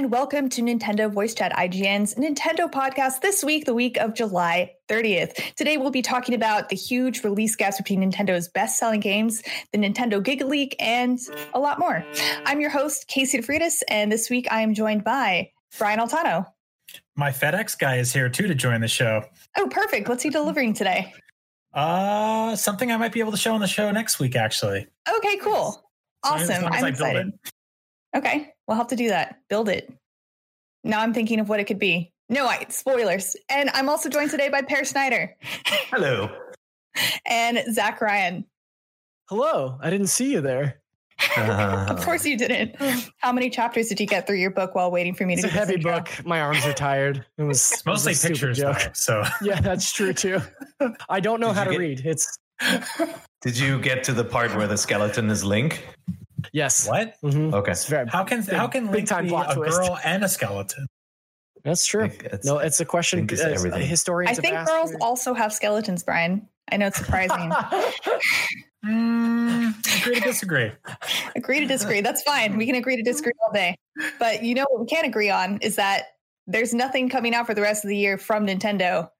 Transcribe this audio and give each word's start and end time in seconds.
And 0.00 0.10
welcome 0.10 0.48
to 0.48 0.62
Nintendo 0.62 1.12
Voice 1.12 1.34
Chat 1.34 1.52
IGN's 1.52 2.14
Nintendo 2.14 2.72
podcast 2.72 3.20
this 3.20 3.44
week, 3.44 3.66
the 3.66 3.74
week 3.74 3.98
of 3.98 4.14
July 4.14 4.72
30th. 4.88 5.54
Today 5.56 5.76
we'll 5.76 5.90
be 5.90 6.00
talking 6.00 6.34
about 6.34 6.70
the 6.70 6.74
huge 6.74 7.22
release 7.22 7.54
gaps 7.54 7.76
between 7.76 8.00
Nintendo's 8.00 8.48
best 8.48 8.78
selling 8.78 9.00
games, 9.00 9.42
the 9.72 9.78
Nintendo 9.78 10.22
Giga 10.22 10.48
Leak, 10.48 10.74
and 10.80 11.18
a 11.52 11.60
lot 11.60 11.78
more. 11.78 12.02
I'm 12.46 12.62
your 12.62 12.70
host, 12.70 13.08
Casey 13.08 13.42
DeFreitas, 13.42 13.82
and 13.88 14.10
this 14.10 14.30
week 14.30 14.48
I 14.50 14.62
am 14.62 14.72
joined 14.72 15.04
by 15.04 15.50
Brian 15.76 16.00
Altano. 16.00 16.46
My 17.14 17.28
FedEx 17.28 17.78
guy 17.78 17.96
is 17.96 18.10
here 18.10 18.30
too 18.30 18.48
to 18.48 18.54
join 18.54 18.80
the 18.80 18.88
show. 18.88 19.24
Oh, 19.58 19.68
perfect. 19.70 20.08
What's 20.08 20.22
he 20.22 20.30
delivering 20.30 20.72
today? 20.72 21.12
Uh, 21.74 22.56
something 22.56 22.90
I 22.90 22.96
might 22.96 23.12
be 23.12 23.20
able 23.20 23.32
to 23.32 23.36
show 23.36 23.52
on 23.52 23.60
the 23.60 23.66
show 23.66 23.90
next 23.90 24.18
week, 24.18 24.34
actually. 24.34 24.86
Okay, 25.18 25.36
cool. 25.42 25.84
Awesome. 26.24 26.50
As 26.50 26.62
long 26.62 26.74
as 26.74 26.82
I'm 26.82 26.88
excited. 26.88 27.26
it. 27.26 27.52
Okay, 28.16 28.52
we'll 28.70 28.78
have 28.78 28.86
to 28.86 28.96
do 28.96 29.08
that. 29.08 29.36
Build 29.48 29.68
it. 29.68 29.92
Now 30.84 31.00
I'm 31.00 31.12
thinking 31.12 31.40
of 31.40 31.48
what 31.48 31.58
it 31.60 31.64
could 31.64 31.80
be. 31.80 32.12
No, 32.28 32.46
I 32.46 32.64
spoilers. 32.68 33.36
And 33.50 33.68
I'm 33.74 33.88
also 33.88 34.08
joined 34.08 34.30
today 34.30 34.48
by 34.48 34.62
Peer 34.62 34.84
Schneider. 34.84 35.34
Hello. 35.90 36.30
and 37.26 37.58
Zach 37.74 38.00
Ryan. 38.00 38.44
Hello, 39.28 39.76
I 39.82 39.90
didn't 39.90 40.06
see 40.06 40.30
you 40.32 40.40
there. 40.40 40.80
Uh-huh. 41.36 41.86
Of 41.88 42.02
course 42.02 42.24
you 42.24 42.38
didn't. 42.38 42.76
How 43.18 43.32
many 43.32 43.50
chapters 43.50 43.88
did 43.88 44.00
you 44.00 44.06
get 44.06 44.26
through 44.26 44.36
your 44.36 44.50
book 44.52 44.74
while 44.74 44.90
waiting 44.90 45.14
for 45.14 45.26
me 45.26 45.34
It's 45.34 45.42
to 45.42 45.48
a 45.48 45.50
do 45.50 45.52
this 45.52 45.58
heavy 45.66 45.74
intro? 45.74 45.98
book. 45.98 46.08
My 46.24 46.40
arms 46.40 46.64
are 46.64 46.72
tired. 46.72 47.26
It 47.36 47.42
was 47.42 47.72
It's 47.72 47.84
mostly 47.84 48.12
it 48.12 48.14
was 48.14 48.24
a 48.24 48.28
pictures, 48.28 48.58
joke. 48.58 48.78
though. 48.78 48.90
So 48.94 49.22
Yeah, 49.42 49.60
that's 49.60 49.92
true 49.92 50.12
too. 50.14 50.40
I 51.08 51.20
don't 51.20 51.40
know 51.40 51.48
Did 51.48 51.56
how 51.56 51.64
to 51.64 51.70
get- 51.72 51.78
read. 51.80 52.02
It's 52.06 52.38
Did 53.42 53.58
you 53.58 53.80
get 53.80 54.02
to 54.04 54.12
the 54.12 54.24
part 54.24 54.54
where 54.56 54.66
the 54.68 54.78
skeleton 54.78 55.28
is 55.30 55.44
Link? 55.44 55.84
Yes. 56.52 56.86
what? 56.88 57.14
Mhm. 57.22 57.52
Okay. 57.54 57.72
It's 57.72 57.86
very, 57.86 58.08
How 58.08 58.24
can 58.24 58.40
Big- 58.42 58.54
how 58.54 58.66
can 58.68 58.86
big 58.86 58.94
Link 58.94 59.08
time 59.08 59.26
be 59.26 59.34
a 59.34 59.54
twist. 59.54 59.78
girl 59.78 59.98
and 60.04 60.24
a 60.24 60.28
skeleton? 60.28 60.86
that's 61.64 61.84
true. 61.86 62.04
It's- 62.06 62.44
no, 62.44 62.58
it's 62.58 62.80
a 62.80 62.84
question. 62.84 63.18
Link 63.20 63.32
is 63.32 63.40
uh. 63.42 63.76
Historians 63.78 64.38
I 64.38 64.40
think 64.42 64.54
asked 64.56 64.70
girls 64.70 64.90
me. 64.92 64.96
also 65.00 65.34
have 65.34 65.52
skeletons, 65.52 66.02
Brian. 66.02 66.48
I 66.72 66.76
know 66.76 66.86
it's 66.86 66.98
surprising. 66.98 67.50
Mm, 68.84 69.74
agree 70.00 70.14
to 70.14 70.20
disagree. 70.22 70.72
agree 71.36 71.60
to 71.60 71.66
disagree. 71.66 72.00
That's 72.00 72.22
fine. 72.22 72.56
We 72.56 72.64
can 72.64 72.76
agree 72.76 72.96
to 72.96 73.02
disagree 73.02 73.32
all 73.44 73.52
day. 73.52 73.76
But 74.18 74.42
you 74.42 74.54
know 74.54 74.64
what 74.70 74.80
we 74.80 74.86
can't 74.86 75.06
agree 75.06 75.28
on 75.28 75.58
is 75.60 75.76
that 75.76 76.04
there's 76.46 76.72
nothing 76.72 77.10
coming 77.10 77.34
out 77.34 77.46
for 77.46 77.52
the 77.52 77.60
rest 77.60 77.84
of 77.84 77.88
the 77.88 77.96
year 77.96 78.16
from 78.16 78.46
Nintendo, 78.46 79.10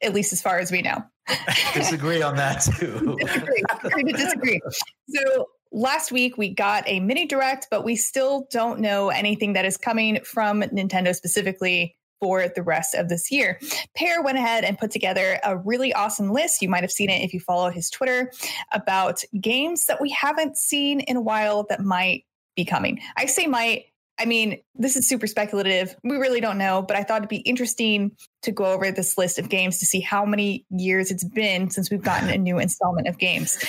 at 0.00 0.14
least 0.14 0.32
as 0.32 0.40
far 0.40 0.60
as 0.60 0.70
we 0.70 0.82
know. 0.82 1.02
Disagree 1.74 2.22
on 2.22 2.36
that 2.36 2.60
too. 2.60 3.16
disagree. 3.20 3.62
agree 3.84 4.04
to 4.12 4.12
disagree. 4.16 4.60
So 5.08 5.46
last 5.72 6.12
week 6.12 6.36
we 6.36 6.48
got 6.48 6.84
a 6.86 7.00
mini 7.00 7.26
direct, 7.26 7.68
but 7.70 7.84
we 7.84 7.96
still 7.96 8.46
don't 8.50 8.80
know 8.80 9.08
anything 9.10 9.52
that 9.54 9.64
is 9.64 9.76
coming 9.76 10.20
from 10.24 10.62
Nintendo 10.62 11.14
specifically 11.14 11.96
for 12.20 12.48
the 12.54 12.62
rest 12.62 12.94
of 12.94 13.08
this 13.08 13.30
year. 13.30 13.58
Peer 13.94 14.22
went 14.22 14.38
ahead 14.38 14.62
and 14.64 14.78
put 14.78 14.90
together 14.90 15.40
a 15.42 15.56
really 15.56 15.92
awesome 15.92 16.30
list. 16.30 16.60
You 16.60 16.68
might 16.68 16.82
have 16.82 16.92
seen 16.92 17.08
it 17.08 17.22
if 17.22 17.32
you 17.32 17.40
follow 17.40 17.70
his 17.70 17.88
Twitter 17.88 18.30
about 18.72 19.22
games 19.40 19.86
that 19.86 20.00
we 20.00 20.10
haven't 20.10 20.56
seen 20.56 21.00
in 21.00 21.16
a 21.16 21.22
while 21.22 21.64
that 21.70 21.80
might 21.80 22.24
be 22.56 22.64
coming. 22.64 23.00
I 23.16 23.26
say 23.26 23.46
might. 23.46 23.86
I 24.18 24.26
mean, 24.26 24.60
this 24.74 24.96
is 24.96 25.08
super 25.08 25.26
speculative. 25.26 25.96
We 26.04 26.18
really 26.18 26.42
don't 26.42 26.58
know, 26.58 26.82
but 26.82 26.94
I 26.94 27.04
thought 27.04 27.18
it'd 27.18 27.30
be 27.30 27.38
interesting 27.38 28.12
to 28.42 28.52
go 28.52 28.66
over 28.66 28.92
this 28.92 29.16
list 29.16 29.38
of 29.38 29.48
games 29.48 29.78
to 29.78 29.86
see 29.86 30.00
how 30.00 30.26
many 30.26 30.66
years 30.68 31.10
it's 31.10 31.24
been 31.24 31.70
since 31.70 31.90
we've 31.90 32.02
gotten 32.02 32.28
a 32.28 32.36
new 32.36 32.58
installment 32.58 33.08
of 33.08 33.16
games. 33.16 33.64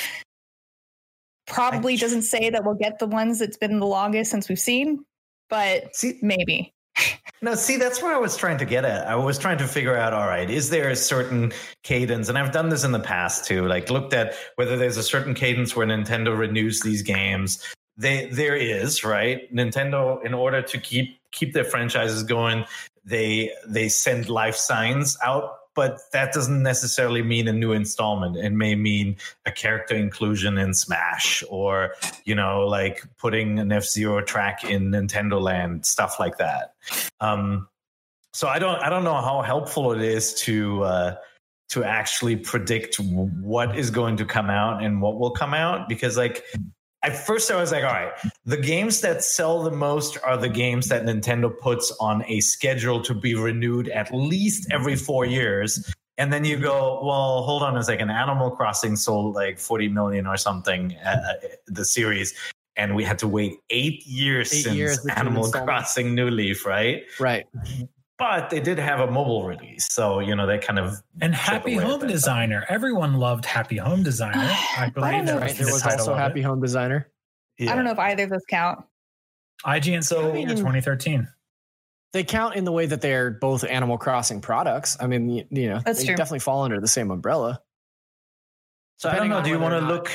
Probably 1.52 1.98
doesn't 1.98 2.24
say 2.24 2.50
that 2.50 2.64
we'll 2.64 2.76
get 2.76 3.00
the 3.00 3.08
ones 3.08 3.40
that's 3.40 3.58
been 3.58 3.80
the 3.80 3.86
longest 3.86 4.32
since 4.32 4.48
we've 4.48 4.60
seen, 4.60 5.06
but 5.50 5.96
See, 5.96 6.18
maybe. 6.22 6.74
no, 7.42 7.56
see, 7.56 7.78
that's 7.78 8.02
where 8.02 8.14
I 8.14 8.18
was 8.18 8.38
trying 8.38 8.58
to 8.60 8.66
get 8.66 8.86
at. 8.86 9.08
I 9.08 9.16
was 9.16 9.38
trying 9.38 9.58
to 9.60 9.68
figure 9.68 9.96
out, 9.96 10.14
all 10.14 10.28
right, 10.28 10.50
is 10.50 10.70
there 10.70 10.90
a 10.90 10.96
certain 10.96 11.52
cadence? 11.84 12.30
And 12.30 12.38
I've 12.38 12.52
done 12.52 12.70
this 12.70 12.84
in 12.84 12.92
the 12.92 13.00
past 13.00 13.46
too, 13.46 13.68
like 13.68 13.90
looked 13.90 14.14
at 14.14 14.36
whether 14.56 14.78
there's 14.78 14.98
a 14.98 15.04
certain 15.04 15.34
cadence 15.34 15.76
where 15.76 15.88
Nintendo 15.88 16.38
renews 16.38 16.82
these 16.82 17.02
games. 17.02 17.64
They, 17.98 18.28
there 18.28 18.56
is, 18.56 19.04
right? 19.04 19.54
Nintendo, 19.54 20.24
in 20.26 20.34
order 20.34 20.62
to 20.62 20.78
keep 20.80 21.20
keep 21.32 21.54
their 21.54 21.64
franchises 21.64 22.24
going, 22.24 22.66
they 23.06 23.52
they 23.68 23.90
send 23.90 24.30
life 24.30 24.56
signs 24.56 25.18
out, 25.24 25.58
but 25.82 26.12
that 26.12 26.32
doesn't 26.32 26.62
necessarily 26.62 27.24
mean 27.24 27.48
a 27.48 27.54
new 27.54 27.72
installment. 27.72 28.38
It 28.38 28.52
may 28.52 28.76
mean 28.76 29.16
a 29.48 29.52
character 29.52 29.96
inclusion 29.96 30.60
in 30.60 30.76
Smash, 30.76 31.44
or 31.50 31.96
you 32.24 32.36
know, 32.36 32.68
like 32.68 33.04
putting 33.18 33.58
an 33.58 33.72
F 33.72 33.86
Zero 33.86 34.22
track 34.22 34.64
in 34.64 34.92
Nintendo 34.92 35.42
Land, 35.42 35.88
stuff 35.88 36.20
like 36.20 36.38
that. 36.38 36.76
Um, 37.20 37.68
so 38.32 38.48
I 38.48 38.60
don't 38.60 38.80
I 38.80 38.92
don't 38.92 39.04
know 39.04 39.20
how 39.22 39.42
helpful 39.42 39.92
it 39.94 40.04
is 40.04 40.36
to 40.42 40.84
uh, 40.84 41.16
to 41.70 41.84
actually 41.84 42.36
predict 42.36 42.98
what 43.00 43.76
is 43.76 43.90
going 43.90 44.18
to 44.18 44.26
come 44.26 44.52
out 44.52 44.84
and 44.84 45.02
what 45.02 45.18
will 45.18 45.32
come 45.32 45.56
out 45.56 45.90
because 45.90 46.16
like 46.16 46.44
at 47.04 47.26
first 47.26 47.50
I 47.50 47.60
was 47.60 47.72
like, 47.72 47.84
all 47.84 47.92
right, 47.92 48.12
the 48.46 48.58
games 48.58 49.02
that 49.02 49.24
sell 49.24 49.64
the 49.64 49.72
most 49.72 50.18
are 50.24 50.38
the 50.38 50.50
games 50.50 50.88
that 50.90 51.04
Nintendo 51.04 51.52
puts 51.58 51.92
on 52.00 52.24
a 52.28 52.40
schedule 52.42 53.02
to 53.02 53.14
be 53.14 53.36
renewed 53.36 53.90
at 53.90 54.14
least 54.14 54.68
every 54.72 54.96
four 54.96 55.26
years. 55.26 55.94
And 56.18 56.32
then 56.32 56.46
you 56.46 56.58
go, 56.58 57.04
well, 57.04 57.42
hold 57.42 57.64
on 57.64 57.76
a 57.78 57.84
second. 57.84 58.12
Animal 58.12 58.52
Crossing 58.52 58.96
sold 58.96 59.34
like 59.34 59.58
40 59.58 59.88
million 59.90 60.28
or 60.28 60.38
something, 60.38 60.96
uh, 60.98 61.34
the 61.68 61.86
series. 61.86 62.36
And 62.76 62.96
we 62.96 63.04
had 63.04 63.18
to 63.20 63.28
wait 63.28 63.60
eight 63.70 64.06
years 64.06 64.54
Eight 64.54 64.64
since 64.64 64.76
years 64.76 65.06
Animal. 65.16 65.50
Crossing 65.52 66.14
New 66.14 66.30
Leaf, 66.30 66.66
right? 66.66 67.04
Right. 67.20 67.48
But 68.22 68.52
they 68.52 68.60
did 68.60 68.78
have 68.78 69.00
a 69.00 69.10
mobile 69.10 69.46
release. 69.48 69.88
So, 69.92 70.20
you 70.20 70.36
know, 70.36 70.46
they 70.46 70.60
kind 70.60 70.78
of 70.78 71.02
And 71.22 71.34
Happy 71.34 71.74
Home 71.76 72.02
that. 72.02 72.08
Designer. 72.08 72.64
Everyone 72.70 73.16
loved 73.16 73.46
Happy 73.46 73.78
Home 73.78 74.04
Designer. 74.04 74.38
I 74.78 74.92
don't 74.94 74.94
believe 74.94 75.24
know 75.26 75.26
that 75.26 75.36
if 75.36 75.42
Right. 75.42 75.50
was 75.50 75.58
There 75.58 75.66
the 75.66 75.74
was 75.74 75.82
title 75.82 76.00
also 76.02 76.12
of 76.14 76.18
Happy 76.20 76.42
it. 76.42 76.44
Home 76.44 76.62
Designer. 76.62 77.10
I 77.60 77.66
don't 77.76 77.84
know 77.84 77.92
if 77.94 77.98
either 78.00 78.24
of 78.26 78.30
those 78.30 78.46
count. 78.48 78.86
IGN 79.66 80.04
So- 80.04 80.22
so, 80.34 80.46
2013. 80.56 81.28
They 82.14 82.24
count 82.24 82.56
in 82.58 82.64
the 82.66 82.72
way 82.72 82.86
that 82.86 83.02
they're 83.02 83.32
both 83.32 83.64
Animal 83.64 83.98
Crossing 83.98 84.40
products. 84.42 84.98
I 85.00 85.08
mean, 85.08 85.30
you, 85.30 85.46
you 85.50 85.70
know, 85.70 85.80
That's 85.84 86.00
they 86.02 86.06
true. 86.08 86.16
definitely 86.16 86.40
fall 86.40 86.62
under 86.64 86.80
the 86.80 86.88
same 86.88 87.10
umbrella. 87.10 87.62
So 88.98 89.10
I 89.10 89.16
don't 89.16 89.30
know. 89.30 89.42
Do 89.42 89.50
you 89.50 89.58
want 89.60 89.74
to 89.74 89.80
look? 89.80 90.12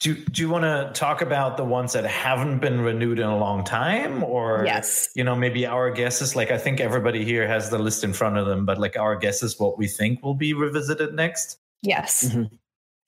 Do 0.00 0.14
Do 0.14 0.40
you 0.42 0.48
want 0.48 0.64
to 0.64 0.90
talk 0.98 1.20
about 1.20 1.56
the 1.58 1.64
ones 1.64 1.92
that 1.92 2.06
haven't 2.06 2.58
been 2.60 2.80
renewed 2.80 3.18
in 3.18 3.26
a 3.26 3.36
long 3.36 3.64
time, 3.64 4.24
or 4.24 4.64
Yes. 4.64 5.10
you 5.14 5.22
know, 5.22 5.36
maybe 5.36 5.66
our 5.66 5.90
guesses? 5.90 6.34
Like 6.34 6.50
I 6.50 6.56
think 6.58 6.80
everybody 6.80 7.24
here 7.24 7.46
has 7.46 7.68
the 7.68 7.78
list 7.78 8.02
in 8.02 8.14
front 8.14 8.38
of 8.38 8.46
them, 8.46 8.64
but 8.64 8.78
like 8.78 8.96
our 8.96 9.14
guesses, 9.14 9.60
what 9.60 9.76
we 9.76 9.86
think 9.86 10.22
will 10.22 10.34
be 10.34 10.54
revisited 10.54 11.14
next. 11.14 11.58
Yes. 11.82 12.24
Mhm. 12.30 12.50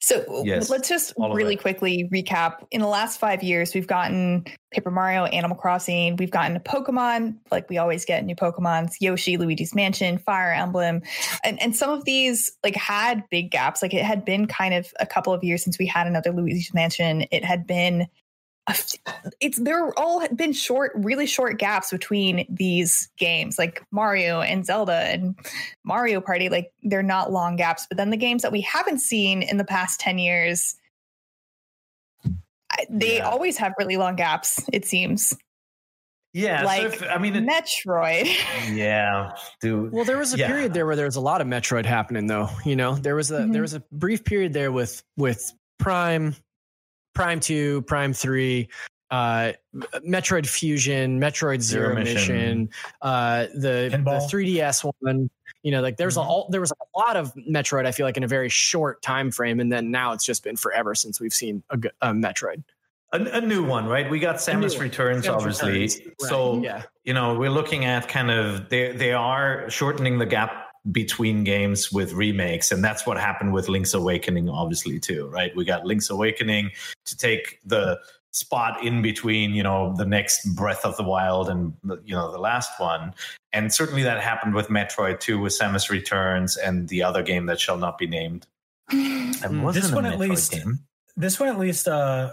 So 0.03 0.43
Yes, 0.43 0.69
let's 0.69 0.89
just 0.89 1.13
really 1.17 1.55
quickly 1.55 2.09
recap. 2.11 2.65
In 2.71 2.81
the 2.81 2.87
last 2.87 3.21
five 3.21 3.41
years, 3.41 3.73
we've 3.73 3.87
gotten 3.87 4.43
Paper 4.71 4.91
Mario, 4.91 5.23
Animal 5.23 5.55
Crossing, 5.55 6.17
we've 6.17 6.29
gotten 6.29 6.57
a 6.57 6.59
Pokemon, 6.59 7.37
like 7.51 7.69
we 7.69 7.77
always 7.77 8.03
get 8.03 8.25
new 8.25 8.35
Pokemons, 8.35 8.95
Yoshi, 8.99 9.37
Luigi's 9.37 9.73
Mansion, 9.73 10.17
Fire 10.17 10.51
Emblem. 10.51 11.03
And 11.45 11.61
and 11.61 11.73
some 11.73 11.89
of 11.89 12.03
these 12.03 12.51
like 12.65 12.75
had 12.75 13.23
big 13.29 13.49
gaps. 13.49 13.81
Like 13.81 13.93
it 13.93 14.03
had 14.03 14.25
been 14.25 14.45
kind 14.45 14.73
of 14.73 14.91
a 14.99 15.05
couple 15.05 15.31
of 15.31 15.41
years 15.41 15.63
since 15.63 15.79
we 15.79 15.85
had 15.85 16.05
another 16.05 16.33
Luigi's 16.33 16.73
Mansion. 16.73 17.25
It 17.31 17.45
had 17.45 17.65
been 17.65 18.07
it's 19.41 19.57
there 19.59 19.97
all 19.99 20.25
been 20.29 20.53
short, 20.53 20.93
really 20.95 21.25
short 21.25 21.59
gaps 21.59 21.91
between 21.91 22.45
these 22.49 23.09
games, 23.17 23.57
like 23.59 23.83
Mario 23.91 24.41
and 24.41 24.65
Zelda 24.65 24.93
and 24.93 25.35
Mario 25.83 26.21
Party. 26.21 26.47
Like 26.49 26.71
they're 26.83 27.03
not 27.03 27.31
long 27.31 27.55
gaps, 27.57 27.85
but 27.89 27.97
then 27.97 28.09
the 28.09 28.17
games 28.17 28.41
that 28.41 28.51
we 28.51 28.61
haven't 28.61 28.99
seen 28.99 29.41
in 29.41 29.57
the 29.57 29.65
past 29.65 29.99
ten 29.99 30.17
years, 30.17 30.75
they 32.89 33.17
Yeah. 33.17 33.29
always 33.29 33.57
have 33.57 33.73
really 33.77 33.97
long 33.97 34.15
gaps. 34.15 34.63
It 34.71 34.85
seems 34.85 35.33
Yeah, 36.31 36.63
like 36.63 36.81
so 36.81 36.87
if, 36.87 37.03
I 37.03 37.17
mean, 37.19 37.35
it, 37.35 37.43
Metroid. 37.45 38.25
yeah, 38.73 39.31
dude. 39.61 39.91
Well, 39.91 40.05
there 40.05 40.17
was 40.17 40.33
a 40.33 40.37
Yeah. 40.37 40.47
period 40.47 40.73
there 40.73 40.85
where 40.85 40.95
there 40.95 41.05
was 41.05 41.15
a 41.17 41.21
lot 41.21 41.41
of 41.41 41.47
Metroid 41.47 41.85
happening, 41.85 42.27
though. 42.27 42.49
You 42.65 42.75
know, 42.75 42.95
there 42.95 43.15
was 43.15 43.29
a 43.29 43.41
Mhm. 43.41 43.53
there 43.53 43.61
was 43.61 43.73
a 43.73 43.81
brief 43.91 44.23
period 44.23 44.53
there 44.53 44.71
with 44.71 45.03
with 45.17 45.43
Prime, 45.79 46.35
Prime 47.13 47.39
Two, 47.39 47.81
Prime 47.83 48.13
Three, 48.13 48.69
uh, 49.11 49.53
Metroid 50.07 50.47
Fusion, 50.47 51.19
Metroid 51.19 51.61
Zero, 51.61 51.89
Zero 51.89 51.95
Mission, 51.95 52.15
Mission. 52.15 52.69
uh, 53.01 53.45
the 53.55 53.89
Pinball. 53.93 54.29
the 54.29 54.37
3DS 54.37 54.91
one. 55.01 55.29
You 55.61 55.71
know, 55.71 55.81
like 55.81 55.95
there's 55.97 56.17
a 56.17 56.19
Mm-hmm. 56.19 56.29
all 56.29 56.47
there 56.49 56.59
was 56.59 56.71
a 56.71 56.97
lot 56.99 57.15
of 57.15 57.33
Metroid. 57.35 57.85
I 57.85 57.91
feel 57.91 58.05
like 58.05 58.17
in 58.17 58.23
a 58.23 58.27
very 58.27 58.49
short 58.49 59.01
time 59.01 59.31
frame, 59.31 59.59
and 59.59 59.71
then 59.71 59.91
now 59.91 60.11
it's 60.13 60.25
just 60.25 60.43
been 60.43 60.55
forever 60.57 60.93
since 60.95 61.21
we've 61.21 61.33
seen 61.33 61.63
a 62.01 62.13
Metroid. 62.13 62.63
A, 63.13 63.21
a 63.37 63.41
new 63.41 63.63
one, 63.63 63.85
right? 63.85 64.09
We 64.09 64.19
got 64.19 64.37
Samus. 64.37 64.79
Returns, 64.79 65.25
Samus 65.27 65.33
obviously. 65.35 65.71
Returns, 65.71 65.99
right, 66.05 66.29
So 66.29 66.61
yeah, 66.61 66.81
you 67.05 67.13
know, 67.13 67.35
we're 67.35 67.51
looking 67.51 67.85
at 67.85 68.07
kind 68.09 68.29
of 68.31 68.67
they 68.69 68.91
they 68.91 69.13
are 69.13 69.69
shortening 69.69 70.17
the 70.17 70.25
gap 70.25 70.62
between 70.91 71.43
games 71.43 71.91
with 71.91 72.13
remakes, 72.13 72.71
and 72.71 72.83
that's 72.83 73.05
what 73.05 73.17
happened 73.17 73.53
with 73.53 73.69
Link's 73.69 73.93
Awakening, 73.93 74.49
obviously 74.49 74.99
too, 74.99 75.27
right? 75.27 75.55
We 75.55 75.63
got 75.65 75.85
Link's 75.85 76.09
Awakening 76.09 76.71
to 77.05 77.17
take 77.17 77.59
the 77.65 77.99
spot 78.31 78.83
in 78.83 79.01
between, 79.01 79.53
you 79.53 79.63
know, 79.63 79.93
the 79.95 80.05
next 80.05 80.45
Breath 80.55 80.83
of 80.85 80.97
the 80.97 81.03
Wild 81.03 81.49
and 81.49 81.73
you 82.03 82.15
know 82.15 82.31
the 82.31 82.37
last 82.39 82.71
one, 82.79 83.13
and 83.53 83.73
certainly 83.73 84.03
that 84.03 84.19
happened 84.21 84.55
with 84.55 84.67
Metroid 84.67 85.19
2 85.19 85.39
with 85.39 85.57
Samus 85.57 85.89
Returns 85.89 86.57
and 86.57 86.89
the 86.89 87.03
other 87.03 87.23
game 87.23 87.45
that 87.45 87.59
shall 87.59 87.77
not 87.77 87.97
be 87.97 88.07
named. 88.07 88.47
And 88.91 89.55
Mm. 89.55 89.61
wasn't 89.63 89.83
This 89.83 89.91
a 89.91 89.95
one 89.95 90.05
at 90.05 90.19
least- 90.19 90.51
game. 90.51 90.79
this 91.17 91.39
one 91.39 91.49
at 91.49 91.59
least 91.59 91.87
uh 91.87 92.31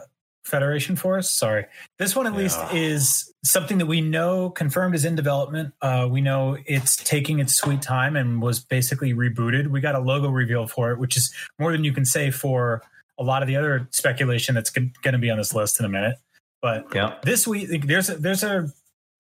federation 0.50 0.96
force 0.96 1.30
sorry 1.30 1.64
this 1.98 2.14
one 2.16 2.26
at 2.26 2.34
least 2.34 2.58
is 2.74 3.32
something 3.44 3.78
that 3.78 3.86
we 3.86 4.00
know 4.00 4.50
confirmed 4.50 4.94
is 4.94 5.04
in 5.04 5.14
development 5.14 5.72
uh 5.82 6.06
we 6.10 6.20
know 6.20 6.56
it's 6.66 6.96
taking 6.96 7.38
its 7.38 7.54
sweet 7.54 7.80
time 7.80 8.16
and 8.16 8.42
was 8.42 8.58
basically 8.60 9.14
rebooted 9.14 9.68
we 9.68 9.80
got 9.80 9.94
a 9.94 10.00
logo 10.00 10.28
reveal 10.28 10.66
for 10.66 10.90
it 10.90 10.98
which 10.98 11.16
is 11.16 11.32
more 11.58 11.72
than 11.72 11.84
you 11.84 11.92
can 11.92 12.04
say 12.04 12.30
for 12.30 12.82
a 13.18 13.22
lot 13.22 13.42
of 13.42 13.48
the 13.48 13.56
other 13.56 13.86
speculation 13.92 14.54
that's 14.54 14.70
going 14.70 14.92
to 15.04 15.18
be 15.18 15.30
on 15.30 15.38
this 15.38 15.54
list 15.54 15.78
in 15.78 15.86
a 15.86 15.88
minute 15.88 16.16
but 16.60 16.86
Yeah. 16.94 17.14
this 17.22 17.46
week 17.46 17.86
there's 17.86 18.10
a, 18.10 18.16
there's 18.16 18.42
a 18.42 18.68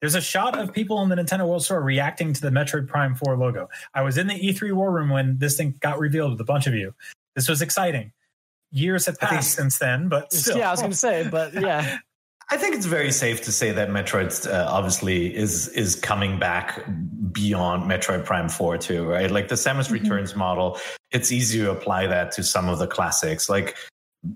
there's 0.00 0.14
a 0.14 0.20
shot 0.20 0.58
of 0.58 0.72
people 0.72 1.02
in 1.02 1.10
the 1.10 1.16
Nintendo 1.16 1.46
World 1.46 1.62
Store 1.62 1.82
reacting 1.82 2.32
to 2.32 2.40
the 2.40 2.48
Metroid 2.48 2.88
Prime 2.88 3.14
4 3.14 3.36
logo. 3.36 3.68
I 3.92 4.00
was 4.00 4.16
in 4.16 4.28
the 4.28 4.34
E3 4.34 4.72
war 4.72 4.90
room 4.90 5.10
when 5.10 5.36
this 5.36 5.58
thing 5.58 5.74
got 5.80 5.98
revealed 5.98 6.32
with 6.32 6.40
a 6.40 6.44
bunch 6.44 6.66
of 6.66 6.72
you. 6.72 6.94
This 7.36 7.50
was 7.50 7.60
exciting. 7.60 8.10
Years 8.72 9.06
have 9.06 9.16
I 9.20 9.26
think- 9.26 9.30
passed 9.40 9.54
since 9.54 9.78
then, 9.78 10.08
but 10.08 10.32
still. 10.32 10.58
yeah. 10.58 10.68
I 10.68 10.70
was 10.72 10.80
gonna 10.80 10.94
say, 10.94 11.26
but 11.28 11.52
yeah, 11.60 11.98
I 12.50 12.56
think 12.56 12.74
it's 12.76 12.86
very 12.86 13.12
safe 13.12 13.42
to 13.42 13.52
say 13.52 13.72
that 13.72 13.88
Metroid 13.88 14.46
uh, 14.50 14.66
obviously 14.68 15.34
is 15.34 15.68
is 15.68 15.94
coming 15.96 16.38
back 16.38 16.84
beyond 17.32 17.90
Metroid 17.90 18.24
Prime 18.24 18.48
4 18.48 18.78
too, 18.78 19.04
right? 19.06 19.30
Like 19.30 19.48
the 19.48 19.54
Samus 19.54 19.88
Mhm. 19.88 19.92
Returns 20.02 20.34
model, 20.34 20.78
it's 21.12 21.30
easy 21.30 21.58
to 21.60 21.70
apply 21.70 22.06
that 22.08 22.32
to 22.32 22.42
some 22.42 22.68
of 22.68 22.78
the 22.78 22.86
classics. 22.88 23.48
Like 23.48 23.76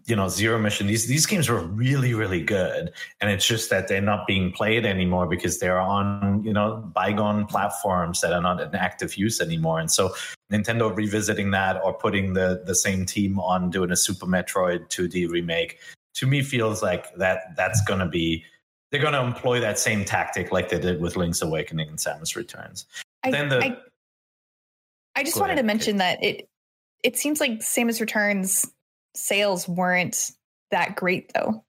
you 0.07 0.17
know, 0.17 0.29
Zero 0.29 0.59
Mission, 0.59 0.87
these 0.87 1.07
these 1.07 1.27
games 1.27 1.49
were 1.49 1.61
really, 1.61 2.15
really 2.15 2.43
good. 2.43 2.93
And 3.21 3.31
it's 3.31 3.47
just 3.47 3.69
that 3.71 3.89
they're 3.89 4.01
not 4.01 4.27
being 4.27 4.51
played 4.51 4.87
anymore 4.87 5.27
because 5.27 5.59
they're 5.59 5.81
on, 5.81 6.43
you 6.43 6.53
know, 6.53 6.91
bygone 6.95 7.47
platforms 7.47 8.21
that 8.23 8.33
are 8.33 8.41
not 8.41 8.61
in 8.61 8.75
active 8.75 9.17
use 9.17 9.41
anymore. 9.41 9.81
And 9.81 9.91
so 9.91 10.15
Nintendo 10.51 10.95
revisiting 10.95 11.51
that 11.51 11.81
or 11.85 11.93
putting 11.93 12.33
the 12.33 12.63
the 12.65 12.75
same 12.75 13.05
team 13.05 13.39
on 13.39 13.71
doing 13.71 13.91
a 13.91 13.97
Super 13.97 14.27
Metroid 14.27 14.89
2D 14.89 15.29
remake 15.29 15.79
to 16.15 16.27
me 16.27 16.43
feels 16.43 16.83
like 16.83 17.15
that 17.17 17.55
that's 17.57 17.83
going 17.85 18.01
to 18.01 18.07
be 18.07 18.43
they're 18.91 19.03
going 19.03 19.13
to 19.15 19.23
employ 19.23 19.61
that 19.61 19.79
same 19.79 20.05
tactic 20.05 20.53
like 20.53 20.69
they 20.69 20.79
did 20.79 21.01
with 21.01 21.17
Link's 21.17 21.43
Awakening 21.43 21.89
and 21.89 21.99
Samus 21.99 22.37
Returns. 22.37 22.87
I, 23.25 23.31
Then 23.33 23.49
the- 23.49 23.63
I, 23.63 23.77
I 25.17 25.25
just 25.25 25.37
wanted 25.37 25.55
ahead, 25.55 25.63
to 25.63 25.67
mention 25.67 25.97
that 25.99 26.23
it 26.23 26.49
it 27.03 27.19
seems 27.19 27.39
like 27.41 27.59
Samus 27.59 28.01
Returns 28.01 28.65
sales 29.15 29.69
weren't 29.69 30.31
that 30.71 30.97
great 30.97 31.33
though. 31.35 31.65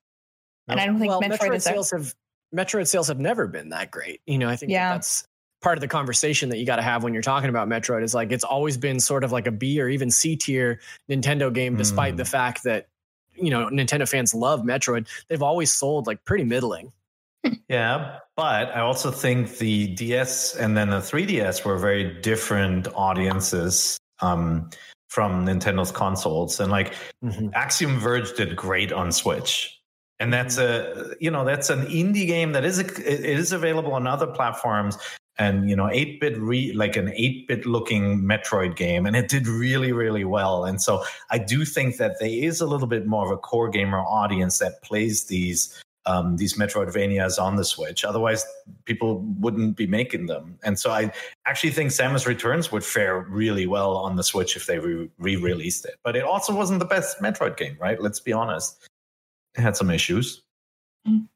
And 0.68 0.80
I 0.80 0.86
don't 0.86 1.00
think 1.00 1.10
well, 1.10 1.22
Metroid, 1.22 1.38
Metroid 1.40 1.56
is 1.56 1.64
that- 1.66 1.74
sales 1.74 1.92
have 1.92 2.16
Metroid 2.56 2.88
sales 2.88 3.08
have 3.10 3.20
never 3.20 3.48
been 3.48 3.70
that 3.70 3.92
great. 3.92 4.22
You 4.26 4.38
know, 4.38 4.48
I 4.50 4.56
think 4.56 4.72
that 4.72 4.94
that's 4.94 5.28
part 5.62 5.78
of 5.78 5.82
the 5.82 5.88
conversation 5.88 6.50
that 6.50 6.58
you 6.58 6.66
got 6.66 6.78
to 6.78 6.82
have 6.82 7.04
when 7.04 7.14
you're 7.14 7.24
talking 7.24 7.50
about 7.50 7.68
Metroid. 7.68 8.02
Is 8.04 8.14
like 8.14 8.32
it's 8.32 8.44
always 8.44 8.78
been 8.78 9.00
sort 9.00 9.24
of 9.24 9.32
like 9.32 9.46
a 9.48 9.52
B 9.52 9.82
or 9.82 9.90
even 9.90 10.10
C 10.10 10.36
tier 10.36 10.80
Nintendo 11.10 11.54
game, 11.54 11.76
despite 11.76 12.14
Mm. 12.14 12.18
the 12.18 12.26
fact 12.26 12.64
that 12.64 12.88
you 13.34 13.50
know 13.50 13.68
Nintendo 13.70 14.08
fans 14.08 14.34
love 14.34 14.62
Metroid. 14.62 15.08
They've 15.28 15.42
always 15.44 15.74
sold 15.74 16.08
like 16.08 16.24
pretty 16.24 16.44
middling. 16.46 16.92
Yeah, 17.70 18.20
but 18.36 18.76
I 18.76 18.80
also 18.80 19.12
think 19.12 19.58
the 19.60 19.88
DS 19.88 20.56
and 20.56 20.76
then 20.78 20.90
the 20.90 20.98
3DS 21.00 21.64
were 21.66 21.78
very 21.78 22.20
different 22.22 22.88
audiences 22.96 24.00
um, 24.22 24.70
from 25.16 25.46
Nintendo's 25.46 25.92
consoles. 25.92 26.60
And 26.60 26.70
like 26.70 26.94
mm-hmm. 27.24 27.48
Axiom 27.54 28.00
Verge 28.00 28.36
did 28.36 28.54
great 28.58 28.92
on 28.92 29.14
Switch. 29.14 29.80
And 30.20 30.34
that's 30.34 30.58
a 30.58 30.62
mm-hmm. 30.62 31.12
you 31.22 31.32
know 31.32 31.46
that's 31.46 31.70
an 31.70 31.86
indie 31.86 32.28
game 32.28 32.52
that 32.52 32.66
is 32.66 32.80
a, 32.80 32.86
it 32.86 33.40
is 33.40 33.54
available 33.54 33.94
on 33.94 34.08
other 34.08 34.28
platforms 34.28 34.98
and 35.38 35.70
you 35.70 35.76
know 35.76 35.86
8-bit 35.86 36.38
re 36.38 36.74
like 36.74 36.96
an 36.96 37.08
8-bit 37.08 37.66
looking 37.66 38.22
Metroid 38.22 38.76
game 38.76 39.06
and 39.06 39.16
it 39.16 39.28
did 39.28 39.46
really 39.48 39.92
really 39.92 40.24
well 40.24 40.64
and 40.64 40.82
so 40.82 41.04
I 41.30 41.38
do 41.38 41.66
think 41.66 41.98
that 41.98 42.20
there 42.22 42.30
is 42.30 42.62
a 42.62 42.66
little 42.66 42.88
bit 42.88 43.06
more 43.06 43.26
of 43.26 43.32
a 43.32 43.38
core 43.38 43.70
gamer 43.70 44.00
audience 44.00 44.60
that 44.60 44.82
plays 44.84 45.26
these 45.26 45.84
um, 46.06 46.38
these 46.38 46.56
Metroidvanias 46.56 47.42
on 47.42 47.56
the 47.56 47.66
Switch. 47.66 48.06
Otherwise, 48.06 48.46
people 48.86 49.20
wouldn't 49.40 49.76
be 49.76 49.88
making 49.88 50.28
them. 50.28 50.58
And 50.64 50.78
so 50.78 50.92
I 50.92 51.12
actually 51.46 51.72
think 51.72 51.92
Samus 51.92 52.26
Returns 52.26 52.72
would 52.72 52.84
fare 52.84 53.22
really 53.22 53.66
well 53.66 53.98
on 53.98 54.16
the 54.16 54.24
Switch 54.24 54.56
if 54.56 54.66
they 54.68 54.80
re 54.80 55.10
released 55.18 55.86
it. 55.86 55.96
But 56.04 56.16
it 56.16 56.24
also 56.24 56.54
wasn't 56.54 56.80
the 56.80 56.86
best 56.86 57.20
Metroid 57.20 57.58
game, 57.58 57.78
right? 57.80 58.02
Let's 58.02 58.20
be 58.20 58.34
honest. 58.34 58.88
It 59.58 59.62
had 59.62 59.76
some 59.76 59.90
issues. 59.90 60.44
Mm. 61.08 61.28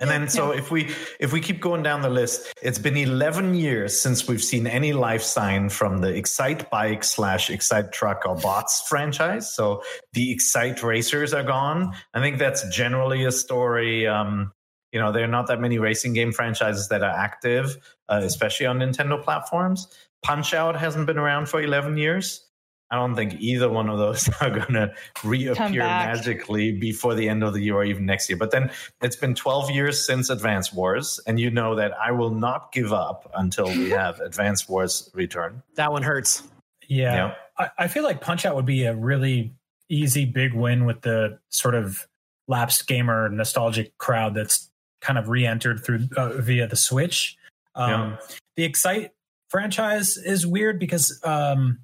And 0.00 0.10
then, 0.10 0.28
so 0.28 0.50
if 0.50 0.70
we 0.72 0.90
if 1.20 1.32
we 1.32 1.40
keep 1.40 1.60
going 1.60 1.84
down 1.84 2.02
the 2.02 2.10
list, 2.10 2.52
it's 2.60 2.78
been 2.78 2.96
11 2.96 3.54
years 3.54 4.00
since 4.00 4.26
we've 4.26 4.42
seen 4.42 4.66
any 4.66 4.92
life 4.92 5.22
sign 5.22 5.68
from 5.68 5.98
the 5.98 6.08
Excitebike 6.08 7.04
slash 7.04 7.50
Excite 7.50 7.92
Truck 7.92 8.26
or 8.26 8.34
Bots 8.34 8.82
franchise. 8.88 9.54
So 9.54 9.82
the 10.12 10.32
Excite 10.32 10.82
Racers 10.82 11.32
are 11.32 11.44
gone. 11.44 11.94
I 12.14 12.20
think 12.20 12.38
that's 12.38 12.68
generally 12.74 13.24
a 13.24 13.30
story. 13.30 14.08
Um, 14.08 14.52
you 14.92 15.00
know, 15.00 15.12
there 15.12 15.24
are 15.24 15.28
not 15.28 15.46
that 15.46 15.60
many 15.60 15.78
racing 15.78 16.14
game 16.14 16.32
franchises 16.32 16.88
that 16.88 17.02
are 17.02 17.10
active, 17.10 17.76
uh, 18.08 18.20
especially 18.24 18.66
on 18.66 18.80
Nintendo 18.80 19.22
platforms. 19.22 19.86
Punch 20.22 20.52
Out 20.52 20.76
hasn't 20.76 21.06
been 21.06 21.18
around 21.18 21.48
for 21.48 21.62
11 21.62 21.96
years. 21.96 22.44
I 22.92 22.96
don't 22.96 23.14
think 23.14 23.40
either 23.40 23.70
one 23.70 23.88
of 23.88 23.98
those 23.98 24.28
are 24.42 24.50
going 24.50 24.74
to 24.74 24.92
reappear 25.24 25.80
magically 25.80 26.72
before 26.72 27.14
the 27.14 27.26
end 27.26 27.42
of 27.42 27.54
the 27.54 27.60
year 27.62 27.76
or 27.76 27.84
even 27.84 28.04
next 28.04 28.28
year. 28.28 28.36
But 28.36 28.50
then 28.50 28.70
it's 29.00 29.16
been 29.16 29.34
12 29.34 29.70
years 29.70 30.04
since 30.04 30.28
Advance 30.28 30.74
Wars, 30.74 31.18
and 31.26 31.40
you 31.40 31.50
know 31.50 31.74
that 31.74 31.92
I 31.98 32.12
will 32.12 32.30
not 32.30 32.70
give 32.70 32.92
up 32.92 33.32
until 33.34 33.66
we 33.66 33.88
have 34.02 34.20
Advance 34.20 34.68
Wars 34.68 35.10
return. 35.14 35.62
That 35.76 35.90
one 35.90 36.02
hurts. 36.02 36.42
Yeah. 36.86 37.14
Yeah. 37.14 37.34
I, 37.58 37.84
I 37.84 37.88
feel 37.88 38.02
like 38.02 38.20
Punch 38.20 38.44
Out 38.44 38.54
would 38.56 38.66
be 38.66 38.84
a 38.84 38.94
really 38.94 39.54
easy 39.88 40.26
big 40.26 40.52
win 40.52 40.84
with 40.84 41.00
the 41.00 41.38
sort 41.48 41.74
of 41.74 42.06
lapsed 42.46 42.86
gamer 42.86 43.30
nostalgic 43.30 43.96
crowd 43.96 44.34
that's 44.34 44.70
kind 45.00 45.18
of 45.18 45.30
re-entered 45.30 45.82
through 45.82 46.08
uh, 46.18 46.34
via 46.34 46.66
the 46.66 46.76
Switch. 46.76 47.38
Um, 47.74 47.90
Yeah. 47.90 48.16
The 48.56 48.64
Excite 48.64 49.12
franchise 49.48 50.18
is 50.18 50.46
weird 50.46 50.78
because 50.78 51.18
um, 51.24 51.78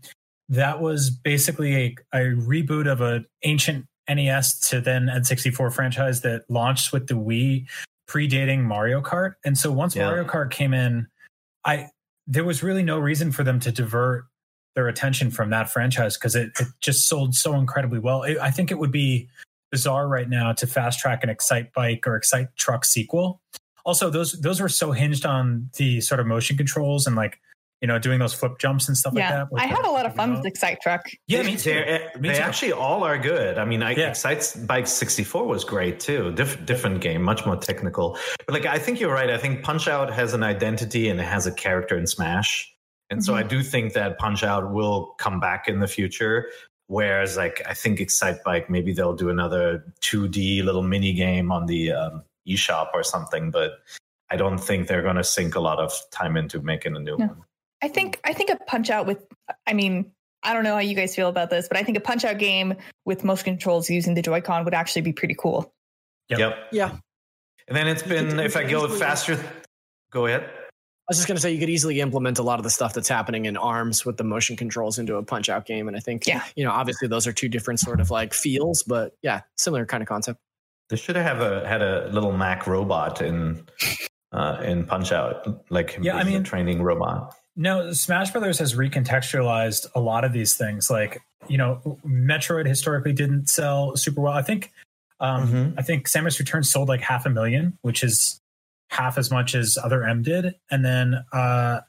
that 0.48 0.80
was 0.80 1.10
basically 1.10 1.76
a, 1.76 1.96
a 2.12 2.20
reboot 2.34 2.90
of 2.90 3.00
an 3.00 3.26
ancient 3.44 3.86
NES 4.08 4.58
to 4.70 4.80
then 4.80 5.06
N64 5.06 5.72
franchise 5.72 6.22
that 6.22 6.44
launched 6.48 6.92
with 6.92 7.06
the 7.06 7.14
Wii 7.14 7.66
predating 8.08 8.62
Mario 8.62 9.02
Kart. 9.02 9.34
And 9.44 9.56
so 9.56 9.70
once 9.70 9.94
Yeah. 9.94 10.06
Mario 10.06 10.24
Kart 10.24 10.50
came 10.50 10.72
in, 10.72 11.06
I 11.64 11.90
there 12.26 12.44
was 12.44 12.62
really 12.62 12.82
no 12.82 12.98
reason 12.98 13.32
for 13.32 13.42
them 13.42 13.58
to 13.60 13.72
divert 13.72 14.26
their 14.74 14.88
attention 14.88 15.30
from 15.30 15.50
that 15.50 15.70
franchise 15.70 16.16
because 16.16 16.36
it, 16.36 16.50
it 16.60 16.68
just 16.80 17.08
sold 17.08 17.34
so 17.34 17.54
incredibly 17.54 17.98
well. 17.98 18.22
It, 18.22 18.38
I 18.38 18.50
think 18.50 18.70
it 18.70 18.78
would 18.78 18.92
be 18.92 19.28
bizarre 19.70 20.08
right 20.08 20.28
now 20.28 20.52
to 20.52 20.66
fast 20.66 21.00
track 21.00 21.24
an 21.24 21.30
Excitebike 21.30 22.06
or 22.06 22.16
Excite 22.16 22.48
Truck 22.56 22.84
sequel. 22.84 23.40
Also, 23.84 24.10
those 24.10 24.32
those 24.40 24.60
were 24.60 24.68
so 24.68 24.92
hinged 24.92 25.26
on 25.26 25.70
the 25.76 26.00
sort 26.00 26.20
of 26.20 26.26
motion 26.26 26.56
controls 26.56 27.06
and 27.06 27.16
like 27.16 27.40
you 27.80 27.86
know 27.88 27.98
doing 27.98 28.18
those 28.18 28.34
flip 28.34 28.58
jumps 28.58 28.88
and 28.88 28.96
stuff 28.96 29.12
yeah, 29.16 29.42
like 29.42 29.50
that. 29.50 29.60
I 29.60 29.66
had 29.66 29.84
the- 29.84 29.88
a 29.88 29.92
lot 29.92 30.04
of 30.06 30.14
fun 30.14 30.30
remote. 30.30 30.42
with 30.44 30.52
Excite 30.52 30.78
Truck. 30.82 31.02
Yeah, 31.28 31.42
me 31.42 31.56
too. 31.56 31.72
They're- 31.74 32.10
Me 32.18 32.28
they 32.30 32.34
too. 32.36 32.40
actually 32.42 32.72
all 32.72 33.04
are 33.04 33.18
good. 33.18 33.56
I 33.58 33.64
mean, 33.64 33.82
I, 33.82 33.92
Yeah. 33.92 34.08
Excite 34.10 34.54
Bike 34.66 34.86
64 34.86 35.46
was 35.46 35.64
great 35.64 36.00
too. 36.00 36.32
Diff, 36.32 36.64
different 36.66 37.00
game, 37.00 37.22
much 37.22 37.46
more 37.46 37.56
technical. 37.56 38.18
But 38.46 38.52
like, 38.54 38.66
I 38.66 38.78
think 38.78 38.98
you're 39.00 39.12
right. 39.12 39.30
I 39.30 39.38
think 39.38 39.62
Punch 39.62 39.86
Out 39.88 40.12
has 40.12 40.34
an 40.34 40.42
identity 40.42 41.08
and 41.08 41.20
it 41.20 41.24
has 41.24 41.46
a 41.46 41.52
character 41.52 41.96
in 41.96 42.06
Smash. 42.06 42.74
And 43.10 43.24
so 43.24 43.32
Mhm. 43.32 43.36
I 43.36 43.42
do 43.44 43.62
think 43.62 43.92
that 43.94 44.18
Punch 44.18 44.42
Out 44.42 44.72
will 44.72 45.14
come 45.18 45.38
back 45.40 45.68
in 45.68 45.78
the 45.80 45.86
future. 45.88 46.50
Whereas, 46.88 47.36
like, 47.36 47.62
I 47.68 47.74
think 47.74 48.00
Excitebike, 48.00 48.68
maybe 48.70 48.92
they'll 48.92 49.14
do 49.14 49.28
another 49.28 49.84
2D 50.00 50.62
little 50.62 50.82
mini 50.82 51.12
game 51.12 51.52
on 51.52 51.66
the 51.66 51.92
um, 51.92 52.22
eShop 52.48 52.88
or 52.94 53.02
something. 53.02 53.50
But 53.50 53.72
I 54.30 54.36
don't 54.36 54.58
think 54.58 54.88
they're 54.88 55.02
going 55.02 55.16
to 55.16 55.24
sink 55.24 55.54
a 55.54 55.60
lot 55.60 55.78
of 55.78 55.92
time 56.10 56.36
into 56.36 56.60
making 56.60 56.96
a 56.96 56.98
new 56.98 57.16
No. 57.18 57.26
one. 57.26 57.44
I 57.82 57.88
think 57.88 58.20
I 58.24 58.32
think 58.32 58.50
a 58.50 58.56
punch 58.66 58.90
out 58.90 59.06
with 59.06 59.24
I 59.66 59.72
mean, 59.72 60.12
I 60.42 60.52
don't 60.52 60.64
know 60.64 60.74
how 60.74 60.80
you 60.80 60.94
guys 60.94 61.14
feel 61.14 61.28
about 61.28 61.50
this, 61.50 61.68
but 61.68 61.76
I 61.76 61.82
think 61.82 61.96
a 61.98 62.00
punch 62.00 62.24
out 62.24 62.38
game 62.38 62.74
with 63.04 63.24
motion 63.24 63.44
controls 63.44 63.88
using 63.90 64.14
the 64.14 64.22
Joy-Con 64.22 64.64
would 64.64 64.74
actually 64.74 65.02
be 65.02 65.12
pretty 65.12 65.34
cool. 65.38 65.72
Yep. 66.28 66.38
Yep. 66.38 66.56
Yeah. 66.72 66.96
And 67.68 67.76
then 67.76 67.86
it's 67.88 68.02
You 68.02 68.08
been, 68.08 68.40
if 68.40 68.56
I 68.56 68.64
go 68.64 68.80
could 68.80 68.90
easily- 68.90 69.00
faster, 69.00 69.38
go 70.10 70.26
ahead. 70.26 70.42
I 70.44 71.10
was 71.10 71.16
just 71.16 71.26
going 71.26 71.36
to 71.36 71.40
say 71.40 71.52
you 71.52 71.58
could 71.58 71.70
easily 71.70 72.00
implement 72.00 72.38
a 72.38 72.42
lot 72.42 72.58
of 72.58 72.64
the 72.64 72.70
stuff 72.70 72.92
that's 72.92 73.08
happening 73.08 73.46
in 73.46 73.56
ARMS 73.56 74.04
with 74.04 74.18
the 74.18 74.24
motion 74.24 74.56
controls 74.56 74.98
into 74.98 75.16
a 75.16 75.22
punch 75.22 75.48
out 75.48 75.64
game. 75.64 75.88
And 75.88 75.96
I 75.96 76.00
think, 76.00 76.26
Yeah. 76.26 76.44
you 76.54 76.64
know, 76.64 76.70
obviously 76.70 77.08
those 77.08 77.26
are 77.26 77.32
two 77.32 77.48
different 77.48 77.80
sort 77.80 78.00
of 78.00 78.10
like 78.10 78.34
feels, 78.34 78.82
but 78.82 79.14
yeah, 79.22 79.40
similar 79.56 79.86
kind 79.86 80.02
of 80.02 80.08
concept. 80.08 80.38
They 80.90 80.96
should 80.96 81.16
have 81.16 81.40
a, 81.40 81.66
had 81.66 81.80
a 81.82 82.08
little 82.12 82.32
Mac 82.32 82.66
robot 82.66 83.22
in 83.22 83.66
uh, 84.32 84.60
in 84.62 84.84
Punch 84.84 85.10
Out, 85.10 85.64
like 85.70 85.98
Yeah, 86.00 86.16
I 86.16 86.24
being 86.24 86.34
a 86.36 86.38
mean- 86.40 86.44
training 86.44 86.82
robot. 86.82 87.34
No, 87.60 87.92
Smash 87.92 88.30
Brothers 88.30 88.58
has 88.60 88.74
recontextualized 88.74 89.88
a 89.94 90.00
lot 90.00 90.24
of 90.24 90.32
these 90.32 90.56
things. 90.56 90.88
Like, 90.88 91.20
you 91.48 91.58
know, 91.58 91.98
Metroid 92.06 92.66
historically 92.66 93.12
didn't 93.12 93.48
sell 93.48 93.96
super 93.96 94.20
well. 94.20 94.32
I 94.32 94.42
think, 94.42 94.72
um, 95.18 95.48
Mhm. 95.48 95.74
I 95.76 95.82
think 95.82 96.06
Samus 96.08 96.38
Returns 96.38 96.70
sold 96.70 96.88
like 96.88 97.00
half 97.00 97.26
a 97.26 97.30
million, 97.30 97.76
which 97.82 98.04
is 98.04 98.40
half 98.90 99.18
as 99.18 99.30
much 99.32 99.56
as 99.56 99.76
Other 99.76 100.04
M 100.04 100.22
did. 100.22 100.54
And 100.70 100.84
then, 100.84 101.24
uh, 101.32 101.80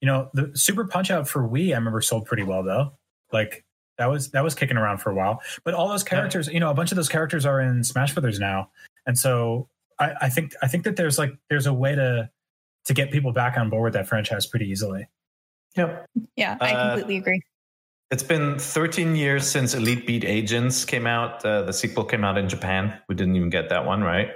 you 0.00 0.06
know, 0.06 0.30
the 0.32 0.50
Super 0.54 0.86
Punch 0.86 1.10
Out 1.10 1.28
for 1.28 1.46
Wii, 1.46 1.72
I 1.72 1.74
remember 1.76 2.00
sold 2.00 2.24
pretty 2.24 2.42
well 2.42 2.62
though. 2.62 2.92
Like 3.32 3.64
that 3.98 4.06
was 4.06 4.30
that 4.30 4.42
was 4.42 4.54
kicking 4.54 4.78
around 4.78 4.98
for 4.98 5.10
a 5.10 5.14
while. 5.14 5.42
But 5.62 5.74
all 5.74 5.88
those 5.88 6.02
characters, 6.02 6.48
you 6.48 6.58
know, 6.58 6.70
a 6.70 6.74
bunch 6.74 6.90
of 6.90 6.96
those 6.96 7.10
characters 7.10 7.44
are 7.44 7.60
in 7.60 7.84
Smash 7.84 8.14
Brothers 8.14 8.40
now, 8.40 8.70
and 9.06 9.18
so 9.18 9.68
I, 9.98 10.14
I 10.22 10.28
think 10.30 10.54
I 10.62 10.68
think 10.68 10.84
that 10.84 10.96
there's 10.96 11.18
like 11.18 11.36
there's 11.50 11.66
a 11.66 11.72
way 11.74 11.94
to 11.94 12.30
to 12.86 12.94
get 12.94 13.10
people 13.10 13.32
back 13.32 13.56
on 13.56 13.70
board 13.70 13.84
with 13.84 13.92
that 13.94 14.08
franchise 14.08 14.46
pretty 14.46 14.66
easily. 14.68 15.06
Yep. 15.76 16.06
Yeah, 16.36 16.56
I 16.60 16.72
Uh, 16.72 16.88
completely 16.90 17.16
agree. 17.18 17.40
It's 18.10 18.22
been 18.22 18.58
13 18.58 19.16
years 19.16 19.46
since 19.50 19.72
Elite 19.74 20.06
Beat 20.06 20.24
Agents 20.24 20.84
came 20.84 21.06
out. 21.06 21.42
Uh, 21.44 21.62
the 21.62 21.72
sequel 21.72 22.04
came 22.04 22.24
out 22.24 22.36
in 22.36 22.48
Japan. 22.48 22.98
We 23.08 23.14
didn't 23.14 23.36
even 23.36 23.48
get 23.48 23.70
that 23.70 23.86
one 23.86 24.02
right. 24.02 24.28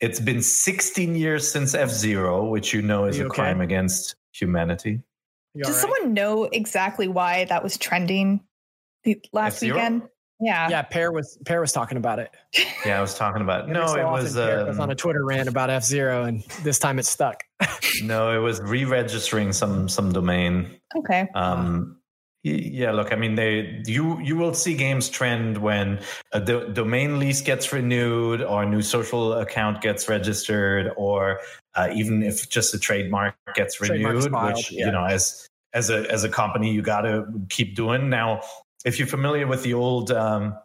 It's 0.00 0.20
been 0.20 0.42
16 0.42 1.14
years 1.14 1.50
since 1.50 1.74
F 1.74 1.90
Zero, 1.90 2.46
which 2.48 2.72
you 2.72 2.80
know 2.80 3.04
is 3.04 3.18
You 3.18 3.24
a 3.24 3.26
okay? 3.26 3.34
crime 3.36 3.60
against 3.60 4.16
humanity. 4.32 5.02
Does 5.56 5.66
all 5.66 5.72
right? 5.72 5.80
someone 5.80 6.14
know 6.14 6.44
exactly 6.44 7.06
why 7.08 7.44
that 7.44 7.62
was 7.62 7.76
trending 7.76 8.40
the 9.04 9.20
last 9.32 9.56
F-Zero? 9.56 9.76
weekend? 9.76 10.02
Yeah. 10.40 10.68
Yeah, 10.68 10.82
Peer 10.82 11.12
was 11.12 11.38
Peer 11.44 11.60
was 11.60 11.72
talking 11.72 11.96
about 11.96 12.18
it. 12.18 12.30
Yeah, 12.84 12.98
I 12.98 13.00
was 13.00 13.14
talking 13.14 13.42
about. 13.42 13.62
Every 13.62 13.74
No, 13.74 13.86
so 13.86 14.00
it 14.00 14.04
was. 14.04 14.34
Peer 14.34 14.64
goes 14.64 14.74
um, 14.76 14.80
on 14.82 14.90
a 14.90 14.94
Twitter 14.94 15.24
rant 15.24 15.48
about 15.48 15.70
F 15.70 15.84
Zero, 15.84 16.24
and 16.24 16.42
this 16.62 16.78
time 16.78 16.98
it 16.98 17.06
stuck. 17.06 17.44
no, 18.02 18.34
it 18.34 18.42
was 18.42 18.60
re-registering 18.60 19.52
some 19.52 19.88
some 19.88 20.12
domain. 20.12 20.78
Okay. 20.96 21.28
Um, 21.34 21.98
yeah, 22.44 22.92
look, 22.92 23.10
I 23.10 23.16
mean, 23.16 23.36
they 23.36 23.82
you 23.86 24.20
you 24.20 24.36
will 24.36 24.52
see 24.52 24.74
games 24.74 25.08
trend 25.08 25.58
when 25.58 26.00
a 26.32 26.40
do- 26.40 26.68
domain 26.74 27.18
lease 27.18 27.40
gets 27.40 27.72
renewed, 27.72 28.42
or 28.42 28.64
a 28.64 28.68
new 28.68 28.82
social 28.82 29.32
account 29.32 29.80
gets 29.80 30.10
registered, 30.10 30.92
or 30.98 31.40
uh, 31.74 31.88
even 31.94 32.22
if 32.22 32.50
just 32.50 32.74
a 32.74 32.78
trademark 32.78 33.34
gets 33.54 33.80
renewed, 33.80 34.30
filed, 34.30 34.56
which 34.56 34.72
yeah. 34.72 34.86
you 34.86 34.92
know, 34.92 35.04
as 35.06 35.48
as 35.72 35.88
a 35.88 36.10
as 36.10 36.22
a 36.22 36.28
company, 36.28 36.70
you 36.70 36.82
got 36.82 37.02
to 37.02 37.24
keep 37.48 37.74
doing. 37.74 38.10
Now, 38.10 38.42
if 38.84 38.98
you're 38.98 39.08
familiar 39.08 39.46
with 39.46 39.62
the 39.62 39.74
old. 39.74 40.10
Um, 40.10 40.56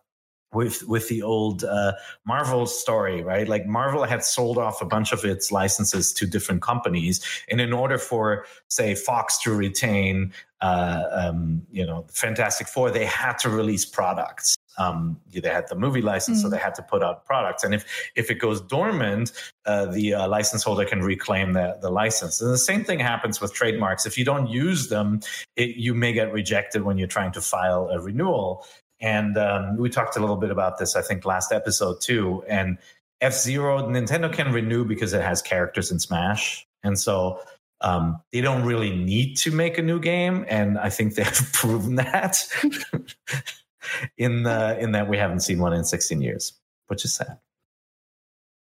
with 0.53 0.83
with 0.87 1.07
the 1.09 1.21
old 1.21 1.63
uh, 1.63 1.93
Marvel 2.25 2.65
story, 2.65 3.21
right? 3.21 3.47
Like 3.47 3.65
Marvel 3.67 4.03
had 4.03 4.23
sold 4.23 4.57
off 4.57 4.81
a 4.81 4.85
bunch 4.85 5.11
of 5.11 5.23
its 5.23 5.51
licenses 5.51 6.11
to 6.13 6.25
different 6.25 6.61
companies, 6.61 7.21
and 7.49 7.61
in 7.61 7.73
order 7.73 7.97
for, 7.97 8.45
say, 8.67 8.95
Fox 8.95 9.37
to 9.43 9.53
retain, 9.53 10.33
uh, 10.61 11.03
um, 11.11 11.61
you 11.71 11.85
know, 11.85 12.05
Fantastic 12.11 12.67
Four, 12.67 12.89
they 12.91 13.05
had 13.05 13.37
to 13.39 13.49
release 13.49 13.85
products. 13.85 14.55
Um, 14.77 15.19
they 15.31 15.49
had 15.49 15.67
the 15.67 15.75
movie 15.75 16.01
license, 16.01 16.41
so 16.41 16.47
Mm. 16.47 16.51
they 16.51 16.57
had 16.57 16.73
to 16.75 16.81
put 16.81 17.03
out 17.03 17.25
products. 17.25 17.63
And 17.63 17.75
if 17.75 17.85
if 18.15 18.31
it 18.31 18.35
goes 18.35 18.61
dormant, 18.61 19.31
uh, 19.65 19.85
the 19.87 20.13
uh, 20.13 20.27
license 20.27 20.63
holder 20.63 20.85
can 20.85 21.01
reclaim 21.01 21.53
the 21.53 21.77
the 21.81 21.91
license. 21.91 22.41
And 22.41 22.51
the 22.51 22.57
same 22.57 22.83
thing 22.85 22.99
happens 22.99 23.41
with 23.41 23.53
trademarks. 23.53 24.05
If 24.05 24.17
you 24.17 24.25
don't 24.25 24.47
use 24.47 24.87
them, 24.87 25.19
it, 25.57 25.75
you 25.75 25.93
may 25.93 26.13
get 26.13 26.31
rejected 26.31 26.83
when 26.83 26.97
you're 26.97 27.07
trying 27.09 27.33
to 27.33 27.41
file 27.41 27.89
a 27.91 27.99
renewal. 27.99 28.65
And 29.01 29.37
um, 29.37 29.77
we 29.77 29.89
talked 29.89 30.17
a 30.17 30.19
little 30.19 30.35
bit 30.35 30.51
about 30.51 30.77
this, 30.77 30.95
I 30.95 31.01
think, 31.01 31.25
last 31.25 31.51
episode 31.51 32.01
too. 32.01 32.43
And 32.47 32.77
F 33.21 33.33
Zero, 33.33 33.87
Nintendo 33.87 34.31
can 34.31 34.51
renew 34.51 34.85
because 34.85 35.13
it 35.13 35.21
has 35.21 35.41
characters 35.41 35.91
in 35.91 35.99
Smash, 35.99 36.65
and 36.83 36.97
so 36.97 37.39
um, 37.81 38.21
they 38.31 38.41
don't 38.41 38.63
really 38.63 38.95
need 38.95 39.35
to 39.37 39.51
make 39.51 39.77
a 39.77 39.81
new 39.81 39.99
game. 39.99 40.45
And 40.47 40.77
I 40.77 40.89
think 40.89 41.15
they've 41.15 41.49
proven 41.53 41.95
that 41.95 42.47
in 44.17 44.43
the 44.43 44.77
in 44.79 44.93
that 44.93 45.09
we 45.09 45.17
haven't 45.17 45.41
seen 45.41 45.59
one 45.59 45.73
in 45.73 45.83
16 45.83 46.21
years, 46.21 46.53
which 46.87 47.05
is 47.05 47.13
sad. 47.13 47.39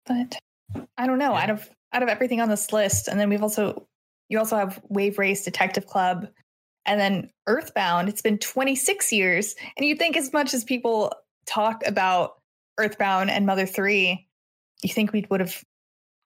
But 0.05 0.37
I 0.97 1.07
don't 1.07 1.19
know. 1.19 1.33
Out 1.33 1.49
of 1.49 1.69
out 1.93 2.03
of 2.03 2.09
everything 2.09 2.41
on 2.41 2.49
this 2.49 2.71
list, 2.73 3.07
and 3.07 3.19
then 3.19 3.29
we've 3.29 3.43
also 3.43 3.87
you 4.29 4.39
also 4.39 4.57
have 4.57 4.81
Wave 4.89 5.17
Race 5.17 5.43
Detective 5.43 5.85
Club, 5.85 6.27
and 6.85 6.99
then 6.99 7.29
Earthbound. 7.47 8.09
It's 8.09 8.21
been 8.21 8.37
26 8.37 9.11
years, 9.11 9.55
and 9.77 9.85
you'd 9.85 9.99
think 9.99 10.17
as 10.17 10.31
much 10.33 10.53
as 10.53 10.63
people 10.63 11.11
talk 11.45 11.81
about 11.85 12.35
Earthbound 12.77 13.29
and 13.29 13.45
Mother 13.45 13.65
Three, 13.65 14.27
you 14.81 14.89
think 14.93 15.13
we 15.13 15.25
would 15.29 15.39
have 15.39 15.63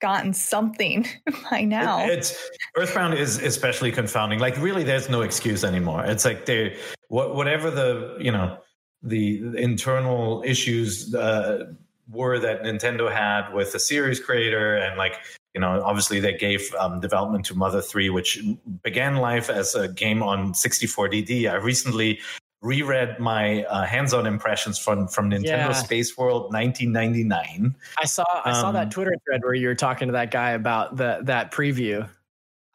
gotten 0.02 0.34
something 0.34 1.06
by 1.52 1.62
now. 1.62 2.06
It- 2.06 2.20
it's 2.20 2.50
Earthbound 2.78 3.16
is 3.16 3.38
especially 3.38 3.92
confounding. 3.92 4.40
Like, 4.40 4.58
really, 4.58 4.84
there's 4.84 5.10
no 5.10 5.22
excuse 5.22 5.64
anymore. 5.64 6.06
It's 6.06 6.26
like 6.26 6.46
they, 6.46 6.78
what, 7.10 7.36
whatever 7.36 7.70
the 7.72 8.18
you 8.20 8.32
know 8.32 8.58
the 9.04 9.42
internal 9.58 10.44
issues 10.46 11.14
uh, 11.16 11.66
were 12.10 12.38
that 12.40 12.64
Nintendo 12.64 13.12
had 13.12 13.54
with 13.54 13.72
the 13.72 13.80
series 13.80 14.20
creator, 14.20 14.76
and 14.76 14.98
like 14.98 15.16
you 15.60 15.66
know, 15.66 15.84
obviously 15.84 16.22
they 16.22 16.32
gave 16.32 16.74
um, 16.76 17.02
development 17.02 17.44
to 17.48 17.54
Mother 17.54 17.82
Three, 17.82 18.10
which 18.10 18.42
began 18.82 19.18
life 19.18 19.50
as 19.50 19.76
a 19.76 19.90
game 19.90 20.24
on 20.24 20.54
64DD. 20.54 21.52
I 21.52 21.56
recently 21.56 22.22
reread 22.62 23.20
my 23.20 23.66
uh, 23.66 23.84
hands-on 23.86 24.26
impressions 24.26 24.80
from 24.80 25.10
from 25.10 25.30
Nintendo 25.30 25.44
Yeah. 25.68 25.72
Space 25.74 26.18
World 26.18 26.54
1999. 26.54 27.76
I 28.02 28.06
saw 28.06 28.24
I 28.46 28.54
saw 28.54 28.70
Um, 28.70 28.74
that 28.76 28.90
Twitter 28.90 29.14
thread 29.26 29.42
where 29.44 29.54
you 29.54 29.68
were 29.68 29.76
talking 29.76 30.08
to 30.08 30.14
that 30.14 30.32
guy 30.32 30.52
about 30.52 30.96
the 30.96 31.20
that 31.24 31.52
preview. 31.52 32.08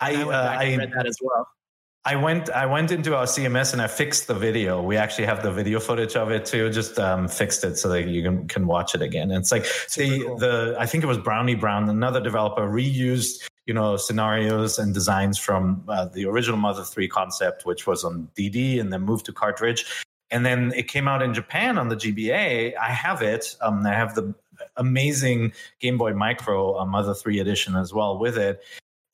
I, 0.01 0.17
uh, 0.17 0.19
went 0.19 0.31
back 0.31 0.61
and 0.65 0.75
I 0.75 0.77
read 0.85 0.93
that 0.95 1.07
as 1.07 1.17
well. 1.23 1.49
I 2.07 2.17
went 2.17 2.51
I 2.51 2.67
went 2.67 2.91
into 2.91 3.17
our 3.17 3.25
CMS 3.25 3.73
and 3.73 3.81
I 3.81 3.87
fixed 3.87 4.27
the 4.27 4.35
video. 4.35 4.83
We 4.83 4.97
actually 4.99 5.25
have 5.25 5.43
the 5.43 5.51
video 5.51 5.81
footage 5.81 6.17
of 6.17 6.31
it 6.31 6.45
too. 6.45 6.69
Just 6.69 6.99
um, 6.99 7.29
fixed 7.29 7.65
it 7.65 7.79
so 7.79 7.89
that 7.89 8.07
you 8.07 8.23
can, 8.23 8.47
can 8.47 8.67
watch 8.67 8.95
it 8.95 9.01
again. 9.01 9.31
And 9.31 9.41
it's 9.41 9.51
like 9.51 9.65
the 9.97 10.21
cool. 10.21 10.37
the 10.37 10.77
I 10.79 10.85
think 10.85 11.03
it 11.03 11.07
was 11.07 11.17
Brownie 11.17 11.55
Brown, 11.55 11.89
another 11.89 12.21
developer, 12.21 12.69
reused 12.69 13.49
you 13.65 13.73
know 13.73 13.97
scenarios 13.97 14.79
and 14.79 14.93
designs 14.93 15.39
from 15.39 15.83
uh, 15.89 16.05
the 16.07 16.27
original 16.27 16.59
Mother 16.59 16.85
Three 16.85 17.09
concept, 17.09 17.65
which 17.65 17.87
was 17.87 18.05
on 18.05 18.29
DD, 18.37 18.79
and 18.81 18.93
then 18.93 19.01
moved 19.01 19.25
to 19.27 19.33
cartridge. 19.33 19.87
And 20.31 20.45
then 20.45 20.73
it 20.77 20.89
came 20.89 21.09
out 21.09 21.23
in 21.23 21.33
Japan 21.33 21.79
on 21.79 21.89
the 21.89 21.97
GBA. 21.97 22.77
I 22.77 22.91
have 22.91 23.23
it. 23.23 23.57
Um, 23.63 23.87
I 23.87 23.95
have 23.95 24.15
the 24.15 24.35
amazing 24.77 25.55
Game 25.81 25.97
Boy 25.97 26.13
Micro 26.13 26.79
uh, 26.79 26.85
Mother 26.85 27.15
Three 27.15 27.39
edition 27.39 27.77
as 27.77 27.95
well 27.95 28.19
with 28.19 28.37
it 28.37 28.63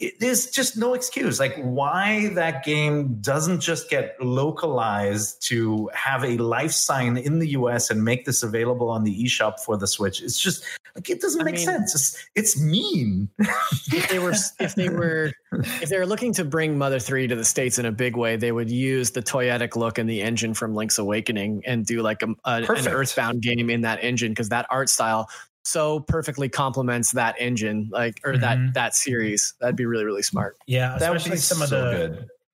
it, 0.00 0.18
there's 0.18 0.46
just 0.50 0.76
no 0.76 0.94
excuse. 0.94 1.38
Like 1.38 1.56
why 1.62 2.28
that 2.34 2.64
game 2.64 3.18
doesn't 3.20 3.60
just 3.60 3.88
get 3.90 4.16
localized 4.20 5.42
to 5.48 5.90
have 5.94 6.24
a 6.24 6.36
life 6.38 6.72
sign 6.72 7.16
in 7.16 7.38
the 7.38 7.48
US 7.50 7.90
and 7.90 8.02
make 8.02 8.24
this 8.24 8.42
available 8.42 8.88
on 8.88 9.04
the 9.04 9.24
eShop 9.24 9.60
for 9.60 9.76
the 9.76 9.86
Switch. 9.86 10.22
It's 10.22 10.38
just 10.40 10.64
like 10.96 11.08
it 11.10 11.20
doesn't 11.20 11.40
I 11.42 11.44
make 11.44 11.54
mean- 11.56 11.64
sense. 11.66 11.94
It's 11.94 12.28
it's 12.34 12.60
mean. 12.60 13.28
if 13.38 14.08
they 14.08 14.18
were 14.18 14.34
if 14.58 14.74
they 14.74 14.88
were 14.88 15.30
if 15.52 15.88
they 15.88 15.98
were 15.98 16.06
looking 16.06 16.32
to 16.34 16.44
bring 16.44 16.78
Mother 16.78 16.98
3 16.98 17.26
to 17.28 17.36
the 17.36 17.44
states 17.44 17.78
in 17.78 17.84
a 17.84 17.92
big 17.92 18.16
way, 18.16 18.36
they 18.36 18.52
would 18.52 18.70
use 18.70 19.10
the 19.10 19.22
toyetic 19.22 19.76
look 19.76 19.98
and 19.98 20.08
the 20.08 20.22
engine 20.22 20.54
from 20.54 20.74
Link's 20.74 20.98
Awakening 20.98 21.62
and 21.66 21.84
do 21.84 22.02
like 22.02 22.22
a, 22.22 22.28
a- 22.44 22.64
an. 22.68 22.88
Earthbound 22.88 23.42
game 23.42 23.68
in 23.70 23.82
that 23.82 24.02
engine 24.02 24.32
because 24.32 24.48
that 24.48 24.66
art 24.70 24.88
style 24.88 25.28
so 25.70 26.00
perfectly 26.00 26.48
complements 26.48 27.12
that 27.12 27.36
engine 27.38 27.88
like 27.92 28.20
or 28.24 28.34
Mhm. 28.34 28.40
that 28.40 28.74
that 28.74 28.94
series. 28.94 29.54
That'd 29.60 29.76
be 29.76 29.86
really 29.86 30.04
really 30.04 30.22
smart. 30.22 30.56
Yeah, 30.66 30.96
That 30.98 31.10
would 31.10 31.16
especially 31.18 31.36
be 31.36 31.40
some 31.40 31.62
of 31.62 31.70
the 31.70 31.76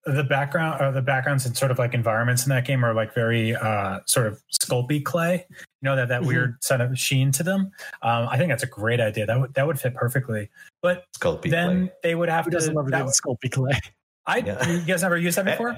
good. 0.07 0.15
the 0.17 0.23
background 0.25 0.81
or 0.81 0.93
the 0.93 1.03
backgrounds 1.03 1.47
and 1.47 1.57
sort 1.57 1.71
of 1.73 1.79
like 1.79 1.93
environments 1.95 2.45
in 2.45 2.51
that 2.51 2.65
game 2.65 2.85
are 2.85 2.95
like 2.95 3.13
very 3.15 3.57
uh 3.57 4.01
sort 4.07 4.27
of 4.27 4.41
sculpey 4.53 5.03
clay. 5.05 5.47
You 5.51 5.57
know 5.83 5.97
that 5.97 6.09
that 6.09 6.23
Mhm. 6.23 6.27
weird 6.27 6.65
sort 6.65 6.81
of 6.81 6.97
sheen 6.99 7.33
to 7.33 7.43
them. 7.43 7.73
Um, 8.03 8.29
I 8.29 8.37
think 8.39 8.51
that's 8.51 8.63
a 8.63 8.67
great 8.69 9.01
idea. 9.01 9.27
That 9.27 9.41
would 9.41 9.55
that 9.55 9.67
would 9.67 9.81
fit 9.81 9.95
perfectly. 9.95 10.51
But 10.83 11.05
Sculpey 11.19 11.51
then 11.51 11.87
play. 11.89 11.93
they 12.03 12.15
would 12.15 12.29
have 12.29 12.45
Who 12.45 12.51
to. 12.53 12.57
doesn't 12.57 12.75
love 12.75 12.89
that- 12.91 13.05
good 13.05 13.15
sculpey 13.15 13.51
clay? 13.51 13.79
I 14.27 14.39
Yeah. 14.39 14.69
you 14.69 14.81
guys 14.83 15.03
never 15.03 15.17
used 15.17 15.39
that 15.39 15.45
before? 15.45 15.77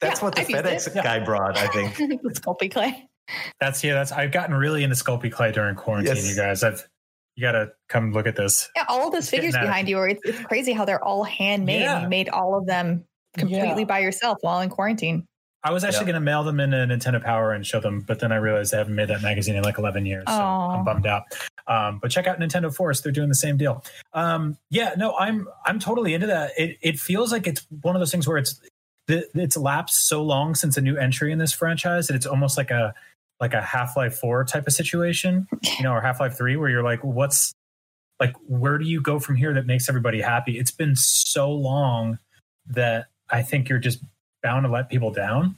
That's 0.00 0.20
Yeah, 0.20 0.24
what 0.24 0.34
the 0.34 0.40
I've 0.42 0.48
FedEx 0.48 0.88
it. 0.88 0.94
Yeah. 0.96 1.02
guy 1.04 1.18
brought, 1.20 1.56
I 1.56 1.66
think. 1.68 1.96
the 2.22 2.30
sculpey 2.30 2.70
clay. 2.70 3.08
That's 3.60 3.82
yeah. 3.84 3.94
That's 3.94 4.12
I've 4.12 4.32
gotten 4.32 4.54
really 4.54 4.82
into 4.84 4.96
sculpey 4.96 5.30
clay 5.32 5.52
during 5.52 5.74
quarantine. 5.76 6.16
Yes. 6.16 6.28
You 6.28 6.36
guys, 6.36 6.62
I've 6.62 6.86
you 7.36 7.42
got 7.42 7.52
to 7.52 7.72
come 7.88 8.12
look 8.12 8.26
at 8.26 8.36
this. 8.36 8.68
Yeah, 8.76 8.84
all 8.88 9.06
of 9.06 9.12
those 9.12 9.22
It's 9.24 9.30
figures 9.30 9.54
behind 9.54 9.88
you 9.88 9.98
are 9.98 10.08
it's, 10.08 10.20
it's 10.24 10.40
crazy 10.42 10.72
how 10.72 10.84
they're 10.84 11.02
all 11.02 11.24
handmade. 11.24 11.80
Yeah. 11.80 12.02
You 12.02 12.08
made 12.08 12.28
all 12.28 12.56
of 12.56 12.66
them 12.66 13.04
completely 13.36 13.80
Yeah. 13.80 13.84
by 13.84 13.98
yourself 14.00 14.38
while 14.42 14.60
in 14.60 14.68
quarantine. 14.70 15.26
I 15.66 15.70
was 15.72 15.82
actually 15.82 16.00
Yeah. 16.00 16.12
going 16.12 16.14
to 16.16 16.20
mail 16.20 16.44
them 16.44 16.60
in 16.60 16.74
into 16.74 16.94
Nintendo 17.10 17.24
Power 17.24 17.52
and 17.52 17.66
show 17.66 17.80
them, 17.80 18.02
but 18.02 18.20
then 18.20 18.30
I 18.30 18.36
realized 18.36 18.74
I 18.74 18.78
haven't 18.78 18.94
made 18.94 19.08
that 19.08 19.22
magazine 19.22 19.56
in 19.56 19.64
like 19.64 19.78
11 19.78 20.04
years. 20.04 20.24
So 20.28 20.34
I'm 20.34 20.84
bummed 20.84 21.06
out. 21.06 21.22
Um, 21.66 21.98
but 22.00 22.10
check 22.10 22.26
out 22.26 22.38
Nintendo 22.38 22.72
Force; 22.72 23.00
they're 23.00 23.10
doing 23.10 23.30
the 23.30 23.34
same 23.34 23.56
deal. 23.56 23.82
Um, 24.12 24.58
yeah, 24.70 24.92
no, 24.98 25.16
I'm 25.16 25.48
I'm 25.64 25.78
totally 25.78 26.12
into 26.12 26.26
that. 26.26 26.52
It 26.58 26.76
it 26.82 26.98
feels 27.00 27.32
like 27.32 27.46
it's 27.46 27.66
one 27.80 27.96
of 27.96 28.00
those 28.00 28.10
things 28.12 28.28
where 28.28 28.36
it's 28.36 28.60
the, 29.06 29.26
it's 29.34 29.56
lapsed 29.56 30.06
so 30.06 30.22
long 30.22 30.54
since 30.54 30.76
a 30.76 30.82
new 30.82 30.98
entry 30.98 31.32
in 31.32 31.38
this 31.38 31.52
franchise 31.54 32.06
that 32.08 32.14
it's 32.14 32.26
almost 32.26 32.58
like 32.58 32.70
a 32.70 32.94
like 33.40 33.54
a 33.54 33.60
Half 33.62 33.96
Life 33.96 34.16
Four 34.18 34.44
type 34.44 34.66
of 34.66 34.72
situation, 34.72 35.46
you 35.78 35.82
know, 35.82 35.92
or 35.92 36.00
Half 36.00 36.20
Life 36.20 36.36
Three, 36.36 36.56
where 36.56 36.68
you're 36.68 36.82
like, 36.84 37.02
what's 37.02 37.52
like, 38.20 38.34
where 38.46 38.78
do 38.78 38.84
you 38.86 39.00
go 39.02 39.18
from 39.18 39.36
here 39.36 39.52
that 39.54 39.66
makes 39.66 39.88
everybody 39.88 40.20
happy? 40.20 40.58
It's 40.58 40.70
been 40.70 40.94
so 40.96 41.50
long 41.50 42.18
that 42.66 43.06
I 43.30 43.42
think 43.42 43.68
you're 43.68 43.78
just 43.80 43.98
bound 44.42 44.64
to 44.64 44.70
let 44.70 44.88
people 44.88 45.10
down. 45.10 45.56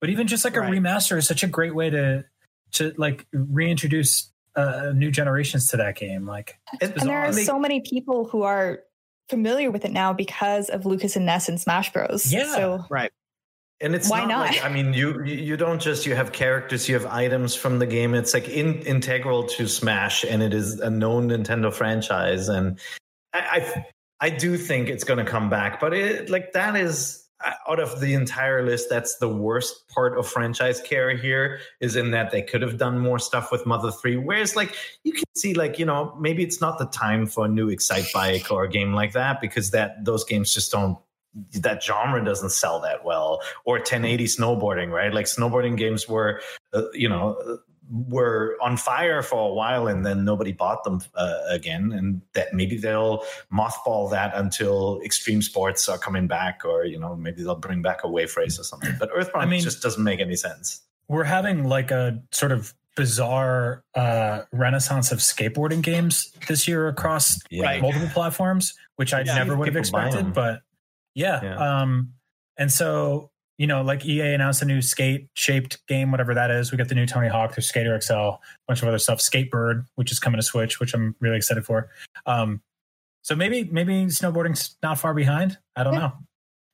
But 0.00 0.10
even 0.10 0.26
just 0.26 0.44
like 0.44 0.54
Right. 0.56 0.68
a 0.68 0.76
remaster 0.76 1.16
is 1.16 1.26
such 1.26 1.42
a 1.42 1.46
great 1.46 1.74
way 1.74 1.88
to 1.90 2.24
to 2.72 2.92
like 2.98 3.26
reintroduce 3.32 4.30
uh, 4.56 4.92
new 4.94 5.10
generations 5.10 5.68
to 5.68 5.76
that 5.78 5.96
game. 5.96 6.26
Like, 6.26 6.58
And- 6.80 6.92
And 7.00 7.08
there 7.08 7.18
are 7.20 7.32
so 7.32 7.58
many 7.58 7.80
people 7.80 8.26
who 8.28 8.42
are 8.42 8.80
familiar 9.30 9.70
with 9.70 9.84
it 9.84 9.92
now 9.92 10.12
because 10.12 10.68
of 10.68 10.84
Lucas 10.84 11.16
and 11.16 11.24
Ness 11.24 11.48
and 11.48 11.58
Smash 11.60 11.92
Bros. 11.92 12.30
Yeah. 12.32 12.54
So 12.54 12.84
And 13.84 13.94
it's 13.94 14.08
Why 14.08 14.20
not, 14.20 14.28
not? 14.28 14.46
like 14.48 14.64
I 14.64 14.70
mean, 14.70 14.94
you 14.94 15.22
you 15.24 15.58
don't 15.58 15.80
just 15.80 16.06
you 16.06 16.16
have 16.16 16.32
characters, 16.32 16.88
you 16.88 16.94
have 16.94 17.04
items 17.04 17.54
from 17.54 17.78
the 17.78 17.86
game. 17.86 18.14
It's 18.14 18.32
like 18.32 18.48
in, 18.48 18.80
integral 18.80 19.44
to 19.44 19.68
Smash, 19.68 20.24
and 20.24 20.42
it 20.42 20.54
is 20.54 20.80
a 20.80 20.88
known 20.88 21.28
Nintendo 21.28 21.70
franchise. 21.70 22.48
And 22.48 22.78
I 23.34 23.38
I, 23.40 23.86
I 24.20 24.30
do 24.30 24.56
think 24.56 24.88
it's 24.88 25.04
going 25.04 25.22
to 25.22 25.30
come 25.30 25.50
back, 25.50 25.80
but 25.80 25.92
it 25.92 26.30
like 26.30 26.54
that 26.54 26.76
is 26.76 27.26
uh, 27.44 27.52
out 27.68 27.78
of 27.78 28.00
the 28.00 28.14
entire 28.14 28.64
list. 28.64 28.88
That's 28.88 29.18
the 29.18 29.28
worst 29.28 29.86
part 29.88 30.16
of 30.16 30.26
franchise 30.26 30.80
care 30.80 31.14
here 31.14 31.60
is 31.78 31.94
in 31.94 32.10
that 32.12 32.30
they 32.30 32.40
could 32.40 32.62
have 32.62 32.78
done 32.78 32.98
more 32.98 33.18
stuff 33.18 33.52
with 33.52 33.66
Mother 33.66 33.90
Three. 33.90 34.16
Whereas 34.16 34.56
like 34.56 34.74
you 35.02 35.12
can 35.12 35.24
see 35.36 35.52
like 35.52 35.78
you 35.78 35.84
know 35.84 36.16
maybe 36.18 36.42
it's 36.42 36.62
not 36.62 36.78
the 36.78 36.86
time 36.86 37.26
for 37.26 37.44
a 37.44 37.48
new 37.48 37.68
Excitebike 37.70 38.50
or 38.50 38.64
a 38.64 38.68
game 38.68 38.94
like 38.94 39.12
that 39.12 39.42
because 39.42 39.72
that 39.72 40.06
those 40.06 40.24
games 40.24 40.54
just 40.54 40.72
don't 40.72 40.96
that 41.54 41.82
genre 41.82 42.24
doesn't 42.24 42.50
sell 42.50 42.80
that 42.80 43.04
well 43.04 43.40
or 43.64 43.74
1080 43.76 44.24
snowboarding 44.26 44.90
right 44.90 45.12
like 45.12 45.26
snowboarding 45.26 45.76
games 45.76 46.08
were 46.08 46.40
uh, 46.72 46.82
you 46.92 47.08
know 47.08 47.34
uh, 47.48 47.56
were 47.90 48.56
on 48.62 48.76
fire 48.76 49.20
for 49.20 49.50
a 49.50 49.52
while 49.52 49.88
and 49.88 50.06
then 50.06 50.24
nobody 50.24 50.52
bought 50.52 50.84
them 50.84 51.00
uh, 51.16 51.40
again 51.50 51.92
and 51.92 52.22
that 52.32 52.54
maybe 52.54 52.76
they'll 52.76 53.22
mothball 53.52 54.10
that 54.10 54.32
until 54.36 55.00
extreme 55.04 55.42
sports 55.42 55.88
are 55.88 55.98
coming 55.98 56.26
back 56.26 56.62
or 56.64 56.84
you 56.84 56.98
know 56.98 57.14
maybe 57.16 57.42
they'll 57.42 57.54
bring 57.56 57.82
back 57.82 58.04
a 58.04 58.08
wave 58.08 58.34
race 58.36 58.58
or 58.58 58.62
something 58.64 58.94
but 58.98 59.10
earthbound 59.14 59.44
I 59.44 59.48
mean- 59.48 59.60
just 59.62 59.82
doesn't 59.82 60.02
make 60.04 60.20
any 60.20 60.36
sense 60.36 60.82
we're 61.08 61.24
having 61.24 61.64
like 61.68 61.90
a 61.90 62.22
sort 62.30 62.52
of 62.52 62.72
bizarre 62.96 63.82
uh, 63.96 64.42
renaissance 64.52 65.10
of 65.12 65.18
skateboarding 65.18 65.82
games 65.82 66.32
this 66.48 66.66
year 66.68 66.86
across 66.88 67.40
Yeah. 67.50 67.80
multiple 67.80 68.08
platforms, 68.14 68.72
which 68.96 69.12
I 69.12 69.20
Yeah. 69.22 69.34
never 69.34 69.56
would 69.56 69.66
have 69.66 69.76
expected. 69.76 70.32
But 70.32 70.60
yeah, 71.14 71.42
Yeah. 71.42 71.80
Um, 71.80 72.12
and 72.56 72.72
so 72.72 73.30
you 73.58 73.68
know, 73.68 73.82
like 73.82 74.04
EA 74.04 74.34
announced 74.34 74.62
a 74.62 74.64
new 74.64 74.82
skate 74.82 75.28
shaped 75.34 75.86
game, 75.86 76.10
whatever 76.10 76.34
that 76.34 76.50
is. 76.50 76.72
We 76.72 76.78
got 76.78 76.88
the 76.88 76.94
new 76.94 77.06
Tony 77.06 77.28
Hawk, 77.28 77.54
there's 77.54 77.68
Skater 77.68 77.98
XL, 78.00 78.14
a 78.14 78.38
bunch 78.66 78.82
of 78.82 78.88
other 78.88 78.98
stuff. 78.98 79.20
Skatebird, 79.20 79.84
which 79.94 80.10
is 80.10 80.18
coming 80.18 80.38
to 80.38 80.42
Switch, 80.42 80.80
which 80.80 80.92
I'm 80.92 81.14
really 81.20 81.36
excited 81.36 81.64
for. 81.64 81.88
Um, 82.26 82.62
so 83.22 83.34
maybe 83.36 83.64
maybe 83.64 84.06
snowboarding's 84.06 84.76
not 84.82 84.98
far 84.98 85.14
behind. 85.14 85.58
I 85.76 85.84
don't 85.84 85.94
know. 85.94 86.12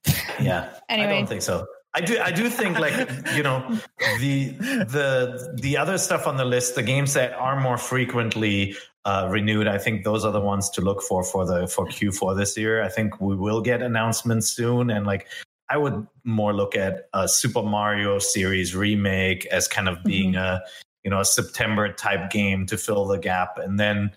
yeah 0.40 0.70
I 0.88 0.96
don't 0.96 1.26
think 1.26 1.42
so. 1.42 1.66
I 1.92 2.00
do. 2.00 2.18
I 2.20 2.30
do 2.30 2.48
think 2.48 2.78
like 2.78 2.94
you 3.34 3.42
know 3.42 3.78
the 4.20 4.50
the 4.50 5.58
the 5.60 5.76
other 5.76 5.98
stuff 5.98 6.26
on 6.26 6.36
the 6.36 6.44
list, 6.44 6.76
the 6.76 6.82
games 6.82 7.14
that 7.14 7.32
are 7.32 7.60
more 7.60 7.76
frequently 7.76 8.76
uh, 9.04 9.28
renewed. 9.30 9.66
I 9.66 9.78
think 9.78 10.04
those 10.04 10.24
are 10.24 10.32
the 10.32 10.40
ones 10.40 10.68
to 10.70 10.80
look 10.80 11.02
for 11.02 11.22
for 11.24 11.46
the 11.46 11.66
for 11.66 11.86
Q4 11.86 12.36
this 12.36 12.56
year. 12.56 12.82
I 12.82 12.88
think 12.88 13.20
we 13.20 13.34
will 13.36 13.60
get 13.60 13.82
announcements 13.82 14.48
soon, 14.48 14.90
and 14.90 15.06
like 15.06 15.26
I 15.68 15.76
would 15.76 16.06
more 16.24 16.52
look 16.52 16.76
at 16.76 17.08
a 17.14 17.28
Super 17.28 17.62
Mario 17.62 18.18
series 18.18 18.74
remake 18.74 19.46
as 19.46 19.68
kind 19.68 19.88
of 19.88 20.02
being 20.04 20.36
a 20.36 20.60
you 21.04 21.10
know 21.10 21.20
a 21.20 21.24
September 21.24 21.92
type 21.92 22.30
game 22.30 22.66
to 22.66 22.76
fill 22.76 23.06
the 23.06 23.18
gap, 23.18 23.58
and 23.58 23.78
then 23.78 24.10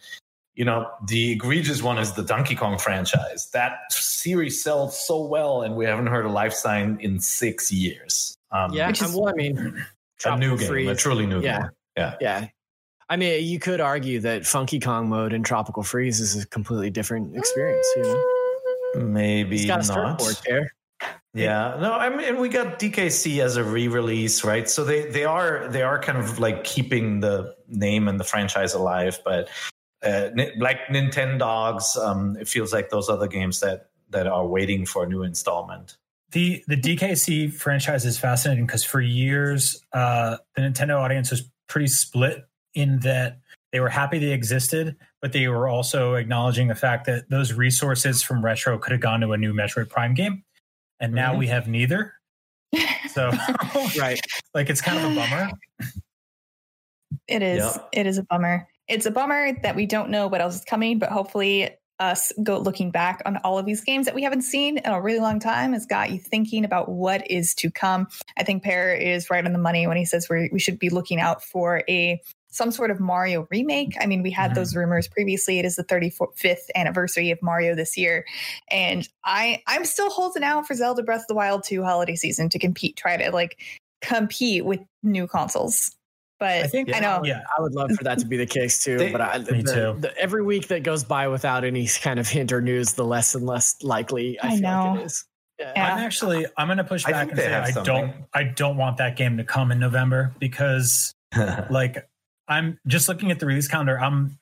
you 0.56 0.64
know, 0.64 0.88
the 1.08 1.32
egregious 1.32 1.82
one 1.82 1.98
is 1.98 2.12
the 2.14 2.22
Donkey 2.22 2.54
Kong 2.54 2.78
franchise. 2.78 3.50
That 3.54 3.92
series 3.92 4.62
sells 4.64 5.04
so 5.08 5.26
well, 5.26 5.64
and 5.64 5.76
we 5.76 5.84
haven't 5.84 6.06
heard 6.06 6.26
a 6.28 6.30
life 6.30 6.54
sign 6.54 7.00
in 7.02 7.20
six 7.20 7.72
years. 7.72 8.36
Um, 8.52 8.72
Yeah, 8.72 8.86
Which 8.86 9.02
is- 9.02 9.16
well, 9.16 9.30
I 9.30 9.34
mean, 9.34 9.58
a 9.58 9.62
new 9.64 9.82
Tropical 10.20 10.58
game, 10.58 10.66
a 10.66 10.68
Freeze. 10.68 10.98
truly 11.02 11.26
new 11.26 11.42
Yeah. 11.42 11.58
game. 11.62 11.70
Yeah, 11.98 12.16
yeah. 12.22 12.48
I 13.10 13.18
mean, 13.18 13.44
you 13.46 13.60
could 13.60 13.82
argue 13.82 14.20
that 14.22 14.46
Funky 14.46 14.80
Kong 14.80 15.10
mode 15.10 15.34
and 15.34 15.46
Tropical 15.46 15.84
Freeze 15.84 16.20
is 16.20 16.42
a 16.42 16.48
completely 16.48 16.90
different 16.90 17.36
experience. 17.36 17.88
You 17.96 18.04
know, 18.04 19.06
Maybe 19.06 19.58
it's 19.58 19.66
got 19.66 19.90
a 19.90 19.94
not. 20.06 20.42
there. 20.48 20.72
Yeah, 21.34 21.78
no, 21.82 21.94
I 21.94 22.16
mean 22.16 22.40
we 22.40 22.48
got 22.48 22.80
DKC 22.80 23.44
as 23.44 23.58
a 23.58 23.64
re-release, 23.64 24.44
right? 24.44 24.70
So 24.70 24.84
they 24.84 25.10
they 25.10 25.26
are 25.26 25.68
they 25.68 25.82
are 25.82 26.00
kind 26.00 26.20
of 26.20 26.38
like 26.38 26.64
keeping 26.64 27.22
the 27.22 27.56
name 27.68 28.08
and 28.08 28.20
the 28.20 28.24
franchise 28.24 28.76
alive, 28.76 29.20
but 29.26 29.50
uh, 30.04 30.30
Ni- 30.36 30.52
like 30.58 30.88
Nintendogs, 30.90 31.98
um, 31.98 32.38
it 32.40 32.48
feels 32.48 32.72
like 32.72 32.90
those 32.90 33.10
other 33.10 33.28
games 33.28 33.62
that 33.62 33.90
that 34.12 34.28
are 34.28 34.46
waiting 34.46 34.86
for 34.86 35.06
a 35.06 35.08
new 35.08 35.24
installment. 35.24 35.98
The 36.32 36.64
the 36.68 36.78
DKC 36.78 37.52
franchise 37.52 38.06
is 38.06 38.20
fascinating 38.20 38.68
because 38.68 38.84
for 38.84 39.02
years 39.02 39.84
uh, 39.92 40.38
the 40.56 40.62
Nintendo 40.62 41.00
audience 41.00 41.32
was 41.32 41.50
pretty 41.68 41.88
split 41.88 42.46
in 42.74 43.00
that 43.00 43.40
they 43.72 43.80
were 43.80 43.90
happy 43.90 44.20
they 44.20 44.32
existed, 44.32 44.96
but 45.22 45.34
they 45.34 45.48
were 45.48 45.68
also 45.68 46.14
acknowledging 46.14 46.68
the 46.68 46.76
fact 46.76 47.06
that 47.08 47.30
those 47.30 47.54
resources 47.54 48.22
from 48.22 48.44
retro 48.44 48.78
could 48.78 48.92
have 48.92 49.02
gone 49.02 49.22
to 49.22 49.32
a 49.32 49.38
new 49.38 49.54
Metroid 49.54 49.90
Prime 49.90 50.14
game, 50.14 50.44
and 51.00 51.14
now 51.14 51.34
Mhm. 51.34 51.40
we 51.40 51.48
have 51.48 51.68
neither. 51.68 52.14
So, 53.12 53.32
Right. 54.00 54.20
like, 54.54 54.70
it's 54.70 54.82
kind 54.82 54.98
of 54.98 55.12
a 55.12 55.16
bummer. 55.16 55.50
It 57.28 57.42
is. 57.42 57.60
Yeah. 57.60 57.84
It 58.02 58.08
is 58.08 58.18
a 58.18 58.24
bummer. 58.24 58.68
It's 58.88 59.06
a 59.06 59.12
bummer 59.12 59.54
that 59.62 59.76
we 59.76 59.86
don't 59.86 60.10
know 60.10 60.28
what 60.28 60.42
else 60.42 60.56
is 60.56 60.66
coming, 60.66 61.00
but 61.00 61.10
hopefully, 61.10 61.70
us 62.00 62.34
go 62.42 62.58
looking 62.58 62.90
back 62.90 63.22
on 63.26 63.38
all 63.38 63.60
of 63.60 63.66
these 63.68 63.82
games 63.82 64.08
that 64.08 64.16
we 64.16 64.24
haven't 64.24 64.42
seen 64.42 64.80
in 64.80 64.92
a 64.92 65.00
really 65.00 65.20
long 65.20 65.40
time 65.40 65.74
has 65.74 65.86
got 65.86 66.12
you 66.12 66.18
thinking 66.18 66.66
about 66.66 66.90
what 66.90 67.30
is 67.30 67.54
to 67.54 67.70
come. 67.70 68.08
I 68.38 68.44
think 68.44 68.64
Peer 68.64 68.94
is 68.94 69.30
right 69.30 69.46
on 69.46 69.54
the 69.54 69.60
money 69.60 69.86
when 69.86 69.96
he 69.96 70.04
says 70.04 70.28
we 70.28 70.50
we 70.52 70.60
should 70.60 70.80
be 70.80 70.90
looking 70.90 71.20
out 71.20 71.44
for 71.44 71.84
a 71.88 72.20
some 72.54 72.72
sort 72.72 72.92
of 72.92 73.00
Mario 73.00 73.48
remake. 73.50 73.96
I 74.00 74.06
mean, 74.06 74.22
we 74.22 74.30
had 74.32 74.52
Mhm. 74.52 74.56
those 74.56 74.76
rumors 74.76 75.08
previously. 75.08 75.58
It 75.60 75.66
is 75.66 75.76
the 75.76 75.84
35th 75.84 76.70
anniversary 76.76 77.32
of 77.32 77.42
Mario 77.42 77.76
this 77.76 77.98
year, 77.98 78.26
and 78.70 79.08
I 79.26 79.62
I'm 79.68 79.86
still 79.86 80.10
holding 80.10 80.44
out 80.44 80.68
for 80.68 80.76
Zelda 80.76 81.02
Breath 81.04 81.22
of 81.22 81.28
the 81.28 81.36
Wild 81.36 81.64
2 81.64 81.84
holiday 81.84 82.16
season 82.16 82.50
to 82.50 82.60
compete, 82.60 82.96
try 82.96 83.18
to 83.18 83.32
like 83.32 83.58
compete 84.02 84.66
with 84.66 84.80
new 85.02 85.28
consoles. 85.28 85.96
But 86.40 86.64
I 86.64 86.68
think 86.68 86.94
I 86.94 87.00
know. 87.00 87.22
Yeah, 87.24 87.42
I 87.58 87.62
would 87.62 87.74
love 87.74 87.92
for 87.92 88.04
that 88.04 88.20
to 88.20 88.26
be 88.26 88.36
the 88.38 88.46
case 88.46 88.84
too. 88.84 88.98
They- 88.98 89.12
but 89.12 89.22
I, 89.22 89.38
Me 89.38 89.62
the- 89.62 89.74
too. 89.74 89.96
the- 90.00 90.18
every 90.18 90.44
week 90.44 90.68
that 90.68 90.84
goes 90.84 91.04
by 91.04 91.28
without 91.30 91.64
any 91.64 91.88
kind 91.88 92.20
of 92.20 92.28
hint 92.28 92.52
or 92.52 92.60
news, 92.62 92.94
the 92.94 93.06
less 93.06 93.34
and 93.34 93.46
less 93.46 93.82
likely 93.82 94.38
I, 94.42 94.48
I 94.48 94.50
feel 94.52 94.60
know. 94.62 94.92
like 94.92 95.00
it 95.02 95.06
is. 95.06 95.26
Yeah. 95.60 95.72
Yeah. 95.76 95.94
I'm 95.96 96.00
actually 96.04 96.46
I'm 96.58 96.68
going 96.68 96.80
to 96.80 96.84
push 96.84 97.06
back 97.06 97.30
and 97.30 97.38
say 97.40 97.54
I 97.54 97.72
something. 97.72 97.84
don't 97.96 98.14
I 98.34 98.44
don't 98.44 98.76
want 98.78 98.98
that 98.98 99.16
game 99.16 99.38
to 99.38 99.44
come 99.44 99.72
in 99.72 99.80
November 99.80 100.34
because 100.40 101.14
like 101.70 102.06
I'm 102.48 102.80
just 102.88 103.08
looking 103.08 103.32
at 103.32 103.40
the 103.40 103.46
release 103.46 103.68
calendar. 103.68 104.00
I'm 104.00 104.38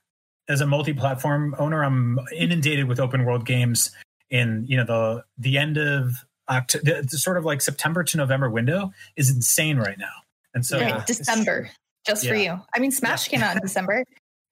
as 0.49 0.59
a 0.61 0.65
multi-platform 0.67 1.55
owner, 1.59 1.83
I'm 1.83 2.19
inundated 2.35 2.87
with 2.87 2.99
open 2.99 3.25
world 3.25 3.45
games 3.45 3.91
in 4.29 4.65
you 4.67 4.77
know 4.77 4.85
the 4.85 5.23
the 5.37 5.57
end 5.57 5.77
of 5.77 6.13
October, 6.49 7.01
the 7.03 7.17
sort 7.17 7.37
of 7.37 7.45
like 7.45 7.61
September 7.61 8.03
to 8.03 8.17
November 8.17 8.49
window 8.49 8.91
is 9.15 9.29
insane 9.29 9.77
right 9.77 9.97
now. 9.97 10.11
And 10.53 10.65
so 10.65 10.79
Right, 10.79 11.05
December, 11.05 11.69
just 12.05 12.27
for 12.27 12.35
you. 12.35 12.59
I 12.75 12.79
mean, 12.79 12.91
Smash 12.91 13.27
came 13.29 13.41
out 13.41 13.55
in 13.55 13.61
December. 13.61 14.03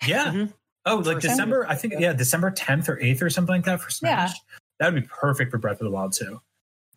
yeah. 0.07 0.25
Mhm. 0.31 0.53
Oh, 0.85 0.95
like 0.97 1.15
First 1.17 1.27
December, 1.27 1.67
I 1.67 1.75
think 1.75 1.95
yeah, 1.99 2.13
December 2.13 2.51
10th 2.51 2.87
or 2.87 2.95
8th 2.97 3.21
or 3.21 3.29
something 3.29 3.53
like 3.53 3.65
that 3.65 3.81
for 3.81 3.89
Smash. 3.91 4.29
Yeah. 4.31 4.35
That 4.79 4.93
would 4.93 5.01
be 5.03 5.07
perfect 5.07 5.51
for 5.51 5.57
Breath 5.57 5.81
of 5.81 5.85
the 5.85 5.91
Wild 5.91 6.13
too. 6.13 6.39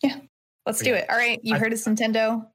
Yeah. 0.02 0.18
Let's 0.66 0.80
do 0.80 0.94
it. 0.94 1.10
All 1.10 1.16
right, 1.16 1.40
you 1.42 1.56
I- 1.56 1.58
heard 1.58 1.72
us, 1.72 1.84
Nintendo. 1.84 2.46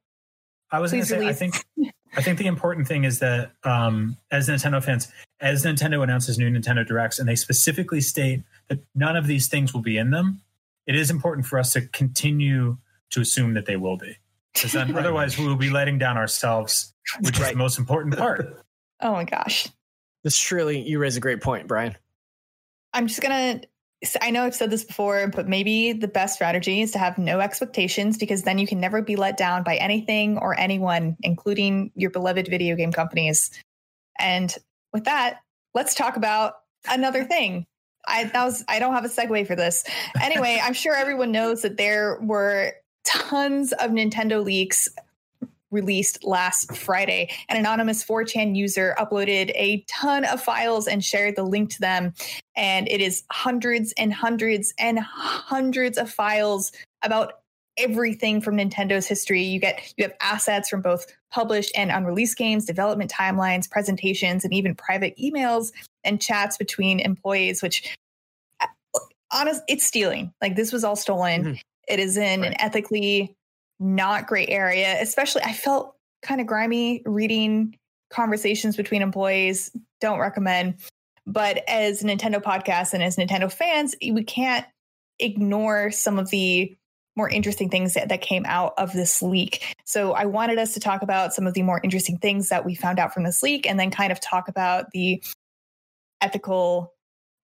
I 0.71 0.79
was 0.79 0.91
going 0.91 1.03
to 1.03 1.05
Please 1.05 1.09
say, 1.09 1.15
I 1.17 1.19
release. 1.19 1.37
think, 1.37 1.93
I 2.15 2.21
think 2.21 2.37
the 2.37 2.47
important 2.47 2.87
thing 2.87 3.03
is 3.03 3.19
that 3.19 3.51
um, 3.63 4.17
as 4.31 4.49
Nintendo 4.49 4.83
fans, 4.83 5.07
as 5.39 5.65
Nintendo 5.65 6.03
announces 6.03 6.37
new 6.37 6.49
Nintendo 6.49 6.85
Directs, 6.85 7.19
and 7.19 7.27
they 7.27 7.35
specifically 7.35 8.01
state 8.01 8.43
that 8.69 8.79
none 8.95 9.15
of 9.15 9.27
these 9.27 9.47
things 9.47 9.73
will 9.73 9.81
be 9.81 9.97
in 9.97 10.11
them, 10.11 10.41
it 10.85 10.95
is 10.95 11.09
important 11.11 11.45
for 11.45 11.59
us 11.59 11.73
to 11.73 11.81
continue 11.81 12.77
to 13.11 13.21
assume 13.21 13.53
that 13.53 13.65
they 13.65 13.75
will 13.75 13.97
be, 13.97 14.17
because 14.53 14.71
then 14.71 14.95
otherwise 14.97 15.37
we 15.37 15.45
will 15.45 15.55
be 15.55 15.69
letting 15.69 15.97
down 15.97 16.17
ourselves, 16.17 16.93
which 17.21 17.39
is 17.39 17.49
the 17.49 17.55
most 17.55 17.77
important 17.77 18.17
part. 18.17 18.63
Oh 18.99 19.11
my 19.11 19.25
gosh. 19.25 19.67
This 20.23 20.39
truly, 20.39 20.81
you 20.81 20.97
raise 20.97 21.15
a 21.17 21.19
great 21.19 21.39
point, 21.39 21.67
Brian. 21.67 21.95
I'm 22.93 23.05
just 23.05 23.21
gonna. 23.21 23.61
I 24.21 24.29
know 24.29 24.43
I've 24.43 24.53
said 24.53 24.69
this 24.69 24.83
before, 24.83 25.27
but 25.27 25.47
maybe 25.47 25.91
the 25.91 26.07
best 26.07 26.35
strategy 26.35 26.81
is 26.81 26.91
to 26.91 26.99
have 26.99 27.17
no 27.17 27.39
expectations 27.39 28.17
because 28.17 28.43
then 28.43 28.59
you 28.59 28.67
can 28.67 28.79
never 28.79 29.01
be 29.01 29.15
let 29.15 29.37
down 29.37 29.63
by 29.63 29.75
anything 29.77 30.37
or 30.37 30.57
anyone, 30.59 31.17
including 31.23 31.91
your 31.95 32.11
beloved 32.11 32.47
video 32.47 32.75
game 32.75 32.91
companies. 32.91 33.49
And 34.19 34.55
with 34.93 35.05
that, 35.05 35.39
let's 35.73 35.95
talk 35.95 36.15
about 36.15 36.55
another 36.87 37.23
thing. 37.23 37.65
I 38.07 38.25
that 38.25 38.45
was 38.45 38.63
I 38.67 38.79
don't 38.79 38.93
have 38.93 39.03
a 39.03 39.09
segue 39.09 39.47
for 39.47 39.55
this. 39.55 39.83
Anyway, 40.21 40.59
I'm 40.61 40.73
sure 40.73 40.95
everyone 40.95 41.31
knows 41.31 41.63
that 41.63 41.77
there 41.77 42.19
were 42.21 42.73
tons 43.03 43.73
of 43.73 43.91
Nintendo 43.91 44.43
leaks 44.43 44.87
released 45.71 46.23
last 46.23 46.75
Friday. 46.75 47.29
An 47.49 47.57
anonymous 47.57 48.03
4chan 48.03 48.55
user 48.55 48.95
uploaded 48.97 49.51
a 49.55 49.83
ton 49.87 50.25
of 50.25 50.41
files 50.41 50.87
and 50.87 51.03
shared 51.03 51.35
the 51.35 51.43
link 51.43 51.69
to 51.71 51.79
them. 51.79 52.13
And 52.55 52.87
it 52.89 53.01
is 53.01 53.23
hundreds 53.31 53.93
and 53.97 54.13
hundreds 54.13 54.73
and 54.79 54.99
hundreds 54.99 55.97
of 55.97 56.09
files 56.09 56.71
about 57.03 57.33
everything 57.77 58.41
from 58.41 58.57
Nintendo's 58.57 59.07
history. 59.07 59.43
You 59.43 59.59
get 59.59 59.93
you 59.97 60.03
have 60.03 60.13
assets 60.19 60.67
from 60.69 60.81
both 60.81 61.05
published 61.31 61.71
and 61.75 61.91
unreleased 61.91 62.37
games, 62.37 62.65
development 62.65 63.11
timelines, 63.11 63.69
presentations, 63.69 64.43
and 64.43 64.53
even 64.53 64.73
private 64.73 65.15
emails 65.17 65.71
and 66.03 66.19
chats 66.21 66.57
between 66.57 66.99
employees, 66.99 67.61
which 67.61 67.95
honest 69.31 69.61
it's 69.67 69.85
stealing. 69.85 70.33
Like 70.41 70.55
this 70.55 70.71
was 70.71 70.83
all 70.83 70.95
stolen. 70.95 71.43
Mhm. 71.43 71.59
It 71.87 71.99
is 71.99 72.17
in 72.17 72.43
an 72.43 72.59
ethically 72.59 73.36
not 73.79 74.27
great 74.27 74.49
area. 74.49 74.97
Especially 75.01 75.41
I 75.43 75.53
felt 75.53 75.95
kind 76.21 76.41
of 76.41 76.47
grimy 76.47 77.01
reading 77.05 77.77
conversations 78.09 78.75
between 78.75 79.01
employees. 79.01 79.71
Don't 80.01 80.19
recommend. 80.19 80.75
But 81.25 81.63
as 81.67 82.03
Nintendo 82.03 82.41
podcasts 82.41 82.93
and 82.93 83.03
as 83.03 83.17
Nintendo 83.17 83.51
fans, 83.51 83.95
we 84.01 84.23
can't 84.23 84.65
ignore 85.19 85.91
some 85.91 86.19
of 86.19 86.29
the 86.29 86.75
more 87.17 87.27
interesting 87.27 87.69
things 87.69 87.95
that, 87.95 88.09
that 88.09 88.21
came 88.21 88.45
out 88.45 88.73
of 88.77 88.93
this 88.93 89.21
leak. 89.21 89.75
So 89.85 90.13
I 90.13 90.25
wanted 90.25 90.59
us 90.59 90.75
to 90.75 90.79
talk 90.79 91.01
about 91.01 91.33
some 91.33 91.47
of 91.47 91.55
the 91.55 91.63
more 91.63 91.81
interesting 91.83 92.19
things 92.19 92.49
that 92.49 92.63
we 92.63 92.75
found 92.75 92.99
out 92.99 93.13
from 93.13 93.23
this 93.23 93.41
leak 93.41 93.67
and 93.67 93.79
then 93.79 93.89
kind 93.89 94.11
of 94.11 94.19
talk 94.21 94.47
about 94.47 94.91
the 94.91 95.21
ethical 96.21 96.93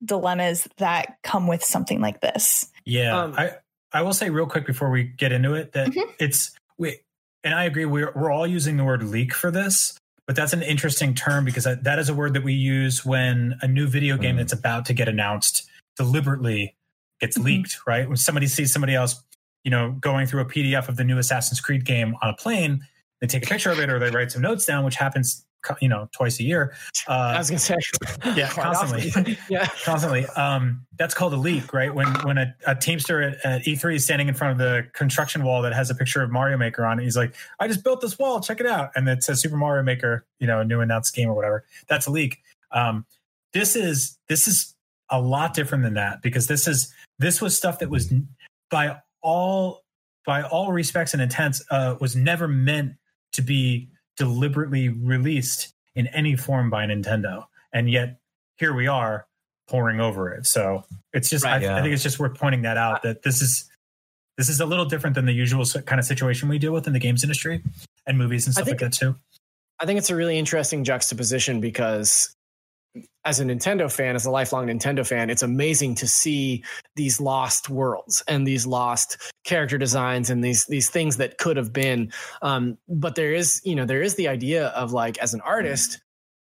dilemmas 0.06 0.68
that 0.78 1.18
come 1.24 1.48
with 1.48 1.64
something 1.64 2.02
like 2.02 2.22
this. 2.22 2.72
Yeah, 2.86 3.18
Um, 3.20 3.34
I 3.36 3.56
I 3.94 4.02
will 4.02 4.14
say 4.14 4.30
real 4.30 4.48
quick 4.48 4.66
before 4.66 4.90
we 4.90 5.04
get 5.04 5.32
into 5.32 5.54
it 5.54 5.74
that 5.74 5.90
Mhm. 5.90 6.14
it's 6.20 6.52
we 6.78 6.98
and 7.44 7.54
I 7.54 7.66
agree 7.66 7.86
we're 7.86 8.12
we're 8.16 8.32
all 8.32 8.48
using 8.48 8.78
the 8.78 8.84
word 8.84 9.04
leak 9.04 9.34
for 9.34 9.52
this, 9.52 9.98
but 10.28 10.36
that's 10.36 10.54
an 10.54 10.64
interesting 10.64 11.14
term 11.14 11.46
because 11.46 11.64
that 11.66 11.84
that 11.84 12.00
is 12.00 12.10
a 12.10 12.14
word 12.14 12.34
that 12.34 12.44
we 12.44 12.54
use 12.54 13.06
when 13.06 13.56
a 13.62 13.68
new 13.68 13.88
video 13.88 14.18
game 14.18 14.36
Mhm. 14.36 14.40
that's 14.40 14.54
about 14.54 14.86
to 14.88 14.94
get 14.94 15.08
announced 15.08 15.70
deliberately 15.96 16.76
gets 17.20 17.38
Mhm. 17.38 17.44
leaked, 17.44 17.78
right? 17.86 18.08
When 18.08 18.18
somebody 18.18 18.48
sees 18.48 18.74
somebody 18.74 18.96
else, 18.96 19.24
you 19.64 19.72
know, 19.72 19.92
going 19.92 20.26
through 20.28 20.42
a 20.42 20.46
PDF 20.46 20.90
of 20.90 20.96
the 20.98 21.04
new 21.04 21.18
Assassin's 21.18 21.62
Creed 21.62 21.86
game 21.86 22.16
on 22.22 22.30
a 22.30 22.34
plane, 22.36 22.86
they 23.22 23.28
take 23.28 23.46
a 23.46 23.48
picture 23.48 23.72
of 23.72 23.80
it 23.80 23.90
or 23.90 24.00
they 24.00 24.10
write 24.10 24.32
some 24.32 24.42
notes 24.42 24.66
down, 24.66 24.84
which 24.84 24.96
happens 24.96 25.46
you 25.82 25.90
know 25.90 26.10
twice 26.12 26.40
a 26.40 26.44
year. 26.44 26.74
I 27.08 27.36
Uh, 27.36 27.38
was 27.38 27.50
going 27.50 27.60
to 27.60 27.64
say, 27.64 27.78
yeah, 28.36 28.50
constantly. 28.50 29.38
yeah. 29.50 29.68
constantly. 29.84 30.26
Um, 30.28 30.86
that's 30.98 31.14
called 31.14 31.34
a 31.34 31.38
leak, 31.38 31.74
right? 31.74 31.94
When 31.94 32.08
when 32.24 32.38
a, 32.38 32.56
a 32.68 32.76
teamster 32.76 33.22
at, 33.22 33.46
at 33.46 33.64
E3 33.64 33.96
is 33.96 34.04
standing 34.04 34.28
in 34.28 34.34
front 34.34 34.52
of 34.54 34.58
the 34.58 34.88
construction 34.94 35.44
wall 35.44 35.62
that 35.64 35.74
has 35.74 35.90
a 35.90 35.96
picture 35.96 36.22
of 36.22 36.32
Mario 36.32 36.58
Maker 36.58 36.86
on 36.86 37.00
it, 37.00 37.04
he's 37.04 37.18
like, 37.18 37.36
"I 37.60 37.68
just 37.68 37.84
built 37.84 38.02
this 38.02 38.18
wall, 38.20 38.40
check 38.42 38.60
it 38.60 38.66
out," 38.66 38.92
and 38.96 39.08
it 39.08 39.24
says 39.24 39.42
Super 39.42 39.58
Mario 39.58 39.84
Maker, 39.84 40.26
you 40.40 40.48
know, 40.48 40.60
a 40.60 40.66
new 40.66 40.82
announced 40.82 41.16
game 41.16 41.30
or 41.30 41.34
whatever. 41.34 41.66
That's 41.88 42.08
a 42.08 42.12
leak. 42.12 42.42
Um, 42.72 43.06
this 43.54 43.76
is 43.76 44.18
this 44.28 44.48
is 44.48 44.74
a 45.10 45.22
lot 45.22 45.54
different 45.54 45.84
than 45.84 45.94
that 45.96 46.22
because 46.22 46.48
this 46.48 46.68
is 46.68 46.92
this 47.20 47.42
was 47.42 47.56
stuff 47.56 47.80
that 47.80 47.90
was 47.90 48.12
by 48.72 48.98
all 49.22 49.84
by 50.26 50.42
all 50.44 50.72
respects 50.72 51.14
and 51.14 51.22
intents 51.22 51.62
uh, 51.70 51.96
was 52.00 52.16
never 52.16 52.48
meant 52.48 52.94
to 53.34 53.42
be 53.42 53.90
deliberately 54.18 54.90
released 54.90 55.74
in 55.96 56.08
any 56.08 56.36
form 56.36 56.70
by 56.70 56.86
Nintendo, 56.86 57.46
and 57.72 57.90
yet 57.90 58.20
here 58.58 58.74
we 58.74 58.88
are 58.88 59.28
pouring 59.68 60.00
over 60.00 60.34
it. 60.34 60.46
So 60.46 60.84
it's 61.14 61.30
just 61.30 61.44
Right, 61.46 61.62
I, 61.62 61.66
yeah. 61.66 61.78
I 61.78 61.82
think 61.82 61.94
it's 61.94 62.04
just 62.04 62.20
worth 62.20 62.38
pointing 62.38 62.64
that 62.64 62.78
out 62.78 63.04
that 63.04 63.24
this 63.24 63.42
is 63.42 63.70
this 64.38 64.50
is 64.50 64.60
a 64.60 64.66
little 64.66 64.86
different 64.86 65.16
than 65.16 65.26
the 65.26 65.34
usual 65.34 65.66
kind 65.86 66.00
of 66.00 66.06
situation 66.06 66.50
we 66.50 66.58
deal 66.58 66.74
with 66.74 66.88
in 66.88 66.94
the 66.94 67.00
games 67.00 67.24
industry 67.24 67.62
and 68.08 68.18
movies 68.18 68.48
and 68.48 68.54
I 68.54 68.62
stuff 68.62 68.68
like 68.68 68.80
that 68.80 68.94
too. 68.94 69.16
I 69.80 69.86
think 69.86 69.98
it's 69.98 70.10
a 70.10 70.16
really 70.16 70.38
interesting 70.38 70.84
juxtaposition 70.84 71.60
because 71.60 72.36
as 73.26 73.40
a 73.40 73.46
Nintendo 73.46 73.92
fan, 73.92 74.16
as 74.16 74.26
a 74.26 74.32
lifelong 74.32 74.68
Nintendo 74.68 75.08
fan, 75.08 75.30
it's 75.30 75.42
amazing 75.42 75.96
to 75.96 76.08
see 76.08 76.64
these 76.96 77.20
lost 77.20 77.70
worlds 77.70 78.22
and 78.28 78.46
these 78.46 78.66
lost 78.66 79.18
character 79.44 79.78
designs 79.78 80.30
and 80.30 80.44
these 80.44 80.66
these 80.66 80.90
things 80.90 81.18
that 81.18 81.38
could 81.38 81.58
have 81.58 81.74
been. 81.74 82.12
Um, 82.42 82.78
but 82.88 83.16
there 83.16 83.34
is, 83.34 83.62
you 83.64 83.76
know, 83.76 83.86
there 83.86 84.02
is 84.02 84.16
the 84.16 84.28
idea 84.28 84.68
of 84.68 84.94
like 84.94 85.18
as 85.20 85.34
an 85.34 85.42
artist, 85.42 86.02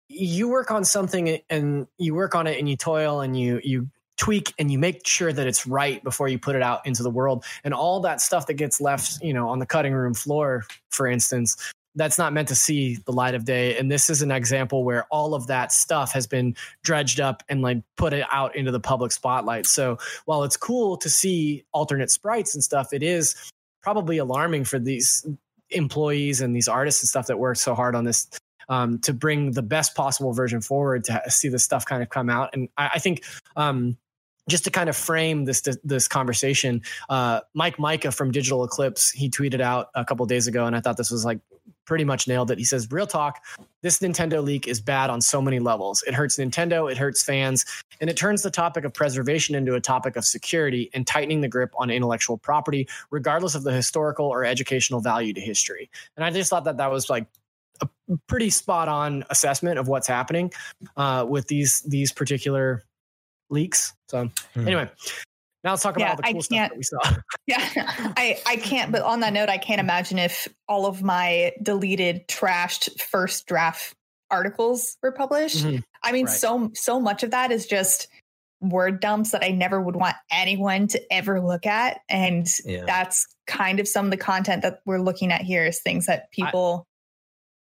you 0.08 0.48
work 0.48 0.70
on 0.70 0.84
something 0.84 1.38
and 1.48 1.86
you 1.98 2.14
work 2.14 2.34
on 2.34 2.46
it 2.46 2.58
and 2.58 2.68
you 2.68 2.76
toil 2.76 3.20
and 3.20 3.38
you 3.38 3.60
you 3.64 3.88
tweak 4.16 4.54
and 4.58 4.70
you 4.70 4.78
make 4.78 5.06
sure 5.06 5.32
that 5.32 5.46
it's 5.46 5.66
right 5.66 6.02
before 6.02 6.28
you 6.28 6.38
put 6.38 6.56
it 6.56 6.62
out 6.62 6.86
into 6.86 7.02
the 7.02 7.10
world 7.10 7.44
and 7.64 7.74
all 7.74 8.00
that 8.00 8.20
stuff 8.20 8.46
that 8.46 8.54
gets 8.54 8.80
left 8.80 9.22
you 9.22 9.34
know 9.34 9.48
on 9.48 9.58
the 9.58 9.66
cutting 9.66 9.92
room 9.92 10.14
floor 10.14 10.64
for 10.90 11.06
instance 11.06 11.56
that's 11.96 12.18
not 12.18 12.32
meant 12.32 12.48
to 12.48 12.54
see 12.54 12.98
the 13.06 13.12
light 13.12 13.34
of 13.34 13.44
day. 13.44 13.76
And 13.76 13.90
this 13.90 14.08
is 14.08 14.22
an 14.22 14.30
example 14.30 14.84
where 14.84 15.06
all 15.10 15.34
of 15.34 15.48
that 15.48 15.72
stuff 15.72 16.12
has 16.12 16.26
been 16.26 16.54
dredged 16.82 17.20
up 17.20 17.42
and 17.48 17.62
like 17.62 17.78
put 17.96 18.12
it 18.12 18.26
out 18.30 18.54
into 18.54 18.70
the 18.70 18.80
public 18.80 19.12
spotlight. 19.12 19.66
So 19.66 19.98
while 20.26 20.44
it's 20.44 20.56
cool 20.56 20.96
to 20.98 21.10
see 21.10 21.64
alternate 21.72 22.10
sprites 22.10 22.54
and 22.54 22.62
stuff 22.62 22.92
it 22.92 23.02
is 23.02 23.34
probably 23.82 24.18
alarming 24.18 24.64
for 24.64 24.78
these 24.78 25.26
employees 25.70 26.40
and 26.40 26.54
these 26.54 26.68
artists 26.68 27.02
and 27.02 27.08
stuff 27.08 27.26
that 27.26 27.38
work 27.38 27.56
so 27.56 27.74
hard 27.74 27.94
on 27.96 28.04
this 28.04 28.28
um, 28.68 28.98
to 29.00 29.12
bring 29.12 29.52
the 29.52 29.62
best 29.62 29.94
possible 29.94 30.32
version 30.32 30.60
forward 30.60 31.04
to 31.04 31.22
see 31.28 31.48
this 31.48 31.64
stuff 31.64 31.84
kind 31.86 32.02
of 32.02 32.10
come 32.10 32.28
out. 32.28 32.50
And 32.52 32.68
i, 32.76 32.90
I 32.94 32.98
think 32.98 33.24
um, 33.56 33.96
just 34.48 34.64
to 34.64 34.70
kind 34.70 34.88
of 34.88 34.96
frame 34.96 35.44
this 35.44 35.62
this 35.82 36.08
conversation, 36.08 36.82
uh, 37.08 37.40
Mike 37.54 37.78
Mika 37.78 38.12
from 38.12 38.30
Digital 38.30 38.64
Eclipse 38.64 39.10
he 39.10 39.28
tweeted 39.28 39.60
out 39.60 39.88
a 39.94 40.04
couple 40.04 40.24
days 40.26 40.46
ago, 40.46 40.66
and 40.66 40.76
I 40.76 40.80
thought 40.80 40.96
this 40.96 41.10
was 41.10 41.24
like 41.24 41.40
pretty 41.86 42.04
much 42.04 42.28
nailed 42.28 42.50
it. 42.50 42.58
He 42.58 42.64
says, 42.64 42.90
"Real 42.90 43.06
talk, 43.06 43.42
this 43.82 44.00
Nintendo 44.00 44.44
leak 44.44 44.68
is 44.68 44.80
bad 44.80 45.08
on 45.08 45.20
so 45.20 45.40
many 45.40 45.58
levels. 45.58 46.04
It 46.06 46.12
hurts 46.14 46.36
Nintendo, 46.36 46.90
it 46.90 46.98
hurts 46.98 47.22
fans, 47.22 47.64
and 48.00 48.10
it 48.10 48.16
turns 48.16 48.42
the 48.42 48.50
topic 48.50 48.84
of 48.84 48.92
preservation 48.92 49.54
into 49.54 49.74
a 49.74 49.80
topic 49.80 50.16
of 50.16 50.24
security 50.24 50.90
and 50.92 51.06
tightening 51.06 51.40
the 51.40 51.48
grip 51.48 51.72
on 51.78 51.88
intellectual 51.90 52.36
property, 52.36 52.86
regardless 53.10 53.54
of 53.54 53.62
the 53.62 53.72
historical 53.72 54.26
or 54.26 54.44
educational 54.44 55.00
value 55.00 55.32
to 55.32 55.40
history." 55.40 55.90
And 56.16 56.24
I 56.24 56.30
just 56.30 56.50
thought 56.50 56.64
that 56.64 56.76
that 56.76 56.90
was 56.90 57.08
like 57.08 57.26
a 57.80 57.88
pretty 58.26 58.50
spot 58.50 58.88
on 58.88 59.24
assessment 59.30 59.78
of 59.78 59.86
what's 59.86 60.06
happening 60.06 60.52
uh, 60.96 61.24
with 61.28 61.46
these 61.48 61.82
these 61.82 62.12
particular 62.12 62.82
leaks. 63.50 63.92
So 64.08 64.30
Hmm. 64.54 64.66
anyway, 64.66 64.90
Now 65.66 65.72
let's 65.72 65.82
talk 65.82 65.96
about 65.96 66.04
Yeah, 66.04 66.10
all 66.12 66.16
the 66.16 66.26
I 66.26 66.32
cool 66.32 66.42
stuff 66.42 66.56
can't- 66.56 66.72
that 66.72 66.76
we 66.78 66.82
saw. 66.84 67.16
Yeah, 67.48 68.12
I 68.16 68.40
I 68.46 68.56
can't. 68.56 68.92
But 68.92 69.02
on 69.02 69.20
that 69.20 69.32
note, 69.32 69.48
I 69.48 69.58
can't 69.58 69.80
imagine 69.80 70.18
if 70.18 70.46
all 70.68 70.86
of 70.86 71.02
my 71.02 71.52
deleted, 71.60 72.28
trashed 72.28 73.00
first 73.02 73.46
draft 73.46 73.94
articles 74.30 74.96
were 75.02 75.10
published. 75.12 75.64
Mhm. 75.64 75.82
I 76.04 76.12
mean, 76.12 76.26
Right. 76.26 76.34
so 76.36 76.70
so 76.74 77.00
much 77.00 77.24
of 77.24 77.32
that 77.32 77.50
is 77.50 77.66
just 77.66 78.06
word 78.60 79.00
dumps 79.00 79.32
that 79.32 79.42
I 79.44 79.48
never 79.50 79.80
would 79.80 79.96
want 79.96 80.14
anyone 80.30 80.86
to 80.88 81.00
ever 81.12 81.40
look 81.40 81.66
at, 81.66 81.98
and 82.08 82.46
Yeah. 82.64 82.84
that's 82.86 83.26
kind 83.46 83.80
of 83.80 83.86
some 83.88 84.04
of 84.06 84.10
the 84.12 84.16
content 84.16 84.62
that 84.62 84.78
we're 84.86 85.00
looking 85.00 85.30
at 85.32 85.42
here 85.42 85.66
is 85.66 85.80
things 85.82 86.06
that 86.06 86.30
people. 86.30 86.86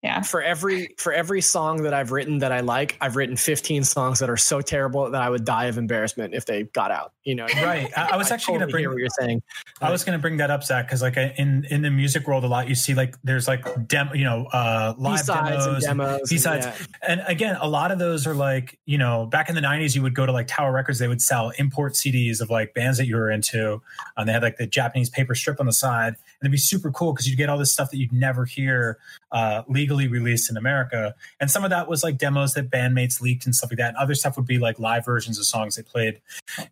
Yeah, 0.04 0.22
For 0.22 0.42
every 0.42 0.94
for 0.98 1.14
every 1.14 1.40
song 1.40 1.84
that 1.84 1.94
I've 1.94 2.12
written 2.12 2.40
that 2.40 2.52
I 2.52 2.60
like, 2.60 2.98
I've 3.00 3.16
written 3.16 3.38
15 3.38 3.86
songs 3.86 4.20
that 4.20 4.30
are 4.30 4.36
so 4.36 4.60
terrible 4.60 5.10
that 5.10 5.22
I 5.22 5.30
would 5.30 5.46
die 5.46 5.66
of 5.66 5.78
embarrassment 5.78 6.34
if 6.34 6.46
they 6.46 6.64
got 6.64 6.92
out. 6.92 7.14
You 7.24 7.36
know, 7.36 7.46
Right. 7.46 7.90
I, 7.96 8.10
I 8.12 8.18
was 8.18 8.30
actually 8.30 8.58
going 8.58 8.68
to 8.68 8.72
bring 8.72 8.86
what 8.90 8.98
you're 8.98 9.08
saying. 9.18 9.42
I 9.80 9.92
was 9.92 10.04
going 10.04 10.18
to 10.18 10.22
bring 10.22 10.38
that 10.38 10.52
up, 10.52 10.62
Zach, 10.66 10.88
because 10.88 11.02
like 11.02 11.16
in 11.16 11.66
in 11.70 11.84
the 11.84 11.90
music 11.90 12.28
world, 12.28 12.44
a 12.44 12.48
lot 12.48 12.68
you 12.68 12.76
see 12.76 12.94
like 12.94 13.16
there's 13.24 13.48
like 13.48 13.66
demo, 13.88 14.14
you 14.14 14.26
know, 14.26 14.46
uh, 14.52 14.94
live 14.98 15.20
B-sides 15.22 15.66
demos, 15.66 15.84
and- 15.86 16.00
demos. 16.00 16.20
and 16.20 16.30
B-sides. 16.30 16.66
yeah. 16.66 16.86
and 17.08 17.22
again, 17.26 17.58
a 17.62 17.68
lot 17.70 17.92
of 17.92 17.98
those 18.00 18.28
are 18.28 18.34
like 18.36 18.78
you 18.86 18.98
know, 18.98 19.26
back 19.26 19.48
in 19.48 19.56
the 19.56 19.62
'90s, 19.62 19.96
you 19.96 20.02
would 20.02 20.16
go 20.16 20.26
to 20.26 20.34
like 20.34 20.48
Tower 20.48 20.74
Records, 20.74 21.00
they 21.00 21.08
would 21.08 21.22
sell 21.22 21.52
import 21.58 21.94
CDs 21.94 22.42
of 22.42 22.50
like 22.50 22.74
bands 22.74 22.98
that 22.98 23.08
you 23.08 23.16
were 23.16 23.32
into, 23.32 23.82
and 24.18 24.28
they 24.28 24.34
had 24.34 24.44
like 24.44 24.58
the 24.58 24.68
Japanese 24.68 25.10
paper 25.10 25.34
strip 25.34 25.62
on 25.62 25.66
the 25.66 25.72
side, 25.72 26.16
and 26.44 26.48
it'd 26.48 26.52
be 26.52 26.58
super 26.58 26.92
cool 26.92 27.14
because 27.14 27.30
you'd 27.30 27.38
get 27.38 27.48
all 27.48 27.58
this 27.58 27.72
stuff 27.72 27.90
that 27.92 27.98
you'd 27.98 28.12
never 28.12 28.44
hear 28.44 28.98
uh, 29.32 29.64
legally 29.70 30.10
released 30.10 30.50
in 30.52 30.58
America, 30.58 31.16
and 31.40 31.50
some 31.50 31.64
of 31.64 31.70
that 31.70 31.88
was 31.88 32.04
like 32.04 32.18
demos 32.18 32.54
that 32.56 32.70
bandmates 32.70 33.22
leaked 33.22 33.46
and 33.46 33.56
stuff 33.56 33.72
like 33.72 33.78
that. 33.78 33.90
And 33.90 33.98
other 33.98 34.14
stuff 34.14 34.36
would 34.36 34.46
be 34.46 34.60
like 34.60 34.78
live 34.78 35.06
versions 35.06 35.40
of 35.40 35.46
songs 35.46 35.78
they 35.78 35.84
played. 35.84 36.20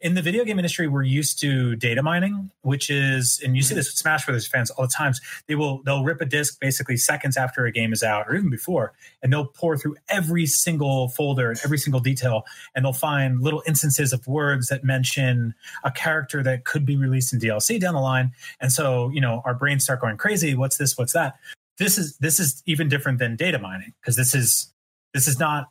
In 0.01 0.13
the 0.13 0.21
video 0.21 0.43
game 0.43 0.59
industry, 0.59 0.89
we're 0.89 1.03
used 1.03 1.39
to 1.39 1.77
data 1.77 2.03
mining, 2.03 2.51
which 2.63 2.89
is, 2.89 3.39
and 3.43 3.55
you 3.55 3.61
see 3.61 3.73
this 3.73 3.87
with 3.87 3.95
Smash 3.95 4.25
Brothers 4.25 4.45
fans 4.45 4.69
all 4.71 4.85
the 4.85 4.93
times. 4.93 5.21
They 5.47 5.55
will 5.55 5.81
they'll 5.83 6.03
rip 6.03 6.19
a 6.19 6.25
disc 6.25 6.59
basically 6.59 6.97
seconds 6.97 7.37
after 7.37 7.65
a 7.65 7.71
game 7.71 7.93
is 7.93 8.03
out, 8.03 8.27
or 8.27 8.35
even 8.35 8.49
before, 8.49 8.91
and 9.23 9.31
they'll 9.31 9.45
pour 9.45 9.77
through 9.77 9.95
every 10.09 10.45
single 10.45 11.07
folder 11.07 11.49
and 11.49 11.59
every 11.63 11.77
single 11.77 12.01
detail, 12.01 12.43
and 12.75 12.83
they'll 12.83 12.91
find 12.91 13.41
little 13.41 13.63
instances 13.65 14.11
of 14.11 14.27
words 14.27 14.67
that 14.67 14.83
mention 14.83 15.55
a 15.85 15.91
character 15.91 16.43
that 16.43 16.65
could 16.65 16.85
be 16.85 16.97
released 16.97 17.33
in 17.33 17.39
DLC 17.39 17.79
down 17.79 17.93
the 17.93 18.01
line. 18.01 18.31
And 18.59 18.71
so, 18.71 19.09
you 19.09 19.21
know, 19.21 19.41
our 19.45 19.53
brains 19.61 19.85
start 19.85 20.01
going 20.01 20.17
crazy. 20.17 20.55
What's 20.55 20.75
this? 20.75 20.97
What's 20.97 21.13
that? 21.13 21.39
This 21.77 21.97
is 21.97 22.17
this 22.17 22.39
is 22.39 22.61
even 22.65 22.89
different 22.89 23.19
than 23.19 23.37
data 23.37 23.59
mining 23.59 23.93
because 24.01 24.17
this 24.17 24.35
is 24.35 24.73
this 25.13 25.27
is 25.27 25.39
not 25.39 25.69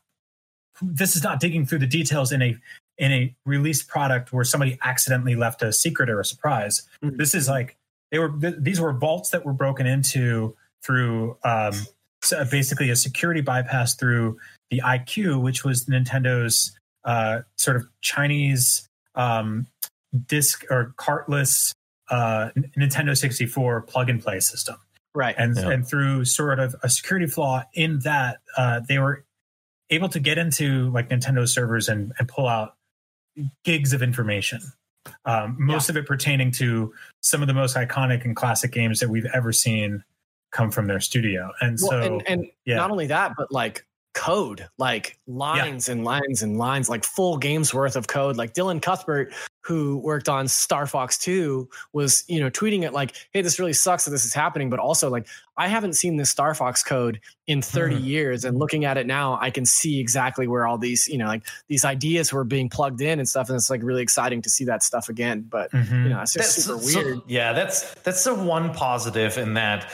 this 0.80 1.14
is 1.14 1.22
not 1.22 1.40
digging 1.40 1.66
through 1.66 1.80
the 1.80 1.86
details 1.86 2.32
in 2.32 2.40
a 2.40 2.56
in 2.96 3.12
a 3.12 3.34
released 3.44 3.88
product 3.88 4.32
where 4.32 4.44
somebody 4.44 4.78
accidentally 4.82 5.34
left 5.34 5.62
a 5.62 5.72
secret 5.72 6.08
or 6.08 6.20
a 6.20 6.24
surprise. 6.24 6.88
Mhm. 7.02 7.18
This 7.18 7.34
is 7.34 7.48
like 7.48 7.76
they 8.10 8.18
were 8.18 8.30
th- 8.30 8.56
these 8.58 8.80
were 8.80 8.92
vaults 8.92 9.30
that 9.30 9.44
were 9.44 9.52
broken 9.52 9.86
into 9.86 10.56
through 10.82 11.36
um, 11.44 11.74
so 12.22 12.44
basically 12.44 12.90
a 12.90 12.96
security 12.96 13.40
bypass 13.40 13.94
through 13.94 14.38
the 14.70 14.80
iQue, 14.84 15.40
which 15.42 15.64
was 15.64 15.86
Nintendo's 15.86 16.78
uh, 17.04 17.40
sort 17.56 17.76
of 17.76 17.86
Chinese 18.02 18.86
um, 19.14 19.66
disc 20.26 20.64
or 20.70 20.94
cartless 20.96 21.72
uh, 22.10 22.50
Nintendo 22.76 23.16
64 23.16 23.82
plug 23.82 24.10
and 24.10 24.22
play 24.22 24.40
system 24.40 24.76
Right. 25.14 25.34
and 25.38 25.56
Yeah. 25.56 25.70
and 25.70 25.86
through 25.88 26.24
sort 26.26 26.58
of 26.60 26.74
a 26.82 26.88
security 26.88 27.26
flaw 27.26 27.62
in 27.74 28.00
that 28.00 28.38
uh, 28.56 28.80
they 28.86 28.98
were 28.98 29.24
able 29.90 30.08
to 30.10 30.20
get 30.20 30.38
into 30.38 30.90
like 30.90 31.08
Nintendo 31.08 31.48
servers 31.48 31.88
and, 31.88 32.12
and 32.18 32.28
pull 32.28 32.46
out 32.48 32.74
gigs 33.64 33.92
of 33.92 34.02
information. 34.02 34.60
Um, 35.24 35.56
most 35.58 35.88
of 35.88 35.96
it 35.96 36.06
pertaining 36.06 36.50
to 36.52 36.92
some 37.22 37.40
of 37.42 37.48
the 37.48 37.54
most 37.54 37.74
iconic 37.76 38.24
and 38.24 38.36
classic 38.36 38.70
games 38.72 39.00
that 39.00 39.08
we've 39.08 39.26
ever 39.32 39.52
seen 39.52 40.04
come 40.52 40.70
from 40.70 40.86
their 40.88 41.00
studio. 41.00 41.50
And 41.60 41.78
Well, 41.80 41.90
so, 41.90 42.00
and, 42.02 42.22
and 42.28 42.46
yeah. 42.64 42.76
not 42.76 42.90
only 42.90 43.06
that, 43.06 43.32
but 43.36 43.50
like 43.50 43.86
code, 44.12 44.68
like 44.76 45.18
lines 45.26 45.88
and 45.88 46.04
lines 46.04 46.42
and 46.42 46.58
lines, 46.58 46.88
like 46.88 47.04
full 47.04 47.36
games 47.36 47.72
worth 47.72 47.96
of 47.96 48.06
code. 48.08 48.36
Like 48.36 48.54
Dylan 48.54 48.82
Cuthbert, 48.82 49.32
who 49.62 49.98
worked 49.98 50.28
on 50.28 50.48
Star 50.48 50.86
Fox 50.86 51.16
2, 51.18 51.68
was, 51.92 52.24
you 52.26 52.40
know, 52.40 52.50
tweeting 52.50 52.82
it 52.82 52.92
like, 52.92 53.14
hey, 53.32 53.40
this 53.42 53.58
really 53.58 53.72
sucks 53.72 54.04
that 54.04 54.10
this 54.10 54.24
is 54.24 54.34
happening. 54.34 54.68
But 54.70 54.80
also, 54.80 55.08
like, 55.10 55.28
I 55.56 55.68
haven't 55.68 55.92
seen 55.92 56.16
this 56.16 56.30
Star 56.30 56.54
Fox 56.54 56.82
code 56.82 57.20
in 57.46 57.62
30 57.62 57.96
Mhm. 57.96 58.04
years. 58.04 58.44
And 58.44 58.58
looking 58.58 58.84
at 58.84 58.96
it 58.96 59.06
now, 59.06 59.38
I 59.40 59.50
can 59.50 59.64
see 59.64 60.00
exactly 60.00 60.46
where 60.48 60.66
all 60.66 60.78
these, 60.78 61.06
you 61.06 61.18
know, 61.18 61.26
like 61.26 61.42
these 61.68 61.84
ideas 61.84 62.32
were 62.32 62.44
being 62.44 62.68
plugged 62.68 63.00
in 63.00 63.18
and 63.18 63.28
stuff. 63.28 63.48
And 63.48 63.56
it's 63.56 63.70
like 63.70 63.82
really 63.82 64.02
exciting 64.02 64.42
to 64.42 64.50
see 64.50 64.64
that 64.64 64.82
stuff 64.82 65.08
again. 65.08 65.46
But, 65.48 65.70
Mhm. 65.72 66.04
you 66.04 66.08
know, 66.08 66.20
it's 66.22 66.32
just 66.32 66.54
super 66.62 66.80
so- 66.82 67.02
weird. 67.02 67.20
yeah, 67.28 67.52
that's 67.52 67.94
that's 68.02 68.24
the 68.24 68.34
one 68.34 68.72
positive 68.74 69.36
in 69.38 69.54
that. 69.54 69.86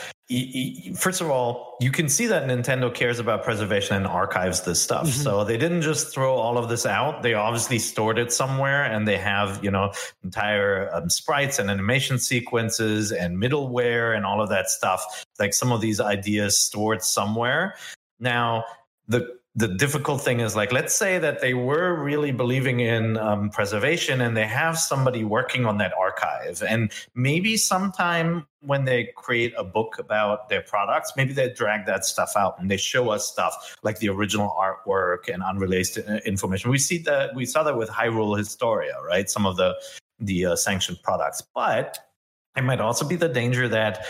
First 0.97 1.21
of 1.21 1.31
all, 1.31 1.77
you 1.81 1.93
can 1.93 2.09
see 2.09 2.27
that 2.27 2.49
Nintendo 2.49 2.93
cares 2.93 3.21
about 3.21 3.45
preservation 3.45 3.97
and 3.97 4.07
archives 4.09 4.63
this 4.63 4.83
stuff. 4.83 5.07
Mhm. 5.07 5.23
So 5.23 5.45
they 5.45 5.57
didn't 5.57 5.83
just 5.83 6.13
throw 6.13 6.35
all 6.35 6.59
of 6.59 6.69
this 6.69 6.85
out. 6.85 7.23
They 7.23 7.35
obviously 7.35 7.79
stored 7.79 8.19
it 8.19 8.33
somewhere, 8.33 8.85
and 8.85 9.07
they 9.07 9.19
have 9.19 9.63
you 9.63 9.71
know 9.71 9.93
entire 10.25 10.91
um, 10.93 11.11
sprites 11.11 11.61
and 11.61 11.71
animation 11.71 12.19
sequences 12.19 13.13
and 13.13 13.39
middleware 13.41 14.17
and 14.17 14.27
all 14.27 14.43
of 14.43 14.49
that 14.49 14.69
stuff. 14.69 15.25
Like 15.39 15.55
some 15.55 15.71
of 15.71 15.81
these 15.81 16.01
ideas 16.01 16.59
stored 16.59 17.05
somewhere. 17.05 17.77
Now 18.19 18.65
the 19.07 19.36
the 19.57 19.69
difficult 19.69 20.21
thing 20.21 20.41
is 20.41 20.55
like 20.55 20.71
let's 20.71 20.95
say 20.95 21.19
that 21.19 21.41
they 21.41 21.55
were 21.55 21.95
really 21.95 22.31
believing 22.31 22.81
in 22.81 23.17
um, 23.17 23.49
preservation 23.49 24.21
and 24.21 24.37
they 24.37 24.47
have 24.47 24.79
somebody 24.79 25.25
working 25.25 25.65
on 25.65 25.79
that 25.79 25.95
archive. 25.99 26.63
And 26.63 26.93
maybe 27.15 27.57
sometime 27.57 28.47
when 28.61 28.85
they 28.85 29.13
create 29.17 29.55
a 29.57 29.65
book 29.65 29.99
about 29.99 30.51
their 30.51 30.61
products 30.61 31.13
maybe 31.17 31.33
they 31.33 31.51
drag 31.53 31.87
that 31.87 32.05
stuff 32.05 32.33
out 32.37 32.59
and 32.59 32.71
they 32.71 32.77
show 32.77 33.09
us 33.09 33.27
stuff 33.27 33.77
like 33.83 33.99
the 33.99 34.11
original 34.11 34.55
artwork 34.61 35.33
and 35.33 35.43
unreleased 35.43 35.99
uh, 35.99 36.21
information. 36.27 36.71
We 36.71 36.79
see 36.79 36.99
that 36.99 37.35
we 37.35 37.47
saw 37.47 37.63
that 37.63 37.79
with 37.79 37.89
hyrule 37.89 38.37
historia 38.37 39.01
right? 39.03 39.29
Some 39.31 39.47
of 39.47 39.57
the 39.57 39.75
the 40.19 40.47
uh, 40.47 40.57
sanctioned 40.57 40.99
products. 41.03 41.43
But 41.55 41.99
it 42.57 42.65
might 42.65 42.81
also 42.81 43.07
be 43.07 43.17
the 43.17 43.29
danger 43.29 43.69
that 43.69 44.07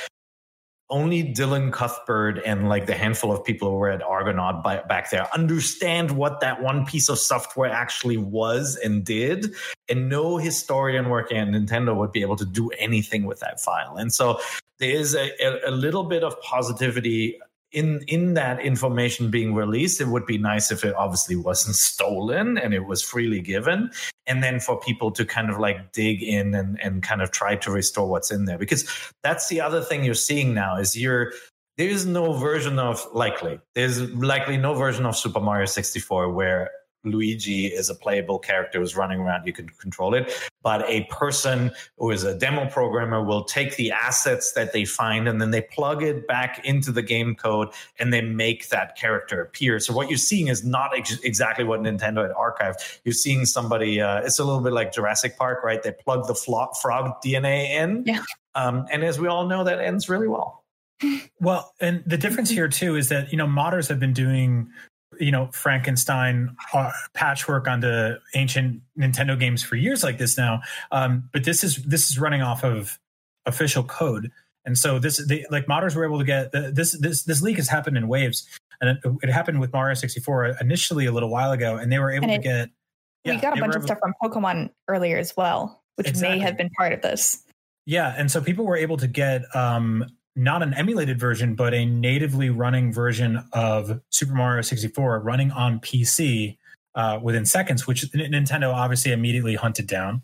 only 0.88 1.25
Dylan 1.25 1.72
Cuthbert 1.72 2.40
and 2.44 2.68
like 2.68 2.87
the 2.87 2.94
handful 2.94 3.33
of 3.33 3.44
people 3.44 3.70
who 3.70 3.77
were 3.77 3.90
at 3.90 4.03
Argonaut 4.03 4.62
by, 4.62 4.83
back 4.83 5.11
there 5.11 5.29
understand 5.35 6.12
what 6.12 6.40
that 6.40 6.62
one 6.62 6.87
piece 6.87 7.09
of 7.09 7.18
software 7.18 7.70
actually 7.70 8.16
was 8.16 8.77
and 8.77 9.05
did. 9.05 9.55
And 9.88 10.09
no 10.09 10.37
historian 10.37 11.09
working 11.09 11.38
at 11.38 11.49
Nintendo 11.49 11.96
would 11.96 12.12
be 12.12 12.22
able 12.22 12.37
to 12.37 12.44
do 12.44 12.70
anything 12.79 13.25
with 13.25 13.40
that 13.40 13.61
file. 13.61 13.96
And 13.96 14.12
so 14.12 14.40
there 14.79 14.90
is 14.90 15.14
a, 15.14 15.31
a, 15.42 15.70
a 15.70 15.72
little 15.72 16.05
bit 16.05 16.22
of 16.22 16.40
positivity 16.40 17.38
in 17.76 18.02
in 18.08 18.34
that 18.34 18.58
information 18.60 19.30
being 19.30 19.54
released. 19.54 20.00
It 20.00 20.08
would 20.08 20.26
be 20.26 20.38
nice 20.38 20.72
if 20.72 20.82
it 20.82 20.94
obviously 20.96 21.36
wasn't 21.36 21.76
stolen 21.90 22.58
and 22.58 22.74
it 22.74 22.86
was 22.86 23.02
freely 23.02 23.40
given 23.40 23.90
and 24.26 24.42
then 24.42 24.58
for 24.58 24.80
people 24.80 25.10
to 25.12 25.24
kind 25.24 25.50
of 25.50 25.58
like 25.58 25.92
dig 25.92 26.22
in 26.22 26.54
and, 26.54 26.80
and 26.82 27.02
kind 27.02 27.22
of 27.22 27.30
try 27.30 27.54
to 27.56 27.70
restore 27.70 28.08
what's 28.08 28.30
in 28.30 28.46
there 28.46 28.58
because 28.58 28.88
that's 29.22 29.48
the 29.48 29.60
other 29.60 29.82
thing 29.82 30.04
you're 30.04 30.14
seeing 30.14 30.54
now 30.54 30.76
is 30.76 30.96
you're 30.96 31.32
there 31.76 31.88
is 31.88 32.06
no 32.06 32.32
version 32.32 32.78
of 32.78 33.06
likely 33.12 33.60
there's 33.74 34.00
likely 34.14 34.56
no 34.56 34.74
version 34.74 35.04
of 35.04 35.14
super 35.16 35.40
mario 35.40 35.66
64 35.66 36.32
where 36.32 36.70
luigi 37.04 37.66
is 37.66 37.88
a 37.90 37.94
playable 37.94 38.38
character 38.38 38.80
who's 38.80 38.96
running 38.96 39.20
around 39.20 39.46
you 39.46 39.52
can 39.52 39.68
control 39.68 40.14
it 40.14 40.32
but 40.66 40.85
a 40.90 41.04
person 41.04 41.70
who 41.96 42.11
is 42.11 42.24
a 42.24 42.37
demo 42.37 42.68
programmer 42.68 43.22
will 43.22 43.44
take 43.44 43.76
the 43.76 43.92
assets 43.92 44.50
that 44.54 44.72
they 44.72 44.85
find 44.85 45.28
and 45.28 45.40
then 45.40 45.52
they 45.52 45.61
plug 45.61 46.02
it 46.02 46.26
back 46.26 46.61
into 46.64 46.90
the 46.90 47.02
game 47.02 47.37
code 47.37 47.68
and 48.00 48.12
they 48.12 48.20
make 48.20 48.68
that 48.70 48.96
character 48.96 49.40
appear. 49.40 49.78
So 49.78 49.94
what 49.94 50.09
you're 50.11 50.18
seeing 50.18 50.48
is 50.48 50.64
not 50.64 50.90
ex- 50.96 51.20
exactly 51.20 51.64
what 51.64 51.82
nintendo 51.82 52.26
had 52.26 52.32
archived. 52.32 52.98
You're 53.04 53.12
seeing 53.12 53.46
somebody 53.46 54.00
uh, 54.00 54.22
it's 54.22 54.40
a 54.40 54.44
little 54.44 54.61
bit 54.61 54.72
like 54.72 54.92
jurassic 54.92 55.38
park 55.38 55.62
right? 55.62 55.80
They 55.80 55.92
plug 55.92 56.26
the 56.26 56.35
flo- 56.35 56.72
frog 56.82 57.22
dna 57.24 57.70
in. 57.70 58.02
Yeah. 58.04 58.24
um, 58.56 58.87
and 58.90 59.04
as 59.04 59.20
we 59.20 59.28
all 59.28 59.46
know 59.46 59.62
that 59.62 59.78
ends 59.78 60.09
really 60.09 60.26
well. 60.26 60.64
Well, 61.38 61.70
and 61.80 62.02
the 62.06 62.16
difference 62.16 62.48
here 62.48 62.66
too 62.66 62.96
is 62.96 63.11
that 63.11 63.30
you 63.30 63.37
know 63.37 63.46
modders 63.46 63.88
have 63.90 64.00
been 64.00 64.14
doing 64.14 64.70
you 65.20 65.30
know 65.30 65.48
Frankenstein 65.52 66.54
uh, 66.72 66.90
patchwork 67.14 67.68
onto 67.68 68.14
ancient 68.34 68.80
Nintendo 68.98 69.38
games 69.38 69.62
for 69.62 69.76
years 69.76 70.02
like 70.02 70.18
this 70.18 70.36
now. 70.36 70.60
Um, 70.92 71.28
but 71.32 71.44
this 71.44 71.62
is 71.64 71.76
this 71.84 72.10
is 72.10 72.18
running 72.18 72.42
off 72.42 72.64
of 72.64 72.98
official 73.46 73.84
code, 73.84 74.30
and 74.64 74.76
so 74.76 74.98
this 74.98 75.24
they, 75.26 75.44
like 75.50 75.66
modders 75.66 75.94
were 75.94 76.04
able 76.04 76.18
to 76.18 76.24
get 76.24 76.52
this 76.52 76.92
this 76.98 77.22
this 77.24 77.42
leak 77.42 77.56
has 77.56 77.68
happened 77.68 77.96
in 77.96 78.08
waves, 78.08 78.46
and 78.80 78.90
it, 78.90 78.98
it 79.22 79.30
happened 79.30 79.60
with 79.60 79.72
Mario 79.72 79.94
sixty 79.94 80.20
four 80.20 80.46
initially 80.60 81.06
a 81.06 81.12
little 81.12 81.30
while 81.30 81.52
ago, 81.52 81.76
and 81.76 81.90
they 81.92 81.98
were 81.98 82.10
able 82.10 82.28
And 82.30 82.42
to 82.42 82.48
it- 82.50 82.52
get. 82.52 82.70
we 83.24 83.32
yeah, 83.32 83.40
got 83.40 83.56
a 83.56 83.60
bunch 83.60 83.74
of 83.76 83.82
stuff 83.84 83.98
from 84.00 84.12
Pokemon 84.22 84.70
earlier 84.88 85.18
as 85.18 85.36
well, 85.36 85.82
which 85.96 86.08
Exactly. 86.08 86.38
may 86.38 86.44
have 86.44 86.56
been 86.56 86.70
part 86.70 86.92
of 86.92 87.02
this. 87.02 87.42
Yeah, 87.86 88.14
and 88.16 88.30
so 88.30 88.40
people 88.40 88.64
were 88.66 88.76
able 88.76 88.96
to 88.96 89.06
get 89.06 89.42
um, 89.54 90.04
not 90.37 90.62
an 90.62 90.75
emulated 90.75 91.18
version, 91.18 91.55
but 91.55 91.72
a 91.72 91.87
natively 91.87 92.51
running 92.51 92.92
version 92.92 93.42
of 93.53 94.01
Super 94.11 94.35
Mario 94.35 94.61
64 94.61 95.20
running 95.20 95.51
on 95.51 95.81
PC 95.81 96.59
uh, 96.94 97.18
within 97.22 97.46
seconds, 97.46 97.87
which 97.87 98.03
Nintendo 98.12 98.72
obviously 98.72 99.12
immediately 99.12 99.55
hunted 99.55 99.87
down. 99.87 100.22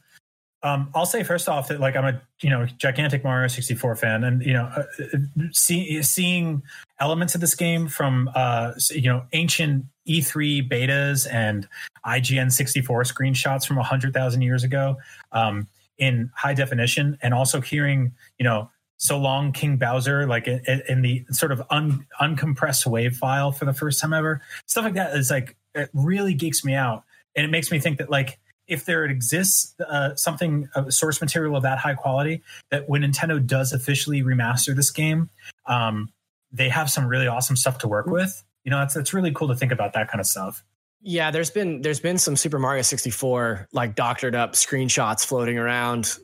Um, 0.64 0.90
I'll 0.94 1.06
say 1.06 1.24
first 1.24 1.48
off 1.48 1.68
that 1.68 1.80
like 1.80 1.96
I'm 1.96 2.04
a 2.04 2.22
you 2.40 2.48
know 2.48 2.66
gigantic 2.78 3.24
Mario 3.24 3.48
64 3.48 3.96
fan, 3.96 4.22
and 4.22 4.44
you 4.44 4.52
know 4.52 4.64
uh, 4.76 4.84
uh 5.00 5.18
see, 5.50 6.00
seeing 6.02 6.62
elements 7.00 7.34
of 7.34 7.40
this 7.40 7.54
game 7.56 7.88
from 7.88 8.30
uh, 8.34 8.72
you 8.90 9.08
know 9.08 9.24
ancient 9.32 9.86
E3 10.06 10.68
betas 10.68 11.26
and 11.30 11.66
IGN 12.06 12.52
64 12.52 13.02
screenshots 13.02 13.66
from 13.66 13.76
hundred 13.78 14.14
thousand 14.14 14.42
years 14.42 14.62
ago 14.62 14.98
um, 15.32 15.66
in 15.98 16.30
high 16.36 16.54
definition, 16.54 17.18
and 17.22 17.34
also 17.34 17.60
hearing 17.60 18.12
you 18.38 18.44
know 18.44 18.70
so 19.02 19.18
long 19.18 19.50
King 19.50 19.78
Bowser 19.78 20.28
like 20.28 20.46
in, 20.46 20.82
in 20.88 21.02
the 21.02 21.24
sort 21.32 21.50
of 21.50 21.60
un, 21.70 22.06
uncompressed 22.20 22.86
wave 22.86 23.16
file 23.16 23.50
for 23.50 23.64
the 23.64 23.72
first 23.72 24.00
time 24.00 24.12
ever, 24.12 24.40
stuff 24.66 24.84
like 24.84 24.94
that 24.94 25.16
is 25.16 25.28
like 25.28 25.56
it 25.74 25.90
really 25.92 26.34
geeks 26.34 26.64
me 26.64 26.74
out, 26.74 27.02
and 27.34 27.44
it 27.44 27.48
makes 27.48 27.72
me 27.72 27.80
think 27.80 27.98
that 27.98 28.10
like 28.10 28.38
if 28.68 28.84
there 28.84 29.04
exists 29.04 29.74
uh, 29.80 30.14
something 30.14 30.68
a 30.76 30.92
source 30.92 31.20
material 31.20 31.56
of 31.56 31.64
that 31.64 31.78
high 31.78 31.94
quality 31.94 32.42
that 32.70 32.88
when 32.88 33.02
nintendo 33.02 33.44
does 33.44 33.72
officially 33.72 34.22
remaster 34.22 34.74
this 34.74 34.92
game 34.92 35.28
um, 35.66 36.12
they 36.52 36.68
have 36.68 36.88
some 36.88 37.06
really 37.08 37.26
awesome 37.26 37.56
stuff 37.56 37.78
to 37.78 37.88
work 37.88 38.06
with. 38.06 38.44
You 38.62 38.70
know 38.70 38.82
it's, 38.82 38.94
it's 38.94 39.12
really 39.12 39.32
cool 39.32 39.48
to 39.48 39.56
think 39.56 39.72
about 39.72 39.94
that 39.94 40.08
kind 40.08 40.20
of 40.20 40.26
stuff. 40.26 40.62
Yeah 41.00 41.32
there's 41.32 41.50
been 41.50 41.82
there's 41.82 41.98
been 41.98 42.18
some 42.18 42.36
super 42.36 42.60
mario 42.60 42.82
64 42.82 43.66
like 43.72 43.96
doctored 43.96 44.36
up 44.36 44.52
screenshots 44.52 45.26
floating 45.26 45.58
around 45.58 46.16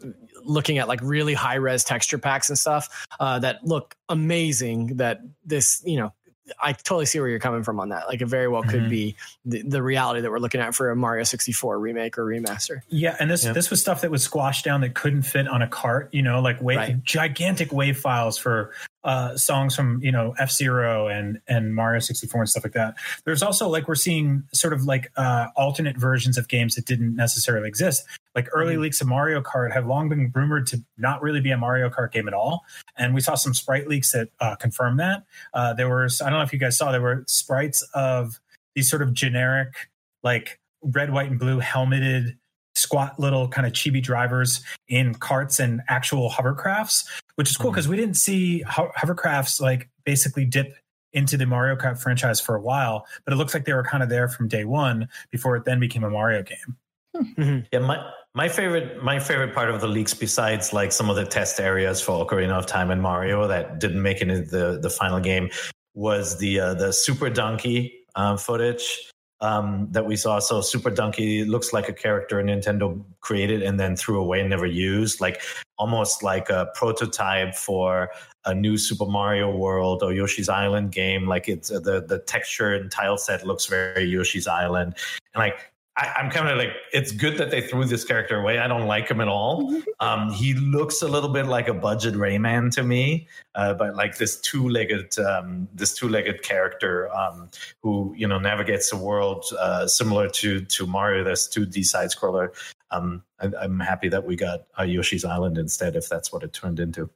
looking 0.44 0.78
at 0.78 0.88
like 0.88 1.00
really 1.02 1.34
high 1.34 1.56
res 1.56 1.84
texture 1.84 2.18
packs 2.18 2.48
and 2.48 2.58
stuff 2.58 3.06
uh, 3.20 3.38
that 3.38 3.64
look 3.64 3.96
amazing 4.08 4.96
that 4.96 5.20
this 5.44 5.82
you 5.84 5.96
know 5.96 6.12
I 6.60 6.72
totally 6.72 7.06
see 7.06 7.20
where 7.20 7.28
you're 7.28 7.38
coming 7.38 7.62
from 7.62 7.80
on 7.80 7.90
that. 7.90 8.08
Like 8.08 8.20
it 8.20 8.26
very 8.26 8.48
well 8.48 8.62
could 8.62 8.80
mm-hmm. 8.80 8.88
be 8.88 9.16
the, 9.44 9.62
the, 9.62 9.82
reality 9.82 10.20
that 10.20 10.30
we're 10.30 10.38
looking 10.38 10.60
at 10.60 10.74
for 10.74 10.90
a 10.90 10.96
Mario 10.96 11.24
64 11.24 11.78
remake 11.78 12.18
or 12.18 12.24
remaster. 12.24 12.80
Yeah, 12.88 13.16
and 13.18 13.30
this 13.30 13.42
this 13.42 13.70
was 13.70 13.80
stuff 13.80 14.00
that 14.02 14.10
was 14.10 14.22
squashed 14.22 14.64
down 14.64 14.80
that 14.82 14.94
couldn't 14.94 15.22
fit 15.22 15.48
on 15.48 15.62
a 15.62 15.68
cart. 15.68 16.08
You 16.12 16.22
know, 16.22 16.40
like 16.40 16.60
wave, 16.60 16.78
right. 16.78 17.04
gigantic 17.04 17.72
wave 17.72 17.98
files 17.98 18.38
for 18.38 18.72
uh, 19.04 19.36
songs 19.36 19.74
from 19.74 20.02
you 20.02 20.12
know 20.12 20.34
F 20.38 20.50
Zero 20.50 21.08
and 21.08 21.40
and 21.48 21.74
Mario 21.74 22.00
64 22.00 22.42
and 22.42 22.50
stuff 22.50 22.64
like 22.64 22.74
that. 22.74 22.94
There's 23.24 23.42
also 23.42 23.68
like 23.68 23.88
we're 23.88 23.94
seeing 23.94 24.44
sort 24.52 24.72
of 24.72 24.84
like 24.84 25.10
uh, 25.16 25.48
alternate 25.56 25.96
versions 25.96 26.36
of 26.36 26.48
games 26.48 26.74
that 26.74 26.84
didn't 26.84 27.14
necessarily 27.14 27.68
exist. 27.68 28.04
Like 28.34 28.48
early 28.52 28.74
mm-hmm. 28.74 28.82
leaks 28.82 29.00
of 29.00 29.08
Mario 29.08 29.40
Kart 29.40 29.72
have 29.72 29.86
long 29.86 30.08
been 30.08 30.30
rumored 30.34 30.66
to 30.68 30.82
not 30.96 31.22
really 31.22 31.40
be 31.40 31.50
a 31.50 31.56
Mario 31.56 31.88
Kart 31.88 32.12
game 32.12 32.28
at 32.28 32.34
all, 32.34 32.64
and 32.96 33.14
we 33.14 33.20
saw 33.20 33.34
some 33.34 33.54
sprite 33.54 33.88
leaks 33.88 34.12
that 34.12 34.28
uh, 34.40 34.56
confirm 34.56 34.96
that. 34.98 35.24
Uh, 35.54 35.74
there 35.74 35.88
were 35.88 36.08
I 36.22 36.30
don't 36.30 36.38
know 36.38 36.42
if 36.42 36.52
you 36.52 36.58
guys 36.58 36.76
saw 36.76 36.92
there 36.92 37.02
were 37.02 37.24
sprites 37.26 37.82
of 37.94 38.40
these 38.74 38.88
sort 38.88 39.02
of 39.02 39.12
generic 39.12 39.74
like 40.22 40.58
red, 40.82 41.12
white, 41.12 41.30
and 41.30 41.38
blue 41.38 41.58
helmeted 41.58 42.36
squat 42.74 43.18
little 43.18 43.48
kind 43.48 43.66
of 43.66 43.72
chibi 43.72 44.02
drivers 44.02 44.62
in 44.88 45.14
carts 45.14 45.58
and 45.58 45.82
actual 45.88 46.30
hovercrafts, 46.30 47.04
which 47.34 47.50
is 47.50 47.56
cool 47.56 47.70
because 47.70 47.86
mm-hmm. 47.86 47.92
we 47.92 47.96
didn't 47.96 48.16
see 48.16 48.60
ho- 48.62 48.92
hovercrafts 48.96 49.60
like 49.60 49.88
basically 50.04 50.44
dip 50.44 50.74
into 51.12 51.36
the 51.36 51.46
Mario 51.46 51.74
Kart 51.74 52.00
franchise 52.00 52.40
for 52.40 52.54
a 52.54 52.60
while, 52.60 53.06
but 53.24 53.32
it 53.32 53.36
looks 53.36 53.54
like 53.54 53.64
they 53.64 53.72
were 53.72 53.82
kind 53.82 54.02
of 54.02 54.08
there 54.08 54.28
from 54.28 54.46
day 54.46 54.64
one 54.64 55.08
before 55.30 55.56
it 55.56 55.64
then 55.64 55.80
became 55.80 56.04
a 56.04 56.10
Mario 56.10 56.42
game. 56.42 56.76
Mm-hmm. 57.16 57.60
Yeah, 57.72 57.80
my 57.80 58.04
my 58.34 58.48
favorite 58.48 59.02
my 59.02 59.18
favorite 59.18 59.54
part 59.54 59.70
of 59.70 59.80
the 59.80 59.88
leaks, 59.88 60.14
besides 60.14 60.72
like 60.72 60.92
some 60.92 61.10
of 61.10 61.16
the 61.16 61.24
test 61.24 61.60
areas 61.60 62.00
for 62.00 62.24
Ocarina 62.24 62.52
of 62.52 62.66
Time 62.66 62.90
and 62.90 63.02
Mario 63.02 63.46
that 63.48 63.80
didn't 63.80 64.02
make 64.02 64.20
it 64.20 64.28
into 64.28 64.48
the 64.48 64.78
the 64.80 64.90
final 64.90 65.20
game, 65.20 65.50
was 65.94 66.38
the 66.38 66.60
uh, 66.60 66.74
the 66.74 66.92
Super 66.92 67.30
Donkey 67.30 68.04
uh, 68.14 68.36
footage 68.36 69.10
um, 69.40 69.88
that 69.92 70.06
we 70.06 70.16
saw. 70.16 70.38
So 70.38 70.60
Super 70.60 70.90
Donkey 70.90 71.44
looks 71.44 71.72
like 71.72 71.88
a 71.88 71.92
character 71.92 72.36
Nintendo 72.42 73.02
created 73.20 73.62
and 73.62 73.78
then 73.78 73.96
threw 73.96 74.20
away 74.20 74.40
and 74.40 74.50
never 74.50 74.66
used, 74.66 75.20
like 75.20 75.42
almost 75.78 76.22
like 76.22 76.50
a 76.50 76.68
prototype 76.74 77.54
for 77.54 78.10
a 78.44 78.54
new 78.54 78.76
Super 78.76 79.06
Mario 79.06 79.54
World 79.54 80.02
or 80.02 80.12
Yoshi's 80.12 80.48
Island 80.48 80.92
game. 80.92 81.26
Like 81.26 81.48
it's 81.48 81.70
uh, 81.70 81.80
the 81.80 82.04
the 82.04 82.20
texture 82.20 82.74
and 82.74 82.90
tile 82.90 83.18
set 83.18 83.46
looks 83.46 83.66
very 83.66 84.04
Yoshi's 84.04 84.46
Island, 84.46 84.94
and 85.34 85.40
like 85.40 85.72
I, 85.98 86.20
am 86.20 86.30
kind 86.30 86.48
of 86.48 86.56
like, 86.56 86.72
it's 86.92 87.10
good 87.10 87.36
that 87.38 87.50
they 87.50 87.60
threw 87.60 87.84
this 87.84 88.04
character 88.04 88.38
away. 88.38 88.58
I 88.60 88.68
don't 88.68 88.86
like 88.86 89.08
him 89.10 89.20
at 89.20 89.26
all. 89.26 89.82
Um, 89.98 90.30
he 90.30 90.54
looks 90.54 91.02
a 91.02 91.08
little 91.08 91.28
bit 91.28 91.46
like 91.46 91.66
a 91.66 91.74
budget 91.74 92.14
Rayman 92.14 92.70
to 92.76 92.84
me, 92.84 93.26
uh, 93.56 93.74
but 93.74 93.96
like 93.96 94.16
this 94.16 94.40
two-legged, 94.40 95.18
um, 95.18 95.68
this 95.74 95.94
two-legged 95.94 96.42
character 96.42 97.12
um, 97.12 97.50
who 97.82 98.14
you 98.16 98.28
know 98.28 98.38
navigates 98.38 98.90
the 98.90 98.96
world 98.96 99.44
uh, 99.58 99.88
similar 99.88 100.28
to 100.28 100.60
to 100.60 100.86
Mario. 100.86 101.24
This 101.24 101.48
2D 101.48 101.84
side 101.84 102.10
scroller. 102.10 102.50
Um, 102.92 103.24
I, 103.40 103.64
am 103.64 103.80
happy 103.80 104.08
that 104.08 104.24
we 104.24 104.36
got 104.36 104.66
uh, 104.78 104.84
Yoshi's 104.84 105.24
Island 105.24 105.58
instead, 105.58 105.96
if 105.96 106.08
that's 106.08 106.32
what 106.32 106.44
it 106.44 106.52
turned 106.52 106.78
into. 106.78 107.10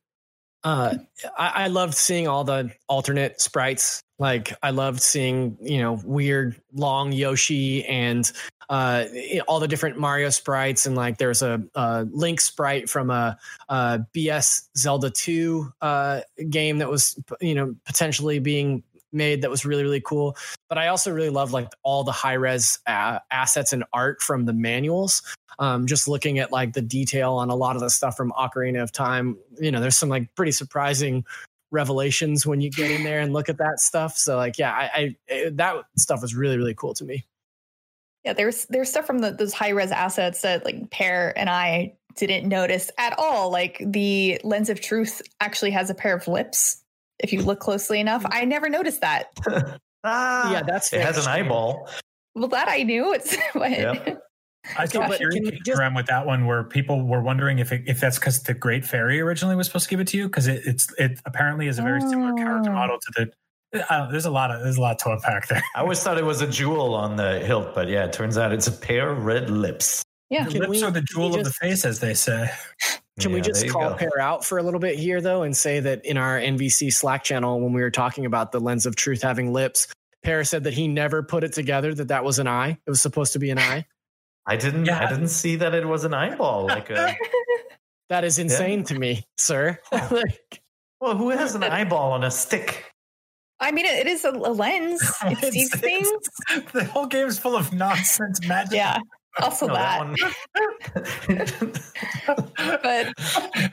Uh, 0.65 0.95
I, 1.37 1.65
I 1.65 1.67
loved 1.69 1.95
seeing 1.95 2.29
all 2.29 2.45
the 2.45 2.71
alternate 2.89 3.41
sprites. 3.41 4.03
Like 4.19 4.55
I 4.63 4.71
loved 4.71 5.01
seeing, 5.01 5.57
you 5.61 5.79
know, 5.79 6.01
weird 6.05 6.61
long 6.73 7.13
Yoshi 7.13 7.85
and 7.85 8.31
uh, 8.69 9.05
all 9.49 9.59
the 9.61 9.69
different 9.69 9.99
Mario 9.99 10.31
sprites, 10.31 10.87
and 10.87 10.97
like 10.97 11.19
there's 11.19 11.43
a, 11.43 11.63
a 11.75 12.07
Link 12.11 12.41
sprite 12.41 12.89
from 12.89 13.11
a, 13.11 13.37
a 13.69 14.01
BS 14.15 14.63
Zelda 14.79 15.11
2 15.11 15.73
uh, 15.81 16.21
game 16.49 16.79
that 16.79 16.89
was, 16.89 17.19
you 17.41 17.55
know, 17.55 17.75
potentially 17.85 18.39
being 18.39 18.83
made 19.13 19.43
that 19.43 19.51
was 19.51 19.65
really 19.65 19.83
really 19.83 20.01
cool 20.01 20.37
but 20.69 20.79
i 20.79 20.89
also 20.89 21.11
really 21.11 21.31
love 21.31 21.53
like 21.53 21.69
all 21.83 22.05
the 22.05 22.13
high 22.13 22.35
res 22.35 22.79
uh, 22.87 23.19
assets 23.31 23.73
and 23.73 23.85
art 23.93 24.23
from 24.23 24.45
the 24.45 24.53
manuals 24.53 25.23
um, 25.59 25.87
just 25.87 26.09
looking 26.09 26.39
at 26.39 26.51
like 26.51 26.73
the 26.73 26.81
detail 26.81 27.35
on 27.35 27.51
a 27.51 27.55
lot 27.55 27.77
of 27.77 27.83
the 27.83 27.91
stuff 27.91 28.17
from 28.17 28.33
ocarina 28.33 28.83
of 28.83 28.93
time 28.93 29.37
you 29.61 29.71
know 29.71 29.81
there's 29.81 29.97
some 29.97 30.09
like 30.09 30.35
pretty 30.35 30.53
surprising 30.53 31.25
revelations 31.71 32.47
when 32.47 32.61
you 32.61 32.71
get 32.71 32.91
in 32.91 33.03
there 33.03 33.21
and 33.21 33.33
look 33.33 33.49
at 33.49 33.59
that 33.59 33.81
stuff 33.81 34.17
so 34.17 34.37
like 34.37 34.59
yeah 34.59 34.73
i, 34.73 35.17
I 35.29 35.51
that 35.51 35.77
stuff 35.97 36.21
was 36.23 36.35
really 36.35 36.57
really 36.57 36.75
cool 36.75 36.95
to 36.95 37.05
me 37.05 37.25
yeah, 38.25 38.33
there's 38.33 38.67
there's 38.67 38.89
stuff 38.89 39.07
from 39.07 39.19
the, 39.19 39.33
those 39.33 39.53
high 39.53 39.71
res 39.71 39.91
assets 39.91 40.43
that 40.43 40.65
like 40.65 40.91
Peer 40.91 41.33
and 41.37 41.51
I 41.51 41.95
didn't 42.17 42.49
notice 42.49 42.91
at 42.99 43.19
all. 43.19 43.51
Like 43.51 43.83
the 43.85 44.41
lens 44.45 44.71
of 44.71 44.81
truth 44.81 45.23
actually 45.41 45.73
has 45.73 45.91
a 45.91 45.95
pair 45.95 46.15
of 46.15 46.29
lips. 46.29 46.82
If 47.23 47.33
you 47.33 47.43
look 47.43 47.61
closely 47.61 48.01
enough, 48.01 48.25
I 48.27 48.45
never 48.45 48.69
noticed 48.69 49.01
that. 49.01 49.27
ah, 50.05 50.53
yeah, 50.53 50.63
that's 50.63 50.93
it 50.93 51.01
has 51.01 51.19
an 51.19 51.31
eyeball. 51.31 51.89
Well, 52.35 52.49
that 52.49 52.69
I 52.69 52.83
knew. 52.83 53.13
It's 53.13 53.37
yep. 53.55 54.23
I 54.79 54.87
saw 54.87 55.11
a 55.11 55.17
theory 55.17 55.61
just, 55.67 55.79
around 55.79 55.95
with 55.95 56.07
that 56.07 56.25
one 56.25 56.47
where 56.47 56.63
people 56.63 57.05
were 57.05 57.21
wondering 57.21 57.59
if 57.59 57.73
it, 57.73 57.83
if 57.87 58.01
that's 58.01 58.19
because 58.19 58.45
the 58.45 58.55
Great 58.55 58.85
Fairy 58.85 59.21
originally 59.21 59.57
was 59.57 59.67
supposed 59.67 59.87
to 59.87 59.91
give 59.91 59.99
it 59.99 60.07
to 60.09 60.17
you 60.17 60.29
because 60.29 60.47
it, 60.47 60.63
it's 60.65 60.93
it 60.99 61.19
apparently 61.25 61.67
is 61.67 61.81
a 61.81 61.83
very 61.83 62.01
similar 62.01 62.33
character 62.35 62.71
oh. 62.71 62.75
model 62.75 62.99
to 63.01 63.13
the 63.17 63.33
uh, 63.91 64.11
there's 64.11 64.27
a 64.27 64.31
lot 64.31 64.51
of 64.51 64.63
there's 64.63 64.77
a 64.77 64.81
lot 64.81 64.99
to 65.01 65.11
unpack 65.11 65.49
there. 65.49 65.63
I 65.75 65.81
always 65.81 66.03
thought 66.03 66.19
it 66.19 66.25
was 66.25 66.43
a 66.43 66.47
jewel 66.47 66.95
on 66.95 67.17
the 67.17 67.41
hilt, 67.41 67.75
but 67.75 67.89
yeah, 67.89 68.05
it 68.05 68.13
turns 68.13 68.39
out 68.39 68.53
it's 68.53 68.67
a 68.67 68.73
pair 68.73 69.11
of 69.11 69.25
red 69.25 69.51
lips. 69.51 70.03
Yeah, 70.31 70.45
the 70.45 70.61
lips 70.61 70.71
we, 70.71 70.83
are 70.83 70.91
the 70.91 71.03
jewel 71.03 71.31
just, 71.31 71.39
of 71.39 71.45
the 71.45 71.53
face, 71.53 71.85
as 71.85 72.01
they 72.01 72.15
say. 72.15 72.51
Can 73.21 73.31
yeah, 73.31 73.35
we 73.37 73.41
just 73.43 73.69
call 73.69 73.91
go. 73.91 73.97
Peer 73.97 74.19
out 74.21 74.45
for 74.45 74.57
a 74.59 74.63
little 74.63 74.81
bit 74.81 74.99
here, 74.99 75.21
though, 75.21 75.43
and 75.43 75.55
say 75.55 75.81
that 75.81 76.07
in 76.07 76.17
our 76.17 76.39
NVC 76.39 76.93
Slack 76.93 77.25
channel, 77.25 77.61
when 77.61 77.75
we 77.75 77.83
were 77.83 77.91
talking 77.91 78.25
about 78.25 78.53
the 78.53 78.61
lens 78.61 78.87
of 78.87 78.97
truth 78.97 79.21
having 79.21 79.53
lips, 79.53 79.93
Peer 80.23 80.45
said 80.45 80.65
that 80.65 80.73
he 80.73 80.89
never 80.89 81.23
put 81.23 81.45
it 81.45 81.53
together 81.53 81.93
that 81.95 82.09
that 82.09 82.25
was 82.25 82.39
an 82.39 82.47
eye. 82.47 82.71
It 82.71 82.91
was 82.91 83.03
supposed 83.03 83.35
to 83.35 83.39
be 83.39 83.51
an 83.51 83.59
eye. 83.59 83.85
I 84.47 84.57
didn't. 84.57 84.87
Yeah. 84.87 85.05
I 85.05 85.11
didn't 85.11 85.29
see 85.29 85.57
that 85.57 85.75
it 85.75 85.87
was 85.87 86.05
an 86.05 86.15
eyeball. 86.15 86.67
Like 86.67 86.91
a. 86.91 87.15
that 88.09 88.25
is 88.25 88.39
insane 88.39 88.81
yeah. 88.81 88.85
to 88.87 88.99
me, 88.99 89.25
sir. 89.37 89.79
like, 89.93 90.63
well, 91.01 91.17
who 91.17 91.31
has 91.31 91.55
an 91.55 91.65
eyeball 91.65 92.13
on 92.13 92.25
a 92.25 92.31
stick? 92.31 92.87
I 93.61 93.71
mean, 93.73 93.87
it 93.87 94.07
is 94.07 94.25
a, 94.25 94.31
a 94.31 94.53
lens. 94.53 95.01
It 95.25 95.53
sees 95.53 95.77
things. 95.77 96.09
The 96.73 96.85
whole 96.85 97.07
game 97.07 97.29
is 97.29 97.39
full 97.39 97.57
of 97.57 97.73
nonsense 97.73 98.45
magic. 98.49 98.75
Yeah. 98.75 98.99
Also 99.41 99.67
no, 99.67 99.75
that. 99.75 100.17
that 101.27 103.13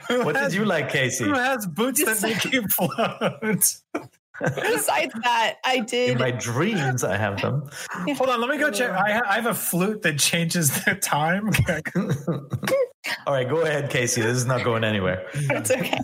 but 0.08 0.24
what 0.24 0.34
did 0.34 0.54
you 0.54 0.64
like, 0.64 0.88
Casey? 0.88 1.24
Who 1.24 1.34
has 1.34 1.66
boots 1.66 2.02
that 2.04 2.22
make 2.22 2.44
you 2.52 2.66
float? 2.68 3.76
Besides 4.40 5.12
that, 5.22 5.56
I 5.64 5.80
did. 5.80 6.12
In 6.12 6.18
my 6.18 6.30
dreams, 6.30 7.04
I 7.04 7.16
have 7.16 7.40
them. 7.40 7.68
Hold 7.90 8.30
on, 8.30 8.40
let 8.40 8.50
me 8.50 8.58
go 8.58 8.70
check. 8.70 8.90
I, 8.90 9.20
I 9.20 9.34
have 9.34 9.46
a 9.46 9.54
flute 9.54 10.02
that 10.02 10.18
changes 10.18 10.84
the 10.84 10.94
time. 10.94 11.50
All 13.26 13.32
right, 13.32 13.48
go 13.48 13.62
ahead, 13.62 13.90
Casey. 13.90 14.20
This 14.20 14.36
is 14.36 14.46
not 14.46 14.62
going 14.62 14.84
anywhere. 14.84 15.26
It's 15.34 15.70
okay. 15.70 15.98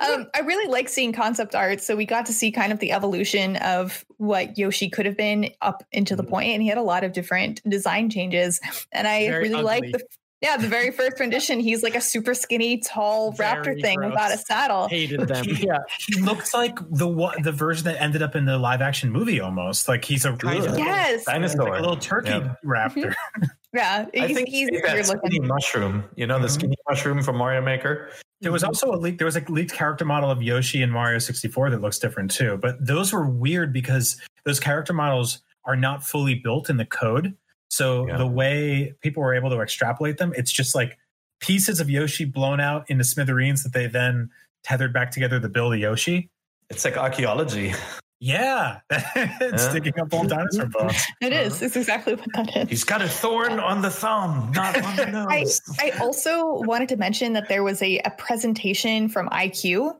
Um, 0.00 0.26
I 0.34 0.40
really 0.40 0.70
like 0.70 0.88
seeing 0.88 1.12
concept 1.12 1.54
art. 1.54 1.80
So 1.80 1.96
we 1.96 2.04
got 2.04 2.26
to 2.26 2.32
see 2.32 2.52
kind 2.52 2.72
of 2.72 2.78
the 2.80 2.92
evolution 2.92 3.56
of 3.56 4.04
what 4.18 4.58
Yoshi 4.58 4.90
could 4.90 5.06
have 5.06 5.16
been 5.16 5.50
up 5.62 5.84
into 5.92 6.16
the 6.16 6.22
mm-hmm. 6.22 6.30
point, 6.30 6.48
and 6.50 6.62
he 6.62 6.68
had 6.68 6.78
a 6.78 6.82
lot 6.82 7.04
of 7.04 7.12
different 7.12 7.62
design 7.68 8.10
changes. 8.10 8.60
And 8.92 9.06
I 9.08 9.26
Very 9.28 9.48
really 9.48 9.62
like 9.62 9.84
the 9.90 10.04
yeah, 10.44 10.56
the 10.56 10.68
very 10.68 10.90
first 10.90 11.18
rendition, 11.18 11.58
he's 11.58 11.82
like 11.82 11.94
a 11.94 12.00
super 12.00 12.34
skinny, 12.34 12.78
tall 12.78 13.32
Very 13.32 13.56
raptor 13.62 13.80
thing 13.80 13.96
gross. 13.96 14.10
without 14.10 14.32
a 14.32 14.38
saddle. 14.38 14.88
Hated 14.88 15.20
them. 15.26 15.44
He, 15.44 15.66
yeah, 15.66 15.78
he 15.98 16.20
looks 16.20 16.52
like 16.54 16.76
the 16.90 17.32
the 17.42 17.52
version 17.52 17.84
that 17.86 18.00
ended 18.00 18.22
up 18.22 18.36
in 18.36 18.44
the 18.44 18.58
live 18.58 18.82
action 18.82 19.10
movie 19.10 19.40
almost. 19.40 19.88
Like 19.88 20.04
he's 20.04 20.24
a 20.24 20.36
kind 20.36 20.64
of 20.64 20.78
yes 20.78 21.24
dinosaur, 21.24 21.70
like 21.70 21.78
a 21.78 21.82
little 21.82 21.96
turkey 21.96 22.40
raptor. 22.64 23.14
Yeah, 23.74 24.06
I 24.14 24.26
he's, 24.28 24.36
think 24.36 24.48
he's 24.50 24.68
he 24.68 24.80
that 24.82 25.04
skinny 25.04 25.20
looking. 25.40 25.46
mushroom. 25.48 26.04
You 26.14 26.28
know 26.28 26.38
the 26.38 26.46
Mhm. 26.46 26.50
skinny 26.52 26.76
mushroom 26.88 27.24
from 27.24 27.36
Mario 27.36 27.60
Maker. 27.60 28.08
There 28.40 28.52
was 28.52 28.62
also 28.62 28.92
a 28.92 28.94
leak. 28.94 29.18
There 29.18 29.24
was 29.24 29.34
a 29.36 29.40
leaked 29.48 29.72
character 29.72 30.04
model 30.04 30.30
of 30.30 30.40
Yoshi 30.42 30.80
in 30.80 30.90
Mario 30.90 31.18
64 31.18 31.70
that 31.70 31.80
looks 31.80 31.98
different 31.98 32.30
too. 32.30 32.56
But 32.62 32.76
those 32.86 33.12
were 33.12 33.26
weird 33.28 33.72
because 33.72 34.16
those 34.44 34.60
character 34.60 34.92
models 34.92 35.40
are 35.64 35.74
not 35.74 36.04
fully 36.04 36.36
built 36.36 36.70
in 36.70 36.76
the 36.76 36.84
code. 36.86 37.34
So 37.74 38.06
Yeah. 38.06 38.18
the 38.18 38.26
way 38.26 38.94
people 39.00 39.22
were 39.22 39.34
able 39.34 39.50
to 39.50 39.60
extrapolate 39.60 40.18
them, 40.18 40.32
it's 40.36 40.52
just 40.52 40.74
like 40.74 40.96
pieces 41.40 41.80
of 41.80 41.90
Yoshi 41.90 42.24
blown 42.24 42.60
out 42.60 42.88
into 42.88 43.02
smithereens 43.04 43.64
that 43.64 43.72
they 43.72 43.86
then 43.88 44.30
tethered 44.62 44.92
back 44.92 45.10
together 45.10 45.40
to 45.40 45.48
build 45.48 45.72
a 45.74 45.78
Yoshi. 45.78 46.30
It's 46.70 46.84
like 46.84 46.96
archaeology. 46.96 47.74
Yeah, 48.20 48.78
it's 48.90 49.64
Yeah. 49.64 49.72
digging 49.72 49.92
up 50.00 50.14
old 50.14 50.28
dinosaur 50.28 50.66
bones. 50.66 51.02
It 51.20 51.32
is. 51.32 51.60
It's 51.62 51.76
exactly 51.76 52.14
what 52.14 52.28
that 52.34 52.56
is. 52.56 52.68
He's 52.70 52.84
got 52.84 53.02
a 53.02 53.08
thorn 53.08 53.58
on 53.58 53.82
the 53.82 53.90
thumb, 53.90 54.52
not 54.54 54.80
on 54.80 54.96
the 54.96 55.08
I, 55.28 55.40
nose. 55.40 55.60
I 55.80 55.90
also 56.00 56.60
wanted 56.62 56.88
to 56.90 56.96
mention 56.96 57.32
that 57.32 57.48
there 57.48 57.64
was 57.64 57.82
a, 57.82 57.98
a 58.04 58.10
presentation 58.10 59.08
from 59.08 59.28
iQue 59.30 59.92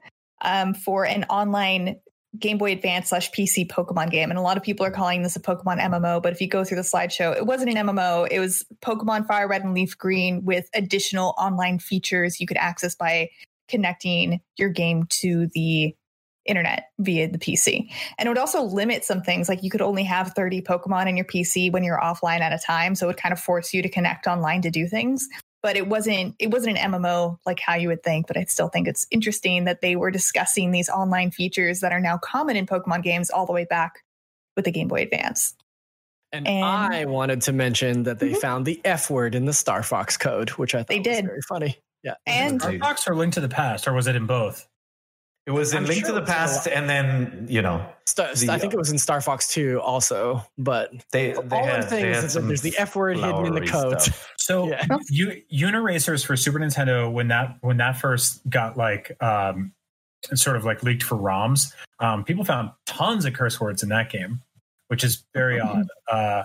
um, 0.43 0.75
for 0.75 1.05
an 1.05 1.25
online 1.25 1.97
Game 2.39 2.59
Boy 2.59 2.73
Advance 2.73 3.11
slash 3.11 3.31
PC 3.31 3.69
Pokemon 3.69 4.11
game. 4.11 4.31
And 4.31 4.39
a 4.39 4.43
lot 4.43 4.57
of 4.57 4.63
people 4.63 4.85
are 4.85 4.91
calling 4.91 5.23
this 5.23 5.37
a 5.37 5.41
Pokemon 5.41 5.81
MMO. 5.81 6.23
But 6.23 6.33
if 6.33 6.41
you 6.41 6.49
go 6.49 6.65
through 6.65 6.77
the 6.77 6.83
slideshow, 6.83 7.37
it 7.37 7.47
wasn't 7.47 7.77
an 7.77 7.87
MMO. 7.87 8.27
It 8.31 8.41
was 8.41 8.65
Pokemon 8.83 9.27
Fire 9.27 9.49
Red 9.49 9.63
and 9.63 9.75
Leaf 9.75 9.97
Green 9.97 10.45
with 10.45 10.69
additional 10.75 11.35
online 11.39 11.79
features 11.79 12.41
you 12.41 12.47
could 12.47 12.57
access 12.57 12.95
by 12.95 13.31
connecting 13.69 14.41
your 14.57 14.69
game 14.69 15.05
to 15.09 15.49
the 15.55 15.95
internet 16.47 16.91
via 16.99 17.29
the 17.29 17.39
PC. 17.39 17.89
And 18.19 18.27
it 18.27 18.29
would 18.29 18.39
also 18.39 18.63
limit 18.63 19.05
some 19.05 19.23
things 19.23 19.49
like 19.49 19.63
you 19.63 19.71
could 19.71 19.81
only 19.81 20.05
have 20.05 20.33
30 20.33 20.63
Pokemon 20.63 21.09
in 21.09 21.17
your 21.17 21.25
PC 21.25 21.73
when 21.73 21.85
you're 21.85 22.01
offline 22.01 22.41
at 22.41 22.53
a 22.53 22.59
time. 22.59 22.95
So 22.95 23.07
it 23.07 23.09
would 23.09 23.17
kind 23.17 23.33
of 23.33 23.41
force 23.41 23.73
you 23.73 23.83
to 23.83 23.89
connect 23.89 24.27
online 24.27 24.63
to 24.63 24.71
do 24.71 24.87
things. 24.87 25.29
But 25.65 25.77
it 25.79 25.89
wasn't 25.89 26.35
it 26.39 26.51
wasn't 26.51 26.77
an 26.77 26.93
MMO 26.93 27.39
like 27.47 27.59
how 27.59 27.75
you 27.75 27.89
would 27.89 28.03
think, 28.03 28.27
but 28.27 28.37
I 28.37 28.45
still 28.45 28.69
think 28.69 28.87
it's 28.87 29.07
interesting 29.11 29.65
that 29.65 29.81
they 29.81 29.97
were 29.97 30.11
discussing 30.11 30.73
these 30.73 30.91
online 30.91 31.31
features 31.31 31.81
that 31.81 31.91
are 31.91 32.01
now 32.01 32.19
common 32.19 32.55
in 32.55 32.67
Pokemon 32.67 33.03
games 33.03 33.31
all 33.31 33.47
the 33.47 33.53
way 33.55 33.65
back 33.65 34.05
with 34.57 34.67
the 34.67 34.71
Game 34.71 34.89
Boy 34.89 35.01
Advance. 35.03 35.55
And, 36.33 36.47
And- 36.47 36.65
I 36.67 37.07
wanted 37.07 37.41
to 37.43 37.53
mention 37.55 38.03
that 38.03 38.19
they 38.19 38.33
Mhm. 38.33 38.41
found 38.43 38.67
the 38.67 38.79
F 38.85 39.09
word 39.09 39.35
in 39.35 39.47
the 39.47 39.55
Star 39.55 39.83
Fox 39.83 40.19
code, 40.19 40.51
which 40.51 40.75
I 40.75 40.81
thought 40.81 40.89
They 40.89 40.99
was 40.99 41.05
did. 41.07 41.25
very 41.25 41.41
funny. 41.49 41.79
Yeah. 42.03 42.17
And 42.27 42.61
Star 42.61 42.79
Fox 42.79 43.09
or 43.09 43.17
Link 43.17 43.33
to 43.33 43.41
the 43.41 43.49
Past, 43.49 43.89
or 43.89 43.95
was 43.95 44.07
it 44.07 44.17
in 44.17 44.27
both? 44.27 44.69
It 45.47 45.51
was 45.51 45.73
in 45.73 45.79
I'm 45.79 45.85
Link 45.85 46.01
sure 46.07 46.15
to 46.15 46.15
the 46.15 46.23
it's 46.23 46.31
in 46.31 46.35
a 46.35 46.37
Past, 46.37 46.67
and 46.69 46.89
then 46.89 47.47
you 47.51 47.61
know 47.61 47.87
Star, 48.07 48.35
The, 48.35 48.51
I 48.51 48.59
think 48.59 48.73
it 48.73 48.79
was 48.79 48.91
in 48.91 48.99
Star 48.99 49.21
Fox 49.21 49.47
2 49.49 49.79
also, 49.81 50.43
but 50.57 50.91
they 51.13 51.33
they 51.33 51.57
all 51.57 51.65
had, 51.67 51.85
I'm 51.85 51.91
they 51.91 52.11
is 52.13 52.33
that 52.35 52.41
there's 52.41 52.63
the 52.63 52.75
F 52.79 52.97
word 52.97 53.17
hidden 53.19 53.47
in 53.47 53.55
the 53.55 53.67
code. 53.67 54.01
stuff. 54.01 54.31
So 54.39 54.69
Yeah. 54.69 54.85
U- 55.11 55.43
Uniracers 55.53 56.25
for 56.25 56.37
Super 56.37 56.59
Nintendo 56.59 57.11
when 57.11 57.29
that 57.29 57.57
when 57.63 57.77
that 57.79 57.97
first 57.99 58.41
got 58.49 58.77
like 58.77 59.17
um 59.23 59.73
sort 60.35 60.57
of 60.57 60.65
like 60.65 60.83
leaked 60.83 61.03
for 61.03 61.17
ROMs, 61.17 61.73
um, 61.99 62.25
people 62.25 62.45
found 62.45 62.71
tons 62.87 63.25
of 63.27 63.33
curse 63.35 63.61
words 63.61 63.83
in 63.83 63.89
that 63.91 64.11
game, 64.11 64.41
which 64.89 65.03
is 65.05 65.25
very 65.35 65.61
odd. 65.61 65.87
Uh, 66.11 66.43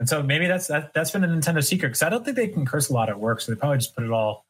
and 0.00 0.08
so 0.08 0.22
maybe 0.22 0.46
that's 0.46 0.66
that 0.68 0.92
that's 0.94 1.10
been 1.10 1.24
a 1.24 1.28
Nintendo 1.28 1.62
secret 1.64 1.88
because 1.88 2.02
I 2.02 2.08
don't 2.10 2.24
think 2.24 2.36
they 2.36 2.48
can 2.48 2.64
curse 2.66 2.88
a 2.90 2.92
lot 2.92 3.08
at 3.08 3.18
work, 3.20 3.40
so 3.40 3.52
they 3.52 3.58
probably 3.58 3.78
just 3.78 3.94
put 3.94 4.04
it 4.04 4.10
all 4.10 4.44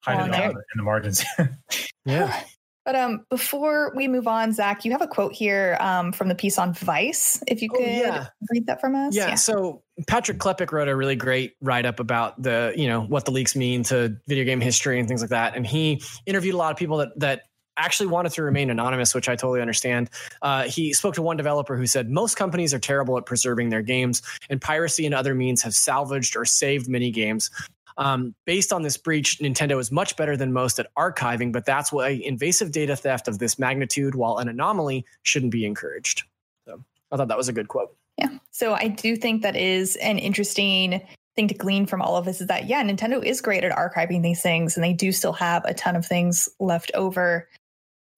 hide 0.00 0.20
Oh, 0.20 0.24
it 0.24 0.30
no. 0.30 0.42
all 0.44 0.50
in 0.50 0.56
the 0.76 0.82
margins. 0.82 1.24
Yeah. 2.06 2.42
But 2.88 2.96
um, 2.96 3.26
before 3.28 3.92
we 3.94 4.08
move 4.08 4.26
on, 4.26 4.54
Zach, 4.54 4.82
you 4.86 4.92
have 4.92 5.02
a 5.02 5.06
quote 5.06 5.34
here 5.34 5.76
um, 5.78 6.10
from 6.10 6.28
the 6.28 6.34
piece 6.34 6.58
on 6.58 6.72
Vice. 6.72 7.38
If 7.46 7.60
you 7.60 7.68
Oh, 7.70 7.76
could 7.76 7.86
yeah. 7.86 8.28
read 8.50 8.66
that 8.66 8.80
from 8.80 8.94
us. 8.94 9.14
Yeah, 9.14 9.34
so 9.34 9.82
Patrick 10.06 10.38
Klepek 10.38 10.72
wrote 10.72 10.88
a 10.88 10.96
really 10.96 11.14
great 11.14 11.54
write 11.60 11.84
up 11.84 12.00
about 12.00 12.42
the, 12.42 12.72
you 12.78 12.88
know, 12.88 13.02
what 13.02 13.26
the 13.26 13.30
leaks 13.30 13.54
mean 13.54 13.82
to 13.84 14.16
video 14.26 14.46
game 14.46 14.62
history 14.62 14.98
and 14.98 15.06
things 15.06 15.20
like 15.20 15.28
that. 15.28 15.54
And 15.54 15.66
he 15.66 16.02
interviewed 16.24 16.54
a 16.54 16.56
lot 16.56 16.72
of 16.72 16.78
people 16.78 16.96
that 16.96 17.10
that 17.18 17.42
actually 17.76 18.06
wanted 18.06 18.32
to 18.32 18.42
remain 18.42 18.70
anonymous, 18.70 19.14
which 19.14 19.28
I 19.28 19.36
totally 19.36 19.60
understand. 19.60 20.08
Uh, 20.40 20.64
he 20.64 20.94
spoke 20.94 21.14
to 21.14 21.22
one 21.22 21.36
developer 21.36 21.76
who 21.76 21.86
said 21.86 22.08
most 22.08 22.36
companies 22.36 22.72
are 22.72 22.78
terrible 22.78 23.18
at 23.18 23.26
preserving 23.26 23.68
their 23.68 23.82
games, 23.82 24.22
and 24.48 24.62
piracy 24.62 25.04
and 25.04 25.14
other 25.14 25.34
means 25.34 25.62
have 25.62 25.74
salvaged 25.74 26.36
or 26.36 26.46
saved 26.46 26.88
many 26.88 27.10
games. 27.10 27.50
Um, 27.98 28.34
based 28.46 28.72
on 28.72 28.82
this 28.82 28.96
breach, 28.96 29.40
Nintendo 29.40 29.78
is 29.80 29.90
much 29.90 30.16
better 30.16 30.36
than 30.36 30.52
most 30.52 30.78
at 30.78 30.86
archiving, 30.94 31.52
but 31.52 31.66
that's 31.66 31.92
why 31.92 32.10
invasive 32.10 32.70
data 32.70 32.94
theft 32.94 33.26
of 33.26 33.40
this 33.40 33.58
magnitude, 33.58 34.14
while 34.14 34.38
an 34.38 34.48
anomaly, 34.48 35.04
shouldn't 35.24 35.50
be 35.50 35.66
encouraged. 35.66 36.22
So 36.64 36.82
I 37.10 37.16
thought 37.16 37.26
that 37.28 37.36
was 37.36 37.48
a 37.48 37.52
good 37.52 37.66
quote. 37.66 37.94
Yeah. 38.16 38.38
So 38.52 38.74
I 38.74 38.86
do 38.86 39.16
think 39.16 39.42
that 39.42 39.56
is 39.56 39.96
an 39.96 40.18
interesting 40.18 41.02
thing 41.34 41.48
to 41.48 41.54
glean 41.54 41.86
from 41.86 42.00
all 42.00 42.16
of 42.16 42.24
this 42.24 42.40
is 42.40 42.46
that, 42.46 42.66
yeah, 42.66 42.82
Nintendo 42.84 43.22
is 43.22 43.40
great 43.40 43.64
at 43.64 43.76
archiving 43.76 44.22
these 44.22 44.42
things 44.42 44.76
and 44.76 44.84
they 44.84 44.92
do 44.92 45.10
still 45.12 45.32
have 45.32 45.64
a 45.64 45.74
ton 45.74 45.96
of 45.96 46.06
things 46.06 46.48
left 46.60 46.92
over. 46.94 47.48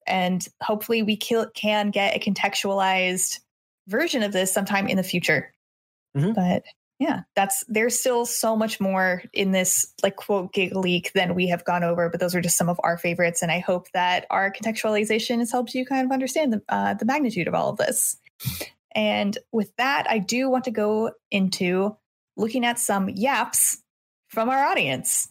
And 0.07 0.47
hopefully 0.61 1.03
we 1.03 1.17
can 1.17 1.91
get 1.91 2.15
a 2.15 2.19
contextualized 2.19 3.39
version 3.87 4.21
of 4.21 4.31
this 4.31 4.53
sometime 4.53 4.87
in 4.87 4.97
the 4.97 5.03
future. 5.03 5.51
Mhm. 6.15 6.35
But 6.35 6.63
yeah, 7.01 7.21
that's 7.35 7.63
there's 7.67 7.99
still 7.99 8.27
so 8.27 8.55
much 8.55 8.79
more 8.79 9.23
in 9.33 9.53
this 9.53 9.91
like 10.03 10.17
quote 10.17 10.53
Gigaleak 10.53 11.11
than 11.13 11.33
we 11.33 11.47
have 11.47 11.65
gone 11.65 11.83
over, 11.83 12.09
but 12.09 12.19
those 12.19 12.35
are 12.35 12.41
just 12.41 12.57
some 12.57 12.69
of 12.69 12.79
our 12.83 12.95
favorites. 12.95 13.41
And 13.41 13.51
I 13.51 13.57
hope 13.57 13.89
that 13.93 14.27
our 14.29 14.53
contextualization 14.53 15.39
has 15.39 15.51
helped 15.51 15.73
you 15.73 15.83
kind 15.83 16.05
of 16.05 16.11
understand 16.11 16.53
the 16.53 16.61
uh, 16.69 16.93
the 16.93 17.05
magnitude 17.05 17.47
of 17.47 17.55
all 17.55 17.71
of 17.71 17.77
this. 17.77 18.17
And 18.93 19.35
with 19.51 19.75
that, 19.77 20.05
I 20.11 20.19
do 20.19 20.47
want 20.47 20.65
to 20.65 20.71
go 20.71 21.13
into 21.31 21.97
looking 22.37 22.65
at 22.65 22.77
some 22.77 23.09
yaps 23.09 23.79
from 24.27 24.49
our 24.49 24.63
audience. 24.63 25.27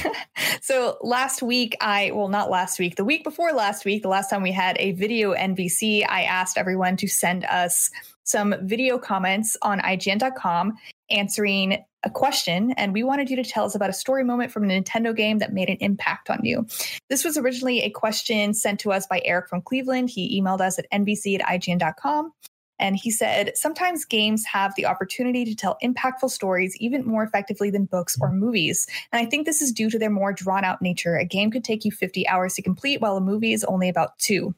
so 0.62 0.98
last 1.00 1.42
week, 1.42 1.76
I, 1.80 2.10
well, 2.12 2.28
not 2.28 2.50
last 2.50 2.80
week, 2.80 2.96
the 2.96 3.04
week 3.04 3.22
before 3.22 3.52
last 3.52 3.84
week, 3.84 4.02
the 4.02 4.08
last 4.08 4.30
time 4.30 4.42
we 4.42 4.52
had 4.52 4.76
a 4.80 4.92
video 4.92 5.32
NVC, 5.32 6.04
I 6.08 6.24
asked 6.24 6.58
everyone 6.58 6.96
to 6.96 7.06
send 7.06 7.44
us 7.44 7.90
some 8.24 8.54
video 8.62 8.98
comments 8.98 9.56
on 9.62 9.80
IGN.com 9.80 10.76
answering 11.10 11.84
a 12.04 12.10
question. 12.10 12.72
And 12.72 12.92
we 12.92 13.02
wanted 13.02 13.30
you 13.30 13.36
to 13.36 13.44
tell 13.44 13.64
us 13.64 13.74
about 13.74 13.90
a 13.90 13.94
story 13.94 14.24
moment 14.24 14.52
from 14.52 14.64
a 14.64 14.66
Nintendo 14.68 15.16
game 15.16 15.38
that 15.38 15.52
made 15.52 15.70
an 15.70 15.78
impact 15.80 16.30
on 16.30 16.40
you. 16.44 16.66
This 17.08 17.24
was 17.24 17.36
originally 17.36 17.80
a 17.80 17.90
question 17.90 18.54
sent 18.54 18.80
to 18.80 18.92
us 18.92 19.06
by 19.06 19.22
Eric 19.24 19.48
from 19.48 19.62
Cleveland. 19.62 20.10
He 20.10 20.40
emailed 20.40 20.60
us 20.60 20.78
at 20.78 20.90
nvc 20.92 21.40
at 21.40 21.46
IGN.com. 21.46 22.32
And 22.78 22.96
he 22.96 23.10
said, 23.10 23.52
sometimes 23.56 24.04
games 24.04 24.44
have 24.46 24.74
the 24.74 24.86
opportunity 24.86 25.44
to 25.44 25.54
tell 25.54 25.78
impactful 25.82 26.30
stories 26.30 26.76
even 26.80 27.06
more 27.06 27.22
effectively 27.22 27.70
than 27.70 27.84
books 27.84 28.16
or 28.20 28.32
movies. 28.32 28.86
And 29.12 29.24
I 29.24 29.30
think 29.30 29.46
this 29.46 29.62
is 29.62 29.72
due 29.72 29.88
to 29.90 29.98
their 29.98 30.10
more 30.10 30.32
drawn 30.32 30.64
out 30.64 30.82
nature. 30.82 31.16
A 31.16 31.24
game 31.24 31.52
could 31.52 31.62
take 31.62 31.84
you 31.84 31.92
50 31.92 32.26
hours 32.26 32.54
to 32.54 32.62
complete, 32.62 33.00
while 33.00 33.16
a 33.16 33.20
movie 33.20 33.52
is 33.52 33.64
only 33.64 33.88
about 33.88 34.18
two. 34.18 34.54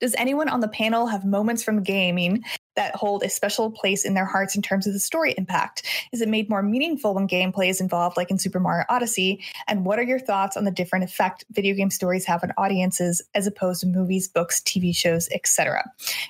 Does 0.00 0.14
anyone 0.16 0.48
on 0.48 0.60
the 0.60 0.68
panel 0.68 1.06
have 1.06 1.24
moments 1.24 1.62
from 1.62 1.82
gaming 1.82 2.44
that 2.80 2.96
hold 2.96 3.22
a 3.22 3.28
special 3.28 3.70
place 3.70 4.06
in 4.06 4.14
their 4.14 4.24
hearts 4.24 4.56
in 4.56 4.62
terms 4.62 4.86
of 4.86 4.94
the 4.94 4.98
story 4.98 5.34
impact? 5.36 5.86
Is 6.12 6.22
it 6.22 6.30
made 6.30 6.48
more 6.48 6.62
meaningful 6.62 7.12
when 7.12 7.28
gameplay 7.28 7.68
is 7.68 7.78
involved, 7.78 8.16
like 8.16 8.30
in 8.30 8.38
Super 8.38 8.58
Mario 8.58 8.86
Odyssey? 8.88 9.44
And 9.68 9.84
what 9.84 9.98
are 9.98 10.02
your 10.02 10.18
thoughts 10.18 10.56
on 10.56 10.64
the 10.64 10.70
different 10.70 11.04
effect 11.04 11.44
video 11.50 11.74
game 11.74 11.90
stories 11.90 12.24
have 12.24 12.42
on 12.42 12.52
audiences 12.56 13.20
as 13.34 13.46
opposed 13.46 13.82
to 13.82 13.86
movies, 13.86 14.28
books, 14.28 14.60
TV 14.60 14.96
shows, 14.96 15.28
etc.? 15.30 15.84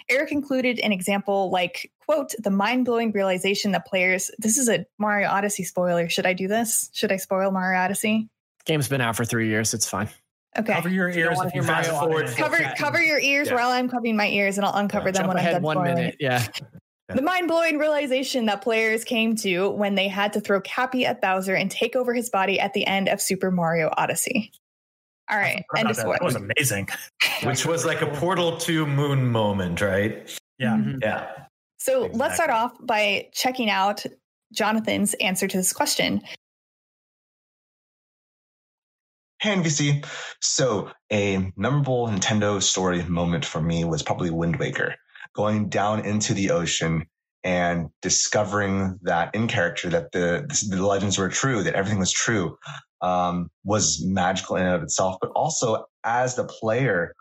Eric 0.09 0.33
included 0.33 0.81
an 0.81 0.91
example 0.91 1.51
like, 1.51 1.93
quote, 2.05 2.35
the 2.41 2.51
mind 2.51 2.85
blowing 2.85 3.13
realization 3.13 3.71
that 3.71 3.87
players, 3.87 4.29
this 4.39 4.59
is 4.59 4.69
a 4.69 4.85
Mario 4.99 5.29
Odyssey 5.29 5.63
spoiler. 5.63 6.09
Should 6.09 6.27
I 6.27 6.33
do 6.33 6.49
this? 6.49 6.91
Should 6.93 7.13
I 7.13 7.17
spoil 7.17 7.53
Mario 7.53 7.79
Odyssey? 7.79 8.29
Game's 8.65 8.89
been 8.89 9.01
out 9.01 9.15
for 9.15 9.25
three 9.25 9.47
years. 9.47 9.73
It's 9.73 9.89
fine. 9.89 10.09
Okay. 10.59 10.73
Cover 10.75 10.89
your 10.89 11.09
ears 11.11 11.37
wanna 11.37 11.49
if 11.49 11.55
you 11.55 11.63
fast 11.63 11.91
forward. 11.91 12.27
Cover 12.37 12.57
Okay. 12.57 12.73
cover 12.77 13.01
your 13.01 13.21
ears 13.21 13.49
Yeah. 13.49 13.55
while 13.55 13.71
I'm 13.71 13.89
covering 13.89 14.17
my 14.17 14.29
ears, 14.29 14.59
and 14.59 14.67
I'll 14.67 14.75
uncover 14.75 15.13
them 15.13 15.23
Jump 15.23 15.29
when 15.29 15.37
I'm 15.37 15.41
ahead 15.43 15.53
done 15.55 15.63
one 15.63 15.77
spoiling. 15.77 15.95
minute. 15.95 16.17
Yeah. 16.19 16.45
The 17.09 17.23
mind 17.23 17.49
blowing 17.49 17.79
realization 17.79 18.47
that 18.47 18.61
players 18.63 19.05
came 19.05 19.35
to 19.37 19.69
when 19.71 19.95
they 19.97 20.07
had 20.09 20.33
to 20.35 20.41
throw 20.41 20.61
Cappy 20.61 21.05
at 21.07 21.21
Bowser 21.21 21.55
and 21.55 21.71
take 21.71 21.95
over 21.97 22.15
his 22.15 22.31
body 22.31 22.59
at 22.61 22.73
the 22.73 22.87
end 22.87 23.09
of 23.09 23.21
Super 23.21 23.51
Mario 23.51 23.91
Odyssey. 23.97 24.53
All 25.31 25.37
right, 25.39 25.65
I 25.75 25.79
end 25.81 25.89
forgot 25.89 25.91
of 25.91 25.97
that. 25.97 26.07
That 26.07 26.23
was 26.23 26.35
amazing. 26.37 26.89
which 27.45 27.65
was 27.67 27.85
like 27.85 28.01
a 28.03 28.07
Portal 28.09 28.57
to 28.59 28.87
Moon 28.87 29.27
moment, 29.31 29.81
right? 29.81 30.37
Yeah. 30.59 30.71
Mhm. 30.77 30.99
Yeah. 31.03 31.29
So 31.79 32.11
let's 32.13 32.35
start 32.35 32.51
off 32.51 32.73
by 32.81 33.29
checking 33.33 33.71
out 33.71 34.05
Jonathan's 34.53 35.15
answer 35.15 35.47
to 35.49 35.57
this 35.57 35.73
question. 35.73 36.21
Hey 39.41 39.57
NVC. 39.57 40.05
So 40.43 40.91
a 41.11 41.51
memorable 41.57 42.07
Nintendo 42.09 42.63
story 42.63 43.03
moment 43.05 43.47
for 43.47 43.59
me 43.59 43.87
was 43.87 44.03
probably 44.03 44.29
Wind 44.29 44.57
Waker. 44.57 44.97
Going 45.35 45.71
down 45.71 46.05
into 46.05 46.35
the 46.35 46.51
ocean 46.51 47.07
and 47.43 47.89
discovering 48.03 48.99
that 49.01 49.35
in 49.35 49.49
character 49.49 49.89
that 49.89 50.13
the 50.13 50.47
the 50.69 50.87
legends 50.87 51.17
were 51.17 51.31
true, 51.31 51.63
that 51.63 51.75
everything 51.75 51.99
was 51.99 52.13
true, 52.13 52.59
um, 53.01 53.49
was 53.65 54.05
magical 54.05 54.57
in 54.57 54.67
and 54.67 54.75
of 54.75 54.83
itself. 54.83 55.17
But 55.23 55.31
also 55.35 55.87
as 56.05 56.35
the 56.35 56.45
player, 56.45 57.15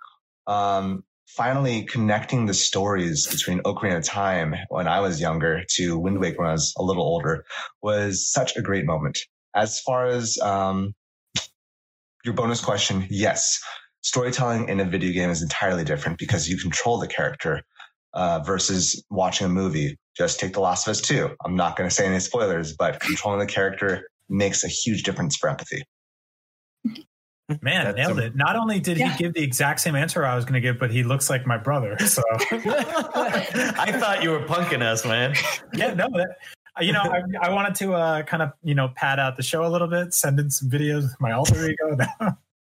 um, 0.45 1.05
finally 1.25 1.85
connecting 1.85 2.47
the 2.47 2.53
stories 2.53 3.27
between 3.27 3.59
Ocarina 3.59 3.99
of 3.99 4.03
Time 4.03 4.55
when 4.67 4.89
I 4.89 4.99
was 4.99 5.21
younger 5.21 5.63
to 5.75 5.97
Wind 5.97 6.19
Waker 6.19 6.39
when 6.39 6.49
I 6.49 6.51
was 6.51 6.73
a 6.77 6.83
little 6.83 7.03
older 7.03 7.45
was 7.81 8.29
such 8.29 8.57
a 8.57 8.61
great 8.61 8.85
moment. 8.85 9.17
As 9.55 9.79
far 9.79 10.05
as 10.05 10.37
um, 10.39 10.93
your 12.23 12.33
bonus 12.33 12.61
question, 12.61 13.07
yes, 13.09 13.59
storytelling 14.01 14.69
in 14.69 14.79
a 14.79 14.85
video 14.85 15.11
game 15.13 15.29
is 15.29 15.41
entirely 15.41 15.83
different 15.83 16.17
because 16.17 16.47
you 16.47 16.57
control 16.57 16.99
the 16.99 17.07
character 17.07 17.61
uh, 18.13 18.39
versus 18.39 19.03
watching 19.09 19.45
a 19.45 19.49
movie. 19.49 19.97
Just 20.17 20.39
take 20.39 20.53
The 20.53 20.59
Last 20.59 20.87
of 20.87 20.91
Us 20.91 21.01
2. 21.01 21.29
I'm 21.45 21.55
not 21.55 21.77
going 21.77 21.89
to 21.89 21.95
say 21.95 22.05
any 22.05 22.19
spoilers, 22.19 22.75
but 22.75 22.99
controlling 22.99 23.39
the 23.39 23.45
character 23.45 24.09
makes 24.27 24.63
a 24.63 24.67
huge 24.67 25.03
difference 25.03 25.37
for 25.37 25.49
empathy. 25.49 25.83
Man, 27.63 27.85
That's 27.85 27.97
nailed 27.97 28.19
a, 28.19 28.27
it. 28.27 28.35
Not 28.35 28.55
only 28.55 28.79
did 28.79 28.99
yeah. 28.99 29.11
he 29.11 29.23
give 29.23 29.33
the 29.33 29.41
exact 29.41 29.79
same 29.79 29.95
answer 29.95 30.23
I 30.23 30.35
was 30.35 30.45
going 30.45 30.53
to 30.53 30.61
give, 30.61 30.77
but 30.79 30.91
he 30.91 31.03
looks 31.03 31.31
like 31.31 31.47
my 31.47 31.57
brother. 31.57 31.97
So 31.97 32.21
I 32.31 33.91
thought 33.99 34.19
you 34.21 34.29
were 34.29 34.45
punking 34.45 34.83
us, 34.83 35.03
man. 35.03 35.33
Yeah, 35.73 35.95
no, 35.95 36.07
that, 36.13 36.37
you 36.81 36.93
know, 36.93 37.01
I, 37.01 37.47
I 37.47 37.53
wanted 37.53 37.75
to 37.75 37.93
uh, 37.93 38.23
kind 38.23 38.43
of, 38.43 38.53
you 38.63 38.75
know, 38.75 38.89
pad 38.95 39.19
out 39.19 39.37
the 39.37 39.43
show 39.43 39.65
a 39.65 39.69
little 39.69 39.87
bit, 39.87 40.13
send 40.13 40.39
in 40.39 40.49
some 40.49 40.69
videos 40.69 41.03
with 41.03 41.19
my 41.19 41.31
alter 41.31 41.69
ego. 41.69 41.97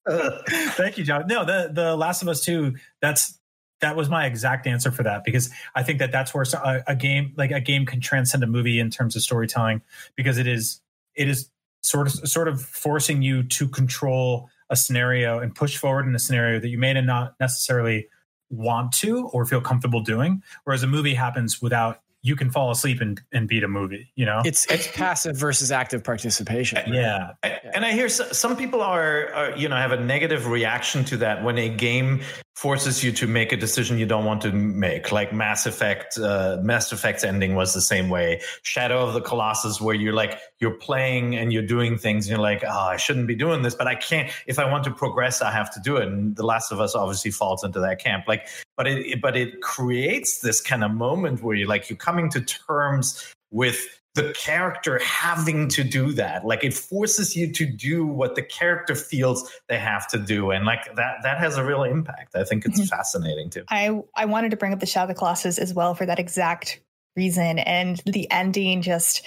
Thank 0.48 0.98
you, 0.98 1.05
John. 1.05 1.26
No, 1.26 1.44
the 1.44 1.70
the 1.72 1.96
Last 1.96 2.22
of 2.22 2.28
Us 2.28 2.40
Two. 2.40 2.76
That's 3.00 3.38
that 3.82 3.96
was 3.96 4.09
my 4.09 4.26
exact 4.26 4.66
answer 4.66 4.90
for 4.90 5.03
that 5.03 5.24
because 5.24 5.50
I 5.74 5.82
think 5.82 5.98
that 5.98 6.12
that's 6.12 6.32
where 6.32 6.44
a, 6.55 6.82
a 6.88 6.96
game 6.96 7.34
like 7.36 7.50
a 7.50 7.61
game 7.61 7.84
can 7.84 8.00
transcend 8.00 8.42
a 8.42 8.46
movie 8.46 8.78
in 8.78 8.90
terms 8.90 9.14
of 9.16 9.22
storytelling 9.22 9.82
because 10.16 10.38
it 10.38 10.46
is 10.46 10.80
it 11.14 11.28
is 11.28 11.50
sort 11.82 12.07
of 12.07 12.28
sort 12.28 12.48
of 12.48 12.62
forcing 12.62 13.22
you 13.22 13.42
to 13.42 13.68
control 13.68 14.48
a 14.70 14.76
scenario 14.76 15.38
and 15.38 15.55
push 15.55 15.76
forward 15.76 16.07
in 16.07 16.14
a 16.14 16.18
scenario 16.18 16.59
that 16.59 16.68
you 16.68 16.78
may 16.78 16.94
not 16.94 17.34
necessarily 17.38 18.09
want 18.50 18.92
to 18.92 19.26
or 19.28 19.44
feel 19.44 19.61
comfortable 19.61 20.00
doing 20.00 20.42
whereas 20.64 20.82
a 20.82 20.86
movie 20.86 21.14
happens 21.14 21.61
without 21.61 22.01
you 22.22 22.36
can 22.36 22.50
fall 22.50 22.70
asleep 22.70 23.00
and, 23.00 23.20
and 23.32 23.48
beat 23.48 23.64
a 23.64 23.68
movie 23.68 24.10
you 24.14 24.24
know? 24.24 24.42
It's 24.44 24.64
it's 24.66 24.88
passive 24.88 25.36
versus 25.36 25.72
active 25.72 26.04
participation 26.04 26.92
yeah. 26.92 27.32
And 27.74 27.84
i 27.84 27.92
hear 27.92 28.08
some 28.08 28.56
people 28.56 28.80
are, 28.80 29.32
are, 29.32 29.56
you 29.56 29.68
know 29.68 29.76
have 29.76 29.92
a 29.92 30.00
negative 30.00 30.46
reaction 30.46 31.04
to 31.06 31.16
that 31.18 31.42
when 31.42 31.58
a 31.58 31.68
game 31.68 32.20
forces 32.55 33.03
you 33.03 33.12
to 33.12 33.26
make 33.26 33.50
a 33.50 33.57
decision 33.57 33.98
you 33.98 34.07
don't 34.07 34.24
want 34.24 34.42
to 34.42 34.53
make. 34.53 35.11
Like 35.11 35.32
mass 35.32 35.66
effect 35.66 36.18
uh, 36.18 36.59
mass 36.62 36.92
effect's 36.92 37.24
ending 37.24 37.55
was 37.55 37.72
the 37.74 37.80
same 37.80 38.09
way. 38.09 38.40
Shadow 38.62 39.07
of 39.07 39.14
the 39.14 39.20
colossus 39.20 39.80
where 39.80 39.94
you're 39.94 40.12
like 40.12 40.38
you're 40.59 40.74
playing 40.74 41.34
and 41.34 41.53
you're 41.53 41.66
doing 41.66 41.96
things 41.96 42.26
and 42.26 42.36
you're 42.36 42.42
like 42.42 42.62
oh 42.64 42.70
i 42.70 42.96
shouldn't 42.96 43.26
be 43.26 43.34
doing 43.34 43.62
this 43.62 43.74
but 43.74 43.86
i 43.86 43.94
can't 43.94 44.30
if 44.46 44.59
i 44.59 44.70
want 44.70 44.84
to 44.84 44.90
progress 44.92 45.42
i 45.42 45.50
have 45.50 45.72
to 45.74 45.80
do 45.80 45.96
it. 45.96 46.09
And 46.09 46.36
the 46.36 46.44
last 46.44 46.72
of 46.72 46.80
us 46.80 46.94
obviously 46.94 47.30
falls 47.30 47.64
into 47.64 47.80
that 47.80 47.98
camp. 47.98 48.24
Like 48.28 48.46
but 48.76 48.86
it 48.86 49.20
but 49.20 49.36
it 49.36 49.61
creates 49.62 50.40
this 50.40 50.61
kind 50.61 50.84
of 50.84 50.90
moment 50.90 51.42
where 51.42 51.57
you're 51.57 51.68
like 51.68 51.88
you're 51.88 51.96
coming 51.96 52.28
to 52.30 52.40
terms 52.40 53.32
with 53.50 54.01
the 54.14 54.34
character 54.38 54.98
having 54.98 55.68
to 55.68 55.82
do 55.82 56.12
that. 56.12 56.44
Like 56.44 56.64
it 56.64 56.74
forces 56.74 57.34
you 57.34 57.50
to 57.52 57.66
do 57.66 58.06
what 58.06 58.34
the 58.34 58.42
character 58.42 58.94
feels 58.94 59.50
they 59.68 59.78
have 59.78 60.06
to 60.08 60.18
do. 60.18 60.50
And 60.50 60.66
like 60.66 60.84
that 60.96 61.16
that 61.22 61.38
has 61.38 61.56
a 61.56 61.64
real 61.64 61.82
impact. 61.82 62.36
I 62.36 62.44
think 62.44 62.66
it's 62.66 62.78
mm-hmm. 62.78 62.88
fascinating 62.88 63.50
too. 63.50 63.64
I 63.68 64.00
i 64.14 64.26
wanted 64.26 64.50
to 64.50 64.56
bring 64.56 64.72
up 64.72 64.80
the 64.80 64.86
shadow 64.86 65.04
of 65.04 65.08
the 65.08 65.18
colossus 65.18 65.58
as 65.58 65.72
well 65.72 65.94
for 65.94 66.04
that 66.06 66.18
exact 66.18 66.80
reason. 67.16 67.58
And 67.58 68.02
the 68.04 68.30
ending 68.30 68.82
just 68.82 69.26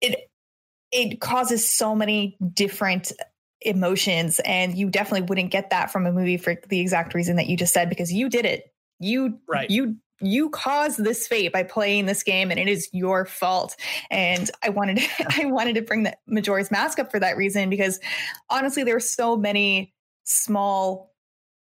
it 0.00 0.30
it 0.92 1.20
causes 1.20 1.68
so 1.68 1.94
many 1.94 2.36
different 2.52 3.12
emotions. 3.62 4.40
And 4.44 4.76
you 4.76 4.90
definitely 4.90 5.26
wouldn't 5.26 5.50
get 5.50 5.70
that 5.70 5.90
from 5.90 6.06
a 6.06 6.12
movie 6.12 6.36
for 6.36 6.56
the 6.68 6.80
exact 6.80 7.14
reason 7.14 7.36
that 7.36 7.46
you 7.46 7.56
just 7.56 7.72
said 7.72 7.88
because 7.88 8.12
you 8.12 8.28
did 8.28 8.44
it. 8.44 8.70
You 9.00 9.40
right. 9.48 9.68
you 9.70 9.96
you 10.20 10.48
caused 10.50 11.02
this 11.02 11.26
fate 11.26 11.52
by 11.52 11.62
playing 11.62 12.06
this 12.06 12.22
game 12.22 12.50
and 12.50 12.60
it 12.60 12.68
is 12.68 12.88
your 12.92 13.26
fault. 13.26 13.76
And 14.10 14.50
i 14.62 14.68
wanted 14.68 14.98
to, 14.98 15.08
i 15.42 15.46
wanted 15.46 15.74
to 15.74 15.82
bring 15.82 16.04
the 16.04 16.16
majora's 16.26 16.70
mask 16.70 16.98
up 16.98 17.10
for 17.10 17.20
that 17.20 17.36
reason 17.36 17.70
because 17.70 18.00
honestly 18.50 18.84
there 18.84 18.96
are 18.96 19.00
so 19.00 19.36
many 19.36 19.92
small 20.24 21.12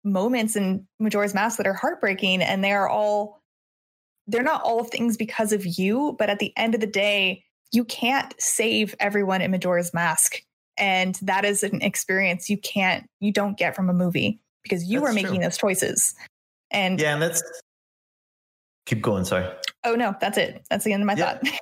moments 0.04 0.56
in 0.56 0.88
majora's 1.00 1.34
mask 1.34 1.58
that 1.58 1.68
are 1.68 1.74
heartbreaking 1.74 2.42
and 2.42 2.64
they 2.64 2.72
are 2.72 2.90
all 2.90 3.40
they're 4.28 4.44
not 4.44 4.62
all 4.64 4.84
things 4.84 5.16
because 5.16 5.54
of 5.54 5.66
you 5.66 6.16
but 6.18 6.30
at 6.30 6.40
the 6.40 6.52
end 6.58 6.74
of 6.74 6.82
the 6.82 6.88
day 6.88 7.44
you 7.72 7.86
can't 7.86 8.34
save 8.38 8.96
everyone 9.00 9.42
in 9.42 9.52
majora's 9.52 9.94
mask. 9.94 10.42
And 10.78 11.16
that 11.22 11.46
is 11.46 11.64
an 11.64 11.82
experience 11.82 12.50
you 12.50 12.58
can't 12.58 13.08
you 13.20 13.32
don't 13.32 13.58
get 13.58 13.76
from 13.76 13.90
a 13.90 13.94
movie 13.94 14.40
because 14.64 14.90
you 14.90 15.00
that's 15.00 15.12
are 15.12 15.14
making 15.14 15.36
true. 15.36 15.44
those 15.44 15.58
choices. 15.58 16.14
And 16.70 17.00
yeah 17.00 17.14
and 17.14 17.22
that's 17.22 17.44
keep 18.92 19.02
going. 19.02 19.26
Sorry. 19.26 19.50
Oh 19.84 19.96
no, 19.96 20.16
that's 20.20 20.38
it. 20.38 20.66
That's 20.70 20.84
the 20.84 20.94
end 20.94 21.04
of 21.04 21.08
my 21.08 21.16
yeah. 21.16 21.34
thought. 21.34 21.48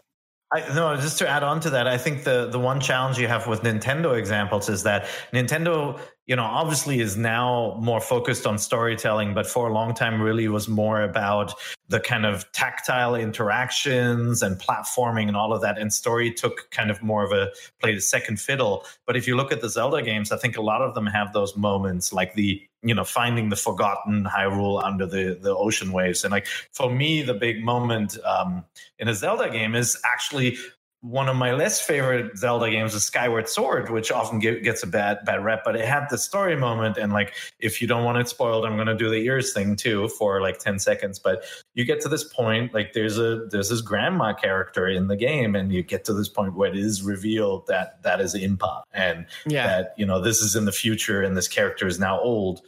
I, 0.52 0.74
no, 0.74 0.96
just 0.96 1.20
to 1.20 1.30
add 1.30 1.44
on 1.44 1.60
to 1.60 1.70
that, 1.70 1.88
I 1.88 2.00
think 2.00 2.24
the 2.24 2.50
the 2.50 2.60
one 2.60 2.80
challenge 2.80 3.20
you 3.20 3.28
have 3.28 3.46
with 3.46 3.62
Nintendo 3.62 4.18
examples 4.18 4.68
is 4.68 4.82
that 4.84 5.06
Nintendo 5.32 6.00
you 6.30 6.36
know, 6.36 6.44
obviously 6.44 7.00
is 7.00 7.18
now 7.18 7.76
more 7.82 8.00
focused 8.00 8.46
on 8.46 8.60
storytelling, 8.60 9.34
but 9.34 9.48
for 9.48 9.68
a 9.68 9.74
long 9.74 9.96
time 9.96 10.22
really 10.22 10.48
was 10.48 10.70
more 10.70 11.02
about 11.02 11.56
the 11.88 12.00
kind 12.00 12.24
of 12.24 12.50
tactile 12.52 13.16
interactions 13.16 14.44
and 14.44 14.60
platforming 14.60 15.28
and 15.28 15.36
all 15.36 15.52
of 15.52 15.62
that. 15.62 15.80
And 15.80 15.92
story 15.92 16.32
took 16.32 16.70
kind 16.70 16.92
of 16.92 17.02
more 17.02 17.24
of 17.24 17.32
a 17.32 17.50
played 17.82 17.98
a 17.98 18.02
second 18.02 18.40
fiddle. 18.40 18.86
But 19.08 19.18
if 19.18 19.28
you 19.28 19.36
look 19.36 19.52
at 19.52 19.62
the 19.62 19.70
Zelda 19.70 20.04
games, 20.04 20.32
I 20.32 20.38
think 20.38 20.56
a 20.56 20.62
lot 20.62 20.84
of 20.84 20.94
them 20.94 21.08
have 21.08 21.34
those 21.34 21.58
moments 21.58 22.14
like 22.14 22.36
the 22.36 22.62
you 22.82 22.94
know 22.96 23.04
finding 23.04 23.50
the 23.50 23.56
forgotten 23.56 24.26
Hyrule 24.26 24.84
under 24.84 25.06
the 25.06 25.38
the 25.42 25.56
ocean 25.56 25.92
waves. 25.92 26.24
And 26.24 26.32
like 26.32 26.48
for 26.48 26.92
me 26.92 27.22
the 27.22 27.34
big 27.34 27.64
moment 27.64 28.18
um, 28.26 28.66
in 28.98 29.08
a 29.08 29.14
Zelda 29.14 29.50
game 29.50 29.76
is 29.76 30.00
actually 30.06 30.58
one 31.02 31.30
of 31.30 31.38
my 31.38 31.54
less 31.54 31.80
favorite 31.80 32.38
Zelda 32.38 32.70
games 32.70 32.94
is 32.94 33.06
Skyward 33.06 33.48
Sword, 33.48 33.90
which 33.90 34.12
often 34.12 34.38
get, 34.38 34.64
gets 34.64 34.84
a 34.84 34.88
bad 34.88 35.20
bad 35.24 35.44
rep, 35.44 35.64
but 35.64 35.78
it 35.78 35.86
had 35.86 36.08
the 36.10 36.18
story 36.18 36.58
moment. 36.58 36.98
And 36.98 37.14
like, 37.14 37.34
if 37.60 37.82
you 37.82 37.88
don't 37.88 38.04
want 38.04 38.18
it 38.18 38.28
spoiled, 38.28 38.66
I'm 38.66 38.76
going 38.76 38.88
to 38.88 38.98
do 38.98 39.10
the 39.10 39.16
ears 39.26 39.54
thing 39.54 39.78
too 39.78 40.10
for 40.10 40.42
like 40.42 40.60
ten 40.60 40.78
seconds. 40.78 41.18
But 41.18 41.44
you 41.74 41.86
get 41.86 42.02
to 42.02 42.10
this 42.10 42.26
point, 42.26 42.74
like 42.74 42.92
there's 42.92 43.18
a 43.18 43.46
there's 43.50 43.70
this 43.70 43.80
grandma 43.82 44.34
character 44.34 44.90
in 44.90 45.08
the 45.08 45.16
game, 45.16 45.56
and 45.56 45.72
you 45.72 45.84
get 45.84 46.04
to 46.06 46.14
this 46.14 46.28
point 46.28 46.56
where 46.56 46.70
it 46.70 46.78
is 46.78 47.02
revealed 47.02 47.68
that 47.68 48.04
that 48.04 48.20
is 48.20 48.36
Impa, 48.36 48.82
and 48.92 49.26
yeah. 49.46 49.68
that 49.68 49.94
you 49.98 50.06
know 50.06 50.20
this 50.20 50.42
is 50.42 50.56
in 50.56 50.66
the 50.66 50.74
future, 50.74 51.22
and 51.22 51.38
this 51.38 51.48
character 51.48 51.88
is 51.88 51.98
now 51.98 52.20
old. 52.20 52.62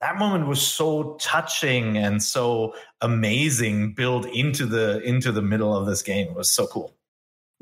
That 0.00 0.16
moment 0.16 0.48
was 0.48 0.60
so 0.60 1.16
touching 1.20 1.96
and 1.98 2.22
so 2.22 2.74
amazing, 3.02 3.92
built 3.92 4.24
into 4.26 4.64
the 4.64 5.02
into 5.02 5.32
the 5.32 5.42
middle 5.42 5.76
of 5.76 5.84
this 5.84 6.00
game. 6.00 6.28
It 6.28 6.34
was 6.34 6.50
so 6.50 6.66
cool. 6.66 6.94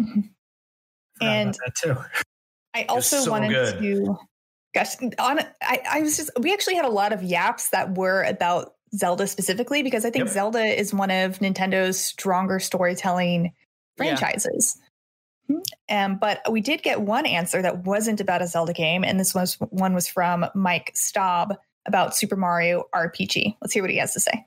Mm-hmm. 0.01 0.21
And 1.21 1.55
that 1.55 1.75
too. 1.75 1.97
I 2.75 2.85
also 2.85 3.19
so 3.19 3.31
wanted 3.31 3.51
good. 3.51 3.79
to 3.81 4.19
gosh 4.75 4.97
on 5.19 5.41
I, 5.63 5.81
I 5.91 6.01
was 6.03 6.17
just 6.17 6.31
we 6.41 6.53
actually 6.53 6.77
had 6.77 6.85
a 6.85 6.91
lot 6.91 7.13
of 7.13 7.23
yaps 7.23 7.71
that 7.71 7.97
were 7.97 8.23
about 8.23 8.75
Zelda 8.95 9.27
specifically 9.27 9.83
because 9.83 10.05
I 10.05 10.11
think 10.11 10.27
yep. 10.27 10.35
Zelda 10.35 10.65
is 10.65 10.93
one 10.93 11.11
of 11.11 11.39
Nintendo's 11.39 11.99
stronger 12.01 12.59
storytelling 12.59 13.53
franchises. 13.97 14.79
Yeah. 15.49 16.05
Um, 16.05 16.19
but 16.19 16.41
we 16.51 16.61
did 16.61 16.83
get 16.83 17.03
one 17.03 17.27
answer 17.27 17.61
that 17.63 17.85
wasn't 17.85 18.21
about 18.21 18.43
a 18.43 18.47
Zelda 18.47 18.73
game, 18.73 19.05
and 19.05 19.19
this 19.19 19.35
was 19.35 19.55
one 19.71 19.95
was 19.95 20.09
from 20.09 20.47
Mike 20.55 20.93
Staub 20.95 21.55
about 21.87 22.17
Super 22.17 22.37
Mario 22.37 22.85
RPG. 22.95 23.57
Let's 23.61 23.73
hear 23.73 23.83
what 23.83 23.91
he 23.91 23.99
has 23.99 24.13
to 24.15 24.21
say. 24.21 24.47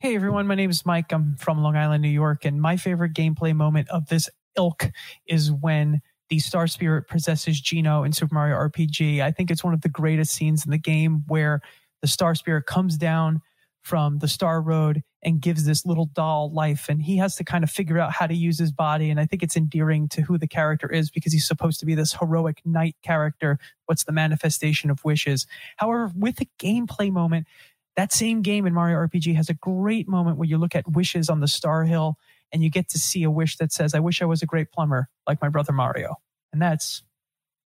Hey 0.00 0.14
everyone, 0.14 0.46
my 0.46 0.54
name 0.54 0.68
is 0.68 0.84
Mike. 0.84 1.12
I'm 1.12 1.36
from 1.36 1.62
Long 1.62 1.76
Island, 1.76 2.02
New 2.02 2.10
York, 2.10 2.44
and 2.44 2.60
my 2.60 2.76
favorite 2.76 3.14
gameplay 3.14 3.54
moment 3.54 3.88
of 3.88 4.08
this 4.08 4.28
ilk 4.56 4.90
is 5.26 5.50
when 5.52 6.00
the 6.28 6.38
Star 6.38 6.66
Spirit 6.66 7.08
possesses 7.08 7.60
Geno 7.60 8.02
in 8.02 8.12
Super 8.12 8.34
Mario 8.34 8.56
RPG. 8.56 9.20
I 9.20 9.30
think 9.30 9.50
it's 9.50 9.62
one 9.62 9.74
of 9.74 9.82
the 9.82 9.88
greatest 9.88 10.32
scenes 10.32 10.64
in 10.64 10.70
the 10.70 10.78
game 10.78 11.24
where 11.28 11.60
the 12.02 12.08
Star 12.08 12.34
Spirit 12.34 12.66
comes 12.66 12.96
down 12.96 13.42
from 13.82 14.18
the 14.18 14.26
Star 14.26 14.60
Road 14.60 15.02
and 15.22 15.40
gives 15.40 15.64
this 15.64 15.86
little 15.86 16.06
doll 16.06 16.52
life. 16.52 16.88
And 16.88 17.02
he 17.02 17.18
has 17.18 17.36
to 17.36 17.44
kind 17.44 17.62
of 17.62 17.70
figure 17.70 17.98
out 17.98 18.12
how 18.12 18.26
to 18.26 18.34
use 18.34 18.58
his 18.58 18.72
body. 18.72 19.10
And 19.10 19.20
I 19.20 19.26
think 19.26 19.44
it's 19.44 19.56
endearing 19.56 20.08
to 20.08 20.22
who 20.22 20.38
the 20.38 20.48
character 20.48 20.90
is 20.90 21.10
because 21.10 21.32
he's 21.32 21.46
supposed 21.46 21.78
to 21.80 21.86
be 21.86 21.94
this 21.94 22.14
heroic 22.14 22.62
knight 22.64 22.96
character. 23.04 23.58
What's 23.86 24.02
the 24.02 24.12
manifestation 24.12 24.90
of 24.90 25.04
wishes? 25.04 25.46
However, 25.76 26.10
with 26.16 26.36
the 26.36 26.48
gameplay 26.58 27.12
moment, 27.12 27.46
that 27.94 28.12
same 28.12 28.42
game 28.42 28.66
in 28.66 28.74
Mario 28.74 28.98
RPG 28.98 29.36
has 29.36 29.48
a 29.48 29.54
great 29.54 30.08
moment 30.08 30.36
where 30.36 30.48
you 30.48 30.58
look 30.58 30.74
at 30.74 30.90
wishes 30.90 31.30
on 31.30 31.38
the 31.38 31.48
Star 31.48 31.84
Hill 31.84 32.18
and 32.52 32.62
you 32.62 32.70
get 32.70 32.88
to 32.90 32.98
see 32.98 33.22
a 33.22 33.30
wish 33.30 33.56
that 33.56 33.72
says, 33.72 33.94
I 33.94 34.00
wish 34.00 34.22
I 34.22 34.24
was 34.24 34.42
a 34.42 34.46
great 34.46 34.70
plumber 34.72 35.08
like 35.26 35.40
my 35.40 35.48
brother 35.48 35.72
Mario. 35.72 36.16
And 36.52 36.60
that's 36.60 37.02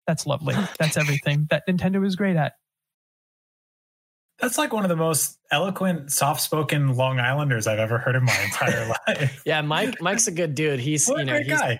that's 0.07 0.25
lovely. 0.25 0.55
That's 0.79 0.97
everything 0.97 1.45
that 1.51 1.67
Nintendo 1.69 2.03
is 2.03 2.15
great 2.15 2.35
at. 2.35 2.53
That's 4.39 4.57
like 4.57 4.73
one 4.73 4.83
of 4.83 4.89
the 4.89 4.95
most 4.95 5.37
eloquent, 5.51 6.11
soft-spoken 6.11 6.95
Long 6.95 7.19
Islanders 7.19 7.67
I've 7.67 7.77
ever 7.77 7.99
heard 7.99 8.15
in 8.15 8.23
my 8.23 8.41
entire 8.43 8.91
life. 9.07 9.43
yeah, 9.45 9.61
Mike. 9.61 10.01
Mike's 10.01 10.25
a 10.25 10.31
good 10.31 10.55
dude. 10.55 10.79
He's 10.79 11.07
what 11.07 11.19
you 11.19 11.25
know, 11.25 11.37
he's, 11.37 11.47
guy. 11.47 11.79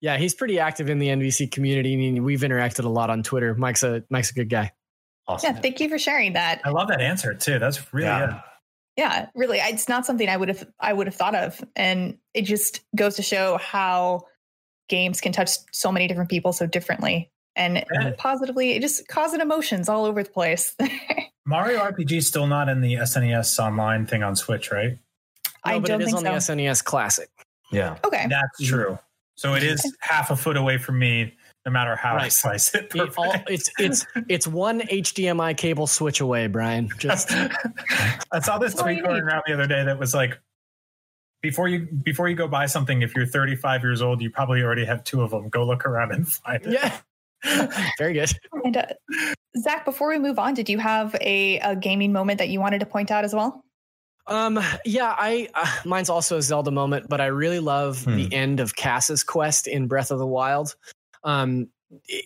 Yeah, 0.00 0.16
he's 0.16 0.34
pretty 0.34 0.58
active 0.58 0.88
in 0.88 0.98
the 0.98 1.08
NVC 1.08 1.50
community. 1.50 1.92
I 1.92 1.96
mean, 1.96 2.24
we've 2.24 2.40
interacted 2.40 2.84
a 2.84 2.88
lot 2.88 3.10
on 3.10 3.22
Twitter. 3.22 3.54
Mike's 3.54 3.82
a 3.82 4.02
Mike's 4.08 4.30
a 4.30 4.34
good 4.34 4.48
guy. 4.48 4.72
Awesome. 5.26 5.54
Yeah, 5.54 5.60
thank 5.60 5.78
you 5.80 5.90
for 5.90 5.98
sharing 5.98 6.32
that. 6.32 6.62
I 6.64 6.70
love 6.70 6.88
that 6.88 7.02
answer 7.02 7.34
too. 7.34 7.58
That's 7.58 7.92
really 7.92 8.06
yeah. 8.06 8.40
Good. 8.98 9.02
Yeah, 9.02 9.28
really, 9.34 9.58
it's 9.58 9.88
not 9.88 10.04
something 10.04 10.28
I 10.28 10.36
would 10.36 10.48
have 10.48 10.66
I 10.80 10.92
would 10.92 11.06
have 11.06 11.14
thought 11.16 11.34
of, 11.34 11.62
and 11.76 12.18
it 12.34 12.42
just 12.42 12.80
goes 12.96 13.16
to 13.16 13.22
show 13.22 13.56
how 13.58 14.22
games 14.88 15.20
can 15.20 15.32
touch 15.32 15.50
so 15.72 15.92
many 15.92 16.08
different 16.08 16.30
people 16.30 16.52
so 16.52 16.66
differently 16.66 17.30
and 17.56 17.84
Yeah. 17.92 18.12
positively. 18.18 18.72
It 18.72 18.80
just 18.80 19.06
causing 19.08 19.40
emotions 19.40 19.88
all 19.88 20.04
over 20.04 20.22
the 20.22 20.30
place. 20.30 20.74
Mario 21.46 21.78
RPG 21.80 22.12
is 22.18 22.26
still 22.26 22.46
not 22.46 22.68
in 22.68 22.80
the 22.80 22.94
SNES 22.94 23.58
online 23.58 24.06
thing 24.06 24.22
on 24.22 24.36
Switch, 24.36 24.70
right? 24.70 24.98
I 25.64 25.72
No, 25.74 25.80
but 25.80 25.88
don't 25.88 26.00
it 26.00 26.04
is 26.04 26.08
think 26.14 26.26
on 26.26 26.40
so. 26.40 26.54
the 26.54 26.62
SNES 26.62 26.84
Classic. 26.84 27.28
Yeah. 27.72 27.96
okay, 28.04 28.26
That's 28.28 28.66
true. 28.68 28.98
So 29.34 29.54
it 29.54 29.62
is 29.62 29.94
half 30.00 30.30
a 30.30 30.36
foot 30.36 30.56
away 30.56 30.78
from 30.78 30.98
me, 30.98 31.34
no 31.68 31.72
matter 31.72 31.96
how 31.96 32.16
I 32.16 32.28
slice 32.28 32.74
it. 32.74 32.90
It 32.94 33.12
all- 33.18 33.34
it's 33.46 33.70
it's 33.78 34.06
it's 34.28 34.46
one 34.46 34.80
HDMI 34.80 35.54
cable 35.56 35.86
switch 35.86 36.20
away, 36.20 36.46
Brian. 36.46 36.88
Just 36.98 37.30
I 38.32 38.40
saw 38.40 38.58
this 38.58 38.72
That's 38.72 38.82
all 38.82 38.90
you 38.90 39.00
tweet 39.00 39.04
going 39.04 39.22
around 39.22 39.42
the 39.46 39.52
other 39.54 39.66
day 39.66 39.84
that 39.84 39.98
was 39.98 40.14
like, 40.14 40.38
before 41.42 41.68
you 41.68 41.86
before 42.04 42.28
you 42.28 42.34
go 42.36 42.48
buy 42.48 42.66
something, 42.66 43.02
if 43.02 43.14
you're 43.14 43.26
35 43.26 43.82
years 43.82 44.00
old, 44.02 44.22
you 44.22 44.30
probably 44.30 44.62
already 44.62 44.84
have 44.86 45.04
two 45.04 45.22
of 45.22 45.30
them. 45.30 45.48
Go 45.50 45.64
look 45.66 45.84
around 45.84 46.12
and 46.12 46.26
find 46.26 46.64
it. 46.66 46.72
yeah. 46.72 46.96
Very 47.98 48.14
good. 48.14 48.32
and 48.64 48.76
uh, 48.76 48.86
Zach, 49.58 49.84
before 49.84 50.08
we 50.08 50.18
move 50.18 50.38
on, 50.38 50.54
did 50.54 50.68
you 50.68 50.78
have 50.78 51.14
a, 51.20 51.58
a 51.60 51.76
gaming 51.76 52.12
moment 52.12 52.38
that 52.38 52.48
you 52.48 52.58
wanted 52.60 52.80
to 52.80 52.86
point 52.86 53.10
out 53.12 53.24
as 53.24 53.32
well? 53.34 53.62
Um, 54.26 54.58
yeah, 54.84 55.14
I 55.16 55.48
uh, 55.54 55.66
mine's 55.86 56.10
also 56.10 56.36
a 56.36 56.42
Zelda 56.42 56.70
moment, 56.70 57.06
but 57.08 57.20
I 57.20 57.26
really 57.26 57.60
love 57.60 58.04
Hmm. 58.04 58.16
the 58.16 58.34
end 58.34 58.60
of 58.60 58.74
Kass's 58.76 59.22
quest 59.24 59.66
in 59.68 59.86
Breath 59.86 60.10
of 60.10 60.18
the 60.18 60.26
Wild. 60.26 60.74
Um, 61.28 61.68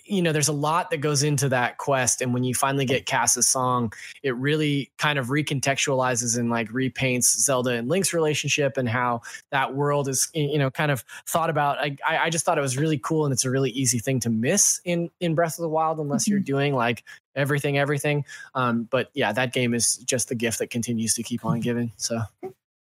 you 0.06 0.22
know, 0.22 0.32
there's 0.32 0.48
a 0.48 0.52
lot 0.52 0.90
that 0.90 0.98
goes 0.98 1.22
into 1.22 1.48
that 1.48 1.78
quest, 1.78 2.20
and 2.20 2.34
when 2.34 2.42
you 2.42 2.54
finally 2.54 2.84
get 2.84 3.06
Kass's 3.06 3.46
song, 3.46 3.92
it 4.22 4.34
really 4.36 4.90
kind 4.98 5.18
of 5.18 5.28
recontextualizes 5.28 6.36
and 6.36 6.50
like 6.50 6.68
repaints 6.70 7.24
Zelda 7.24 7.70
and 7.70 7.88
Link's 7.88 8.12
relationship 8.12 8.76
and 8.76 8.88
how 8.88 9.20
that 9.50 9.74
world 9.74 10.08
is, 10.08 10.28
you 10.34 10.58
know, 10.58 10.70
kind 10.70 10.90
of 10.90 11.04
thought 11.28 11.48
about. 11.48 11.78
I, 11.78 11.96
I 12.04 12.30
just 12.30 12.44
thought 12.44 12.58
it 12.58 12.62
was 12.62 12.76
really 12.76 12.98
cool, 12.98 13.24
and 13.24 13.32
it's 13.32 13.44
a 13.44 13.50
really 13.50 13.70
easy 13.70 14.00
thing 14.00 14.18
to 14.20 14.30
miss 14.30 14.80
in 14.84 15.10
in 15.20 15.34
Breath 15.34 15.58
of 15.58 15.62
the 15.62 15.68
Wild 15.68 16.00
unless 16.00 16.26
you're 16.26 16.40
doing 16.40 16.74
like 16.74 17.04
everything, 17.36 17.78
everything. 17.78 18.24
Um, 18.54 18.88
but 18.90 19.10
yeah, 19.14 19.32
that 19.32 19.52
game 19.52 19.74
is 19.74 19.96
just 19.98 20.28
the 20.28 20.34
gift 20.34 20.58
that 20.58 20.70
continues 20.70 21.14
to 21.14 21.22
keep 21.22 21.44
on 21.44 21.60
giving. 21.60 21.92
So. 21.96 22.20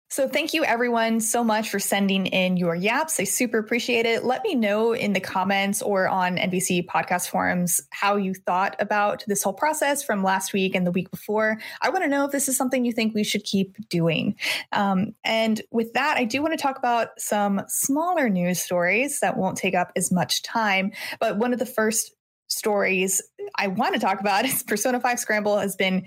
So 0.10 0.28
thank 0.28 0.54
you 0.54 0.64
everyone 0.64 1.20
so 1.20 1.44
much 1.44 1.70
for 1.70 1.80
sending 1.80 2.28
in 2.28 2.56
your 2.56 2.74
yaps. 2.74 3.20
I 3.20 3.26
super 3.26 3.58
appreciate 3.58 4.06
it. 4.06 4.24
Let 4.24 4.42
me 4.42 4.56
know 4.56 4.94
in 4.94 5.12
the 5.12 5.20
comments 5.20 5.82
or 5.82 6.08
on 6.08 6.38
NVC 6.38 6.86
podcast 6.86 7.28
forums 7.30 7.82
how 7.90 8.16
you 8.16 8.34
thought 8.34 8.78
about 8.80 9.26
this 9.28 9.44
whole 9.44 9.54
process 9.54 10.04
from 10.04 10.24
last 10.24 10.54
week 10.54 10.76
and 10.76 10.88
the 10.88 10.92
week 10.92 11.12
before. 11.12 11.60
I 11.82 11.90
want 11.90 12.06
to 12.06 12.10
know 12.10 12.24
if 12.24 12.32
this 12.32 12.48
is 12.48 12.56
something 12.56 12.86
you 12.86 12.94
think 12.94 13.14
we 13.14 13.26
should 13.26 13.44
keep 13.44 13.76
doing. 13.90 14.38
Um, 14.72 15.14
and 15.26 15.62
with 15.72 15.92
that, 15.94 16.16
I 16.18 16.24
do 16.24 16.42
want 16.42 16.54
to 16.54 16.62
talk 16.62 16.78
about 16.78 17.10
some 17.20 17.62
smaller 17.68 18.30
news 18.30 18.62
stories 18.62 19.20
that 19.20 19.36
won't 19.36 19.58
take 19.58 19.76
up 19.76 19.92
as 19.98 20.10
much 20.10 20.42
time. 20.42 20.94
But 21.20 21.38
one 21.38 21.52
of 21.52 21.60
the 21.60 21.66
first 21.66 22.14
stories 22.48 23.22
I 23.56 23.68
want 23.68 23.94
to 23.94 24.00
talk 24.00 24.20
about 24.20 24.46
is 24.46 24.64
Persona 24.68 25.00
5 25.00 25.20
Scramble 25.20 25.58
has 25.58 25.76
been 25.76 26.06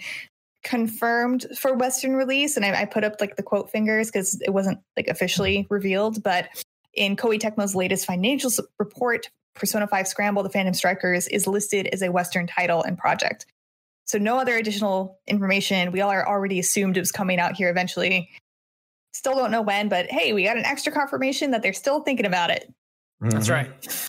confirmed 0.62 1.46
for 1.58 1.74
Western 1.74 2.14
release, 2.16 2.56
and 2.56 2.64
I, 2.64 2.82
I 2.82 2.84
put 2.84 3.04
up 3.04 3.14
like 3.20 3.36
the 3.36 3.42
quote 3.42 3.70
fingers 3.70 4.08
because 4.10 4.40
it 4.42 4.50
wasn't 4.50 4.78
like 4.96 5.08
officially 5.08 5.66
revealed. 5.70 6.22
But 6.22 6.48
in 6.94 7.16
Koei 7.16 7.38
Tecmo's 7.38 7.74
latest 7.74 8.06
financial 8.06 8.50
report, 8.78 9.28
Persona 9.54 9.86
5 9.86 10.08
Scramble: 10.08 10.42
The 10.42 10.50
Phantom 10.50 10.74
Strikers 10.74 11.28
is 11.28 11.46
listed 11.46 11.88
as 11.92 12.02
a 12.02 12.10
Western 12.10 12.46
title 12.46 12.82
and 12.82 12.98
project. 12.98 13.46
So 14.06 14.18
no 14.18 14.38
other 14.38 14.56
additional 14.56 15.18
information. 15.28 15.92
We 15.92 16.00
all 16.00 16.10
are 16.10 16.26
already 16.26 16.58
assumed 16.58 16.96
it 16.96 17.00
was 17.00 17.12
coming 17.12 17.38
out 17.38 17.54
here 17.56 17.70
eventually. 17.70 18.28
Still 19.12 19.34
don't 19.34 19.50
know 19.50 19.62
when, 19.62 19.88
but 19.88 20.10
hey, 20.10 20.32
we 20.32 20.44
got 20.44 20.56
an 20.56 20.64
extra 20.64 20.92
confirmation 20.92 21.52
that 21.52 21.62
they're 21.62 21.72
still 21.72 22.00
thinking 22.00 22.26
about 22.26 22.50
it. 22.50 22.72
That's 23.20 23.48
Mhm. 23.48 23.52
right. 23.52 24.08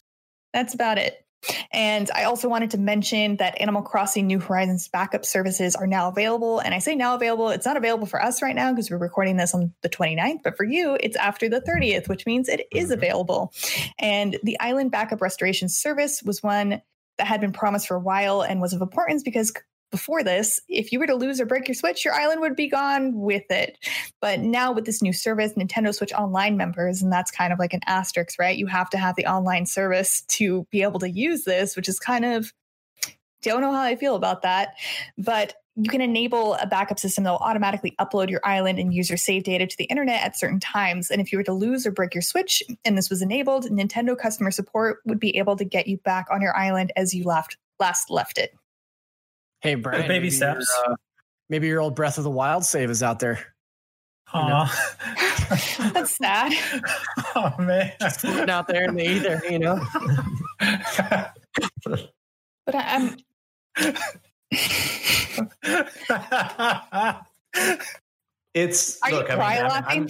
That's 0.53 0.73
about 0.73 0.97
it. 0.97 1.25
And 1.71 2.09
I 2.13 2.25
also 2.25 2.47
wanted 2.47 2.71
to 2.71 2.77
mention 2.77 3.37
that 3.37 3.59
Animal 3.59 3.81
Crossing 3.81 4.27
New 4.27 4.39
Horizons 4.39 4.87
backup 4.87 5.25
services 5.25 5.75
are 5.75 5.87
now 5.87 6.09
available. 6.09 6.59
And 6.59 6.73
I 6.73 6.79
say 6.79 6.95
now 6.95 7.15
available, 7.15 7.49
it's 7.49 7.65
not 7.65 7.77
available 7.77 8.05
for 8.05 8.21
us 8.21 8.41
right 8.41 8.55
now 8.55 8.71
because 8.71 8.91
we're 8.91 8.97
recording 8.97 9.37
this 9.37 9.53
on 9.53 9.73
the 9.81 9.89
29th, 9.89 10.43
but 10.43 10.57
for 10.57 10.63
you, 10.63 10.97
it's 10.99 11.15
after 11.15 11.49
the 11.49 11.61
30th, 11.61 12.07
which 12.09 12.25
means 12.25 12.47
it 12.49 12.67
is 12.71 12.89
Mhm. 12.89 12.93
available. 12.93 13.53
And 13.99 14.37
the 14.43 14.59
Island 14.59 14.91
Backup 14.91 15.21
Restoration 15.21 15.69
Service 15.69 16.21
was 16.23 16.43
one 16.43 16.81
that 17.17 17.27
had 17.27 17.41
been 17.41 17.53
promised 17.53 17.87
for 17.87 17.95
a 17.95 17.99
while 17.99 18.41
and 18.41 18.61
was 18.61 18.73
of 18.73 18.81
importance 18.81 19.23
because 19.23 19.53
before 19.91 20.23
this, 20.23 20.59
if 20.67 20.91
you 20.91 20.99
were 20.99 21.07
to 21.07 21.15
lose 21.15 21.39
or 21.39 21.45
break 21.45 21.67
your 21.67 21.75
Switch, 21.75 22.03
your 22.03 22.13
island 22.13 22.41
would 22.41 22.55
be 22.55 22.67
gone 22.67 23.13
with 23.13 23.49
it. 23.49 23.77
But 24.21 24.39
now 24.39 24.71
with 24.71 24.85
this 24.85 25.01
new 25.01 25.13
service, 25.13 25.53
Nintendo 25.53 25.93
Switch 25.93 26.13
Online 26.13 26.57
members, 26.57 27.01
and 27.01 27.11
that's 27.11 27.29
kind 27.29 27.53
of 27.53 27.59
like 27.59 27.73
an 27.73 27.81
asterisk, 27.85 28.39
right? 28.39 28.57
You 28.57 28.67
have 28.67 28.89
to 28.91 28.97
have 28.97 29.15
the 29.15 29.25
online 29.25 29.65
service 29.65 30.21
to 30.21 30.65
be 30.71 30.81
able 30.81 30.99
to 31.01 31.09
use 31.09 31.43
this, 31.43 31.75
which 31.75 31.89
is 31.89 31.99
kind 31.99 32.25
of 32.25 32.51
don't 33.41 33.61
know 33.61 33.71
how 33.71 33.81
I 33.81 33.95
feel 33.95 34.15
about 34.15 34.43
that. 34.43 34.75
But 35.17 35.55
you 35.75 35.89
can 35.89 36.01
enable 36.01 36.55
a 36.55 36.67
backup 36.67 36.99
system 36.99 37.23
that 37.23 37.31
will 37.31 37.37
automatically 37.37 37.95
upload 37.99 38.29
your 38.29 38.41
island 38.43 38.77
and 38.77 38.93
user 38.93 39.17
save 39.17 39.43
data 39.43 39.65
to 39.65 39.77
the 39.77 39.85
internet 39.85 40.21
at 40.21 40.37
certain 40.37 40.59
times. 40.59 41.09
And 41.09 41.21
if 41.21 41.31
you 41.31 41.37
were 41.37 41.43
to 41.45 41.53
lose 41.53 41.87
or 41.87 41.91
break 41.91 42.13
your 42.13 42.21
Switch 42.21 42.61
and 42.83 42.97
this 42.97 43.09
was 43.09 43.21
enabled, 43.21 43.65
Nintendo 43.69 44.17
customer 44.17 44.51
support 44.51 44.99
would 45.05 45.19
be 45.19 45.37
able 45.37 45.55
to 45.55 45.65
get 45.65 45.87
you 45.87 45.97
back 45.97 46.27
on 46.29 46.41
your 46.41 46.55
island 46.55 46.91
as 46.95 47.13
you 47.13 47.23
left 47.23 47.57
last 47.79 48.11
left 48.11 48.37
it. 48.37 48.53
Hey, 49.61 49.75
Brian. 49.75 50.01
baby 50.01 50.09
maybe 50.13 50.29
steps. 50.31 50.67
Your, 50.85 50.93
uh, 50.93 50.95
maybe 51.49 51.67
your 51.67 51.79
old 51.81 51.95
Breath 51.95 52.17
of 52.17 52.23
the 52.23 52.29
Wild 52.31 52.65
save 52.65 52.89
is 52.89 53.03
out 53.03 53.19
there. 53.19 53.39
Aw. 54.33 54.95
That's 55.93 56.15
sad. 56.17 56.53
oh 57.35 57.53
man. 57.59 57.91
Floating 58.19 58.49
out 58.49 58.67
there 58.67 58.85
in 58.85 58.95
the 58.95 59.03
ether, 59.03 59.41
you 59.49 59.59
know? 59.59 59.83
But 62.65 62.75
I, 62.75 63.15
I'm 63.75 63.97
it's 68.53 69.01
Are 69.01 69.09
you 69.09 69.15
look. 69.17 69.29
I 69.29 69.35
cry 69.35 69.55
mean, 69.61 69.71
I'm- 69.71 69.83
I'm- 69.87 70.07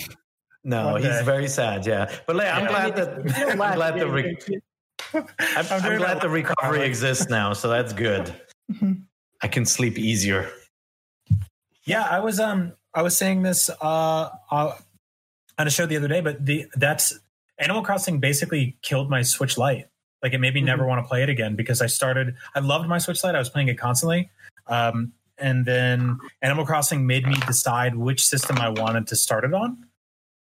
no, 0.63 0.91
One 0.91 1.01
he's 1.01 1.21
very 1.23 1.47
sad. 1.47 1.87
Yeah, 1.87 2.13
but 2.27 2.35
like, 2.35 2.47
I'm 2.53 2.63
Yeah, 2.65 2.69
glad 2.69 2.81
I 2.81 2.85
mean, 2.85 3.25
if 3.27 3.37
you 3.39 3.45
that 3.55 3.61
I'm 3.61 3.75
glad 3.75 3.93
you 3.95 3.99
the 4.01 4.11
re- 4.11 4.37
I'm, 5.13 5.25
I'm 5.55 5.65
I'm 5.83 5.97
glad 5.97 6.21
the 6.21 6.29
recovery 6.29 6.81
exists 6.83 7.29
now, 7.29 7.53
so 7.53 7.67
that's 7.67 7.93
good. 7.93 8.31
Mhm. 8.71 9.01
I 9.41 9.47
can 9.47 9.65
sleep 9.65 9.97
easier. 9.97 10.49
Yeah, 11.83 12.03
I 12.03 12.19
was 12.19 12.39
um 12.39 12.73
I 12.93 13.01
was 13.01 13.17
saying 13.17 13.43
this 13.43 13.69
uh, 13.69 14.29
uh 14.51 14.75
on 15.57 15.67
a 15.67 15.69
show 15.69 15.85
the 15.85 15.97
other 15.97 16.07
day, 16.07 16.21
but 16.21 16.45
the 16.45 16.65
that's 16.75 17.17
Animal 17.57 17.83
Crossing 17.83 18.19
basically 18.19 18.77
killed 18.81 19.09
my 19.09 19.21
Switch 19.21 19.57
Lite. 19.57 19.87
Like 20.23 20.33
it 20.33 20.39
made 20.39 20.53
me 20.53 20.61
never 20.61 20.85
want 20.85 21.03
to 21.03 21.07
play 21.07 21.23
it 21.23 21.29
again 21.29 21.55
because 21.55 21.81
I 21.81 21.87
started 21.87 22.35
I 22.53 22.59
loved 22.59 22.87
my 22.87 22.97
Switch 22.97 23.23
Lite. 23.23 23.35
I 23.35 23.39
was 23.39 23.49
playing 23.49 23.67
it 23.67 23.77
constantly. 23.77 24.29
Um 24.67 25.13
and 25.37 25.65
then 25.65 26.19
Animal 26.41 26.65
Crossing 26.65 27.07
made 27.07 27.25
me 27.25 27.35
decide 27.47 27.95
which 27.95 28.25
system 28.25 28.59
I 28.59 28.69
wanted 28.69 29.07
to 29.07 29.15
start 29.15 29.43
it 29.43 29.53
on. 29.53 29.85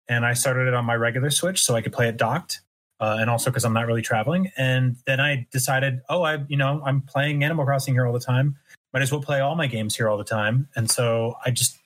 And 0.07 0.23
I 0.23 0.33
started 0.33 0.67
it 0.67 0.75
on 0.75 0.85
my 0.85 0.95
regular 0.95 1.31
Switch 1.31 1.63
so 1.63 1.75
I 1.75 1.81
could 1.81 1.91
play 1.91 2.07
it 2.07 2.17
docked. 2.17 2.61
Uh, 2.99 3.17
and 3.19 3.29
also 3.29 3.49
because 3.49 3.65
I'm 3.65 3.73
not 3.73 3.87
really 3.87 4.03
traveling. 4.03 4.51
And 4.55 4.95
then 5.05 5.19
I 5.19 5.47
decided, 5.51 6.01
oh, 6.07 6.21
I, 6.23 6.45
you 6.47 6.55
know, 6.55 6.81
I'm 6.85 7.01
playing 7.01 7.43
Animal 7.43 7.65
Crossing 7.65 7.95
here 7.95 8.05
all 8.05 8.13
the 8.13 8.19
time 8.19 8.57
might 8.95 9.01
as 9.01 9.11
well 9.11 9.19
play 9.19 9.41
all 9.41 9.55
my 9.55 9.67
games 9.67 9.93
here 9.93 10.07
all 10.07 10.17
the 10.17 10.23
time. 10.23 10.69
And 10.73 10.89
so 10.89 11.35
I 11.45 11.51
just 11.51 11.77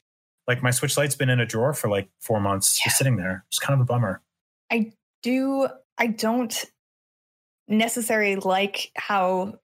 like 0.48 0.62
my 0.62 0.70
Switch 0.70 0.96
Lite's 0.96 1.16
been 1.16 1.32
in 1.32 1.40
a 1.40 1.46
drawer 1.46 1.74
for 1.74 1.90
like 1.90 2.08
four 2.22 2.40
months, 2.40 2.80
Yeah. 2.80 2.84
just 2.86 2.98
sitting 3.00 3.16
there. 3.16 3.44
It's 3.48 3.58
kind 3.58 3.74
of 3.74 3.82
a 3.82 3.86
bummer. 3.86 4.22
I 4.72 4.92
do 5.24 5.68
I 5.98 6.06
don't 6.06 6.66
necessarily 7.68 8.36
like 8.36 8.92
how 8.96 9.56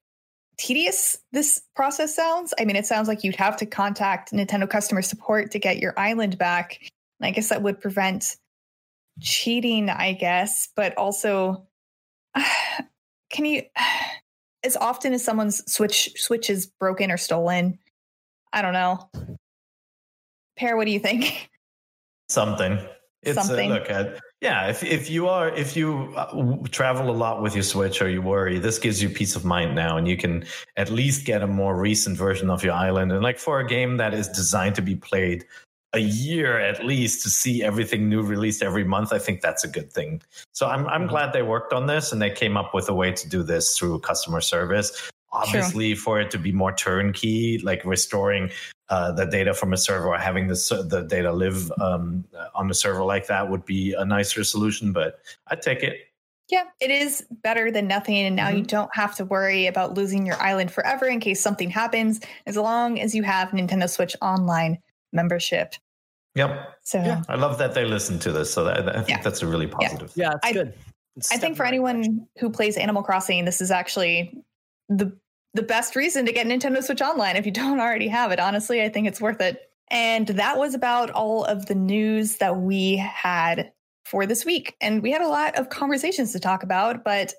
tedious 0.58 1.20
this 1.34 1.62
process 1.76 2.16
sounds. 2.16 2.52
I 2.60 2.66
mean, 2.66 2.78
it 2.78 2.88
sounds 2.88 3.08
like 3.08 3.24
you'd 3.24 3.36
have 3.36 3.58
to 3.58 3.68
contact 3.68 4.32
Nintendo 4.32 4.68
customer 4.68 5.04
support 5.04 5.52
to 5.52 5.60
get 5.60 5.78
your 5.78 5.94
island 5.98 6.40
back. 6.40 6.80
And 7.20 7.28
I 7.28 7.30
guess 7.30 7.50
that 7.50 7.62
would 7.62 7.80
prevent 7.80 8.38
cheating, 9.22 9.92
I 9.92 10.14
guess, 10.14 10.70
but 10.76 10.98
also 10.98 11.68
can 13.30 13.46
you 13.46 13.62
as 14.66 14.76
often 14.76 15.14
as 15.14 15.24
someone's 15.24 15.72
switch 15.72 16.14
switch 16.18 16.50
is 16.50 16.66
broken 16.66 17.12
or 17.12 17.18
stolen, 17.18 17.80
I 18.52 18.62
don't 18.62 18.74
know. 18.74 19.10
Peer, 20.58 20.76
what 20.76 20.86
do 20.86 20.92
you 20.92 21.00
think? 21.00 21.50
Something. 22.30 22.80
It's 23.22 23.36
Something. 23.36 23.72
Uh, 23.72 23.76
look 23.76 23.90
at 23.90 24.20
yeah. 24.40 24.68
If 24.68 24.84
if 24.84 25.10
you 25.10 25.28
are 25.28 25.50
if 25.50 25.76
you 25.76 26.14
uh, 26.16 26.58
travel 26.70 27.10
a 27.10 27.18
lot 27.18 27.42
with 27.42 27.56
your 27.56 27.64
Switch 27.64 28.02
or 28.02 28.10
you 28.10 28.22
worry, 28.22 28.60
this 28.60 28.78
gives 28.78 29.02
you 29.02 29.10
peace 29.10 29.36
of 29.36 29.44
mind 29.44 29.74
now, 29.74 29.98
and 29.98 30.08
you 30.08 30.16
can 30.16 30.46
at 30.78 30.92
least 30.92 31.26
get 31.26 31.42
a 31.42 31.48
more 31.48 31.76
recent 31.76 32.18
version 32.18 32.52
of 32.52 32.64
your 32.64 32.74
island. 32.74 33.12
And 33.12 33.24
like 33.24 33.40
for 33.40 33.60
a 33.60 33.68
game 33.68 33.98
that 33.98 34.14
is 34.14 34.28
designed 34.28 34.76
to 34.76 34.84
be 34.84 34.96
played 34.96 35.46
a 35.96 36.00
year 36.00 36.60
at 36.60 36.86
least 36.86 37.24
to 37.24 37.30
see 37.30 37.64
everything 37.64 38.10
new 38.10 38.22
released 38.22 38.62
every 38.62 38.84
month, 38.84 39.14
I 39.14 39.20
think 39.20 39.42
that's 39.42 39.64
a 39.64 39.68
good 39.68 39.92
thing. 39.92 40.22
So 40.52 40.68
I'm 40.68 40.88
I'm 40.88 41.08
glad 41.08 41.34
they 41.34 41.42
worked 41.42 41.74
on 41.74 41.88
this 41.88 42.12
and 42.12 42.22
they 42.22 42.30
came 42.30 42.58
up 42.58 42.74
with 42.74 42.90
a 42.90 42.94
way 42.94 43.12
to 43.12 43.30
do 43.30 43.44
this 43.44 43.78
through 43.78 44.00
customer 44.00 44.42
service. 44.42 45.10
obviously 45.32 45.96
for 45.96 46.20
it 46.20 46.32
to 46.32 46.38
be 46.38 46.52
more 46.52 46.74
turnkey, 46.74 47.60
like 47.60 47.84
restoring 47.86 48.50
uh, 48.90 49.12
the 49.12 49.26
data 49.26 49.54
from 49.54 49.74
a 49.74 49.78
server 49.78 50.08
or 50.08 50.18
having 50.18 50.48
the 50.48 50.86
the 50.90 51.02
data 51.02 51.32
live 51.32 51.72
um, 51.80 52.24
on 52.54 52.70
a 52.70 52.74
server 52.74 53.04
like 53.04 53.28
that 53.28 53.50
would 53.50 53.66
be 53.66 53.94
a 53.94 54.06
nicer 54.06 54.44
solution. 54.44 54.94
But 54.94 55.20
I'd 55.48 55.62
take 55.62 55.84
it. 55.84 55.98
Yeah, 56.48 56.66
it 56.80 56.92
is 56.92 57.26
better 57.42 57.72
than 57.72 57.88
nothing. 57.88 58.18
And 58.18 58.36
now 58.36 58.50
mm-hmm. 58.50 58.58
you 58.58 58.64
don't 58.64 58.92
have 58.94 59.16
to 59.16 59.26
worry 59.26 59.66
about 59.66 59.96
losing 59.96 60.28
your 60.28 60.40
island 60.40 60.72
forever 60.72 61.08
in 61.08 61.20
case 61.20 61.42
something 61.42 61.72
happens, 61.72 62.20
as 62.46 62.56
long 62.56 63.00
as 63.00 63.16
you 63.16 63.24
have 63.24 63.50
Nintendo 63.50 63.90
Switch 63.90 64.16
Online 64.22 64.78
membership. 65.12 65.74
Yep. 66.36 66.78
So 66.84 66.98
yeah, 67.00 67.24
I 67.30 67.36
love 67.36 67.58
that 67.58 67.74
they 67.74 67.86
listen 67.86 68.20
to 68.20 68.32
this. 68.32 68.54
So 68.54 68.66
that, 68.66 68.90
I 68.90 69.02
think 69.02 69.10
yeah. 69.10 69.22
that's 69.22 69.42
a 69.42 69.48
really 69.48 69.68
positive. 69.68 70.12
Yeah, 70.16 70.30
yeah 70.30 70.32
it's 70.36 70.46
I, 70.46 70.54
good. 70.54 70.74
It's 71.16 71.32
I 71.32 71.38
think 71.38 71.56
for 71.56 71.66
anyone 71.66 72.28
who 72.40 72.50
plays 72.50 72.78
Animal 72.78 73.04
Crossing, 73.04 73.46
this 73.46 73.62
is 73.62 73.72
actually 73.72 74.38
the 74.90 75.18
the 75.54 75.64
best 75.64 75.96
reason 75.96 76.26
to 76.26 76.34
get 76.34 76.46
Nintendo 76.46 76.84
Switch 76.84 77.02
Online 77.02 77.38
if 77.38 77.46
you 77.46 77.52
don't 77.54 77.80
already 77.80 78.10
have 78.10 78.32
it. 78.32 78.40
Honestly, 78.40 78.84
I 78.84 78.90
think 78.90 79.08
it's 79.08 79.22
worth 79.22 79.42
it. 79.42 79.72
And 79.90 80.28
that 80.28 80.58
was 80.58 80.74
about 80.74 81.12
all 81.12 81.46
of 81.46 81.68
the 81.68 81.76
news 81.76 82.38
that 82.38 82.58
we 82.58 82.98
had 82.98 83.72
for 84.04 84.26
this 84.26 84.44
week. 84.46 84.76
And 84.82 85.02
we 85.02 85.12
had 85.12 85.22
a 85.22 85.28
lot 85.28 85.58
of 85.58 85.70
conversations 85.70 86.32
to 86.34 86.40
talk 86.40 86.64
about, 86.64 87.04
but 87.04 87.34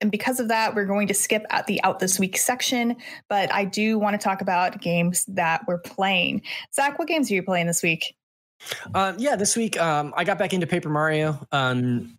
and 0.00 0.10
because 0.10 0.40
of 0.40 0.48
that, 0.48 0.74
we're 0.74 0.84
going 0.84 1.06
to 1.08 1.14
skip 1.14 1.46
at 1.50 1.66
the 1.66 1.82
out 1.82 1.98
this 1.98 2.18
week 2.18 2.36
section. 2.36 2.96
But 3.28 3.52
I 3.52 3.64
do 3.64 3.98
want 3.98 4.20
to 4.20 4.22
talk 4.22 4.42
about 4.42 4.82
games 4.82 5.24
that 5.28 5.62
we're 5.66 5.78
playing. 5.78 6.42
Zach, 6.74 6.98
what 6.98 7.08
games 7.08 7.30
are 7.30 7.34
you 7.34 7.42
playing 7.42 7.68
this 7.68 7.82
week? 7.82 8.14
Uh, 8.94 9.14
yeah, 9.18 9.36
this 9.36 9.56
week 9.56 9.80
um, 9.80 10.14
I 10.16 10.24
got 10.24 10.38
back 10.38 10.52
into 10.52 10.66
Paper 10.66 10.88
Mario. 10.88 11.38
Um, 11.52 12.18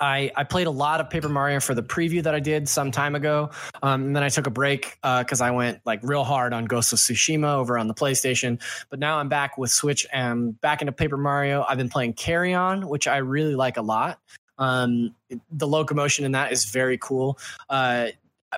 I, 0.00 0.32
I 0.34 0.44
played 0.44 0.66
a 0.66 0.70
lot 0.70 1.00
of 1.00 1.08
Paper 1.08 1.28
Mario 1.28 1.60
for 1.60 1.74
the 1.74 1.82
preview 1.82 2.22
that 2.22 2.34
I 2.34 2.40
did 2.40 2.68
some 2.68 2.90
time 2.90 3.14
ago. 3.14 3.50
Um, 3.82 4.06
and 4.06 4.16
then 4.16 4.22
I 4.22 4.28
took 4.28 4.46
a 4.46 4.50
break 4.50 4.98
because 5.02 5.40
uh, 5.40 5.44
I 5.44 5.50
went 5.52 5.80
like 5.84 6.00
real 6.02 6.24
hard 6.24 6.52
on 6.52 6.64
Ghost 6.64 6.92
of 6.92 6.98
Tsushima 6.98 7.54
over 7.54 7.78
on 7.78 7.88
the 7.88 7.94
PlayStation. 7.94 8.60
But 8.90 8.98
now 8.98 9.18
I'm 9.18 9.28
back 9.28 9.56
with 9.56 9.70
Switch 9.70 10.06
and 10.12 10.60
back 10.60 10.82
into 10.82 10.92
Paper 10.92 11.16
Mario. 11.16 11.64
I've 11.68 11.78
been 11.78 11.88
playing 11.88 12.14
Carrion, 12.14 12.88
which 12.88 13.06
I 13.06 13.18
really 13.18 13.54
like 13.54 13.76
a 13.76 13.82
lot. 13.82 14.18
Um, 14.58 15.14
the 15.50 15.68
locomotion 15.68 16.24
in 16.24 16.32
that 16.32 16.52
is 16.52 16.64
very 16.64 16.98
cool. 16.98 17.38
Uh, 17.68 18.08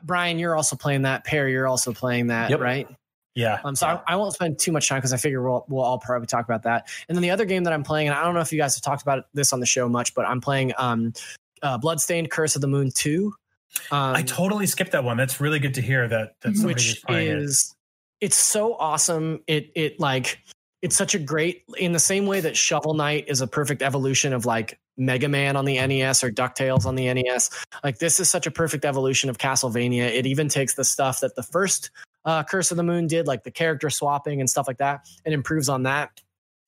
Brian, 0.02 0.38
you're 0.38 0.54
also 0.54 0.76
playing 0.76 1.02
that. 1.02 1.24
Peer, 1.24 1.48
you're 1.48 1.66
also 1.66 1.92
playing 1.92 2.28
that, 2.28 2.50
yep. 2.50 2.60
right? 2.60 2.88
Yeah. 3.38 3.60
Um, 3.62 3.76
so 3.76 3.86
I, 3.86 4.00
I, 4.14 4.16
won't 4.16 4.34
spend 4.34 4.58
too 4.58 4.72
much 4.72 4.88
time 4.88 4.98
because 4.98 5.12
I 5.12 5.16
figure 5.16 5.40
we'll, 5.40 5.64
we'll 5.68 5.84
all 5.84 5.98
probably 6.00 6.26
talk 6.26 6.44
about 6.44 6.64
that. 6.64 6.88
And 7.08 7.16
then 7.16 7.22
the 7.22 7.30
other 7.30 7.44
game 7.44 7.62
that 7.64 7.72
I'm 7.72 7.84
playing, 7.84 8.08
and 8.08 8.16
I 8.18 8.24
don't 8.24 8.34
know 8.34 8.40
if 8.40 8.52
you 8.52 8.58
guys 8.58 8.74
have 8.74 8.82
talked 8.82 9.00
about 9.00 9.26
this 9.32 9.52
on 9.52 9.60
the 9.60 9.66
show 9.66 9.88
much, 9.88 10.12
but 10.12 10.26
I'm 10.26 10.40
playing 10.40 10.72
um, 10.76 11.12
uh, 11.62 11.78
Bloodstained 11.78 12.32
Curse 12.32 12.56
of 12.56 12.62
the 12.62 12.66
Moon 12.66 12.90
2. 12.92 13.32
Um, 13.92 14.16
I 14.16 14.22
totally 14.22 14.66
skipped 14.66 14.90
that 14.90 15.04
one. 15.04 15.16
That's 15.16 15.40
really 15.40 15.60
good 15.60 15.74
to 15.74 15.80
hear 15.80 16.08
that, 16.08 16.34
that 16.40 16.56
somebody 16.56 16.74
which 16.74 17.04
is, 17.08 17.76
it. 18.20 18.26
It's 18.26 18.36
so 18.36 18.74
awesome. 18.74 19.40
It, 19.46 19.70
it 19.76 20.00
like, 20.00 20.40
it's 20.82 20.96
such 20.96 21.14
a 21.14 21.20
great, 21.20 21.62
in 21.76 21.92
the 21.92 22.00
same 22.00 22.26
way 22.26 22.40
that 22.40 22.56
Shovel 22.56 22.94
Knight 22.94 23.26
is 23.28 23.40
a 23.40 23.46
perfect 23.46 23.82
evolution 23.82 24.32
of 24.32 24.46
like 24.46 24.80
Mega 24.96 25.28
Man 25.28 25.54
on 25.54 25.64
the 25.64 25.74
NES 25.74 26.24
or 26.24 26.32
DuckTales 26.32 26.86
on 26.86 26.96
the 26.96 27.12
NES. 27.14 27.50
Like 27.84 27.98
this 27.98 28.18
is 28.18 28.28
such 28.28 28.48
a 28.48 28.50
perfect 28.50 28.84
evolution 28.84 29.30
of 29.30 29.38
Castlevania. 29.38 30.08
It 30.12 30.26
even 30.26 30.48
takes 30.48 30.74
the 30.74 30.84
stuff 30.84 31.20
that 31.20 31.36
the 31.36 31.44
first 31.44 31.90
uh, 32.28 32.44
Curse 32.44 32.70
of 32.70 32.76
the 32.76 32.82
Moon 32.82 33.06
did, 33.06 33.26
like 33.26 33.42
the 33.42 33.50
character 33.50 33.88
swapping 33.88 34.40
and 34.40 34.50
stuff 34.50 34.68
like 34.68 34.76
that. 34.76 35.08
It 35.24 35.32
improves 35.32 35.70
on 35.70 35.84
that. 35.84 36.10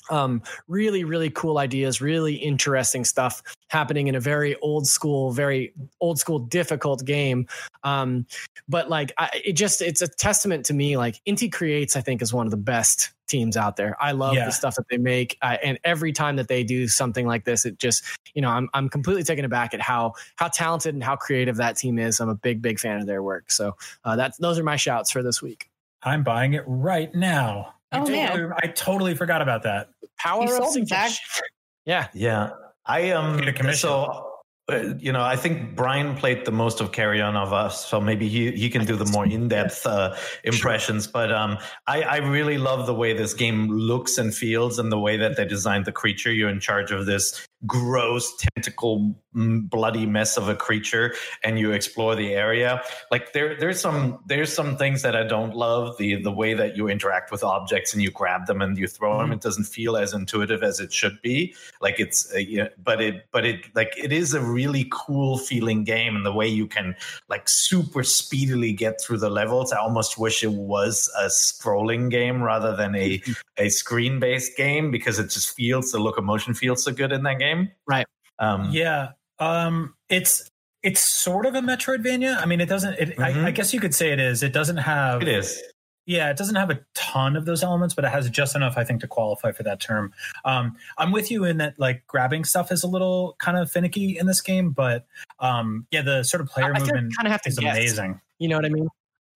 Um, 0.08 0.42
really, 0.66 1.04
really 1.04 1.30
cool 1.30 1.58
ideas, 1.58 2.00
really 2.00 2.34
interesting 2.34 3.04
stuff 3.04 3.42
happening 3.68 4.08
in 4.08 4.16
a 4.16 4.20
very 4.20 4.56
old 4.56 4.88
school, 4.88 5.30
very 5.30 5.72
old 6.00 6.18
school, 6.18 6.40
difficult 6.40 7.04
game. 7.04 7.46
Um, 7.84 8.26
but 8.68 8.88
like, 8.88 9.12
I, 9.18 9.30
it 9.44 9.52
just, 9.52 9.82
it's 9.82 10.02
a 10.02 10.08
testament 10.08 10.66
to 10.66 10.74
me. 10.74 10.96
Like, 10.96 11.20
Inti 11.28 11.52
Creates, 11.52 11.94
I 11.94 12.00
think, 12.00 12.22
is 12.22 12.32
one 12.32 12.46
of 12.46 12.50
the 12.50 12.56
best 12.56 13.12
teams 13.28 13.56
out 13.56 13.76
there. 13.76 13.96
I 14.00 14.10
love 14.12 14.34
yeah. 14.34 14.46
the 14.46 14.50
stuff 14.50 14.74
that 14.76 14.86
they 14.90 14.96
make. 14.96 15.36
Uh, 15.42 15.58
and 15.62 15.78
every 15.84 16.12
time 16.12 16.36
that 16.36 16.48
they 16.48 16.64
do 16.64 16.88
something 16.88 17.26
like 17.26 17.44
this, 17.44 17.64
it 17.64 17.78
just, 17.78 18.02
you 18.34 18.42
know, 18.42 18.48
I'm, 18.48 18.68
I'm 18.74 18.88
completely 18.88 19.22
taken 19.22 19.44
aback 19.44 19.74
at 19.74 19.80
how, 19.80 20.14
how 20.36 20.48
talented 20.48 20.94
and 20.94 21.04
how 21.04 21.14
creative 21.14 21.56
that 21.58 21.76
team 21.76 22.00
is. 22.00 22.18
I'm 22.18 22.28
a 22.30 22.34
big, 22.34 22.62
big 22.62 22.80
fan 22.80 23.00
of 23.00 23.06
their 23.06 23.22
work. 23.22 23.52
So 23.52 23.76
uh, 24.04 24.16
that's, 24.16 24.38
those 24.38 24.58
are 24.58 24.64
my 24.64 24.76
shouts 24.76 25.12
for 25.12 25.22
this 25.22 25.40
week. 25.40 25.70
I'm 26.02 26.24
buying 26.24 26.54
it 26.54 26.64
right 26.66 27.14
now. 27.14 27.74
Oh, 27.92 28.06
man. 28.06 28.52
I 28.62 28.68
totally 28.68 29.14
forgot 29.14 29.42
about 29.42 29.64
that. 29.64 29.88
Power 30.18 30.44
you 30.44 30.58
of 30.58 30.68
suggestion. 30.68 31.24
Yeah. 31.86 32.08
Yeah. 32.12 32.50
I 32.84 33.10
um 33.12 33.42
so 33.72 34.30
uh, 34.70 34.94
you 34.98 35.12
know, 35.12 35.22
I 35.22 35.36
think 35.36 35.74
Brian 35.74 36.14
played 36.14 36.44
the 36.44 36.52
most 36.52 36.80
of 36.80 36.92
Carrion 36.92 37.34
of 37.36 37.52
us, 37.52 37.84
so 37.86 38.00
maybe 38.00 38.28
he, 38.28 38.52
he 38.52 38.70
can 38.70 38.84
do 38.84 38.94
the 38.94 39.06
more 39.06 39.26
in 39.26 39.48
depth 39.48 39.84
uh, 39.86 40.14
impressions. 40.44 41.06
But 41.06 41.32
um, 41.32 41.58
I, 41.86 42.02
I 42.02 42.16
really 42.18 42.58
love 42.58 42.86
the 42.86 42.94
way 42.94 43.12
this 43.12 43.34
game 43.34 43.68
looks 43.68 44.18
and 44.18 44.32
feels, 44.34 44.78
and 44.78 44.92
the 44.92 44.98
way 44.98 45.16
that 45.16 45.36
they 45.36 45.44
designed 45.44 45.86
the 45.86 45.92
creature. 45.92 46.32
You're 46.32 46.50
in 46.50 46.60
charge 46.60 46.92
of 46.92 47.06
this 47.06 47.44
gross 47.66 48.34
tentacle 48.36 49.14
bloody 49.32 50.06
mess 50.06 50.36
of 50.36 50.48
a 50.48 50.56
creature 50.56 51.14
and 51.44 51.58
you 51.58 51.70
explore 51.70 52.16
the 52.16 52.34
area 52.34 52.82
like 53.12 53.32
there 53.32 53.56
there's 53.60 53.78
some 53.78 54.18
there's 54.26 54.52
some 54.52 54.76
things 54.76 55.02
that 55.02 55.14
i 55.14 55.22
don't 55.22 55.54
love 55.54 55.96
the 55.98 56.20
the 56.22 56.32
way 56.32 56.52
that 56.52 56.76
you 56.76 56.88
interact 56.88 57.30
with 57.30 57.44
objects 57.44 57.92
and 57.92 58.02
you 58.02 58.10
grab 58.10 58.46
them 58.46 58.60
and 58.60 58.76
you 58.76 58.88
throw 58.88 59.10
mm-hmm. 59.12 59.28
them 59.28 59.32
it 59.32 59.40
doesn't 59.40 59.64
feel 59.64 59.96
as 59.96 60.12
intuitive 60.12 60.64
as 60.64 60.80
it 60.80 60.92
should 60.92 61.20
be 61.22 61.54
like 61.80 62.00
it's 62.00 62.32
uh, 62.34 62.38
yeah, 62.38 62.68
but 62.82 63.00
it 63.00 63.26
but 63.30 63.44
it 63.44 63.64
like 63.76 63.92
it 63.96 64.10
is 64.12 64.34
a 64.34 64.40
really 64.40 64.88
cool 64.90 65.38
feeling 65.38 65.84
game 65.84 66.16
and 66.16 66.26
the 66.26 66.32
way 66.32 66.48
you 66.48 66.66
can 66.66 66.96
like 67.28 67.48
super 67.48 68.02
speedily 68.02 68.72
get 68.72 69.00
through 69.00 69.18
the 69.18 69.30
levels 69.30 69.72
i 69.72 69.78
almost 69.78 70.18
wish 70.18 70.42
it 70.42 70.52
was 70.52 71.08
a 71.20 71.26
scrolling 71.26 72.10
game 72.10 72.42
rather 72.42 72.74
than 72.74 72.94
a 72.94 73.18
mm-hmm. 73.18 73.32
a 73.58 73.68
screen 73.68 74.18
based 74.18 74.56
game 74.56 74.90
because 74.90 75.18
it 75.18 75.28
just 75.28 75.54
feels 75.54 75.92
the 75.92 76.00
locomotion 76.00 76.54
feels 76.54 76.82
so 76.82 76.90
good 76.90 77.12
in 77.12 77.22
that 77.22 77.38
game 77.38 77.49
right 77.86 78.06
um, 78.38 78.68
yeah 78.70 79.10
um, 79.40 79.94
it's 80.08 80.50
it's 80.82 81.00
sort 81.00 81.46
of 81.46 81.54
a 81.54 81.60
Metroidvania. 81.60 82.40
I 82.40 82.46
mean, 82.46 82.60
it 82.60 82.68
doesn't. 82.68 82.94
It, 82.94 83.10
mm-hmm. 83.10 83.44
I, 83.44 83.48
I, 83.48 83.50
guess 83.50 83.74
you 83.74 83.80
could 83.80 83.94
say 83.94 84.12
it 84.12 84.20
is. 84.20 84.42
It 84.42 84.52
doesn't 84.52 84.78
have. 84.78 85.22
It 85.22 85.28
is. 85.28 85.60
Yeah, 86.06 86.30
it 86.30 86.36
doesn't 86.36 86.56
have 86.56 86.70
a 86.70 86.80
ton 86.94 87.36
of 87.36 87.44
those 87.44 87.62
elements, 87.62 87.94
but 87.94 88.04
it 88.04 88.10
has 88.10 88.28
just 88.30 88.56
enough, 88.56 88.76
I 88.76 88.84
think, 88.84 89.00
to 89.02 89.06
qualify 89.06 89.52
for 89.52 89.62
that 89.62 89.80
term. 89.80 90.12
Um, 90.44 90.76
I'm 90.98 91.12
with 91.12 91.30
you 91.30 91.44
in 91.44 91.58
that, 91.58 91.78
like, 91.78 92.04
grabbing 92.06 92.44
stuff 92.44 92.72
is 92.72 92.82
a 92.82 92.88
little 92.88 93.36
kind 93.38 93.56
of 93.56 93.70
finicky 93.70 94.18
in 94.18 94.26
this 94.26 94.40
game, 94.40 94.70
but 94.70 95.06
um, 95.38 95.86
yeah, 95.90 96.02
the 96.02 96.24
sort 96.24 96.40
of 96.40 96.48
player 96.48 96.72
I, 96.74 96.78
movement 96.78 97.14
kind 97.16 97.26
of 97.26 97.32
have 97.32 97.42
to 97.42 97.50
is 97.50 97.58
guess. 97.58 97.76
amazing. 97.76 98.20
You 98.38 98.48
know 98.48 98.56
what 98.56 98.64
I 98.64 98.70
mean? 98.70 98.88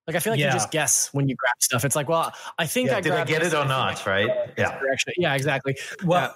Like 0.07 0.17
I 0.17 0.19
feel 0.19 0.33
like 0.33 0.41
yeah. 0.41 0.49
you 0.49 0.53
just 0.53 0.71
guess 0.71 1.11
when 1.13 1.29
you 1.29 1.37
grab 1.37 1.55
stuff. 1.61 1.85
It's 1.85 1.97
like, 1.97 2.09
well, 2.09 2.33
I 2.59 2.67
think 2.67 2.89
yeah, 2.91 2.97
I 2.97 3.01
did 3.01 3.13
I 3.13 3.25
get 3.25 3.43
it 3.43 3.55
or 3.55 3.67
not, 3.67 4.05
right? 4.05 4.29
Yeah, 4.59 4.79
yeah, 5.17 5.35
exactly. 5.35 5.77
Well, 6.05 6.35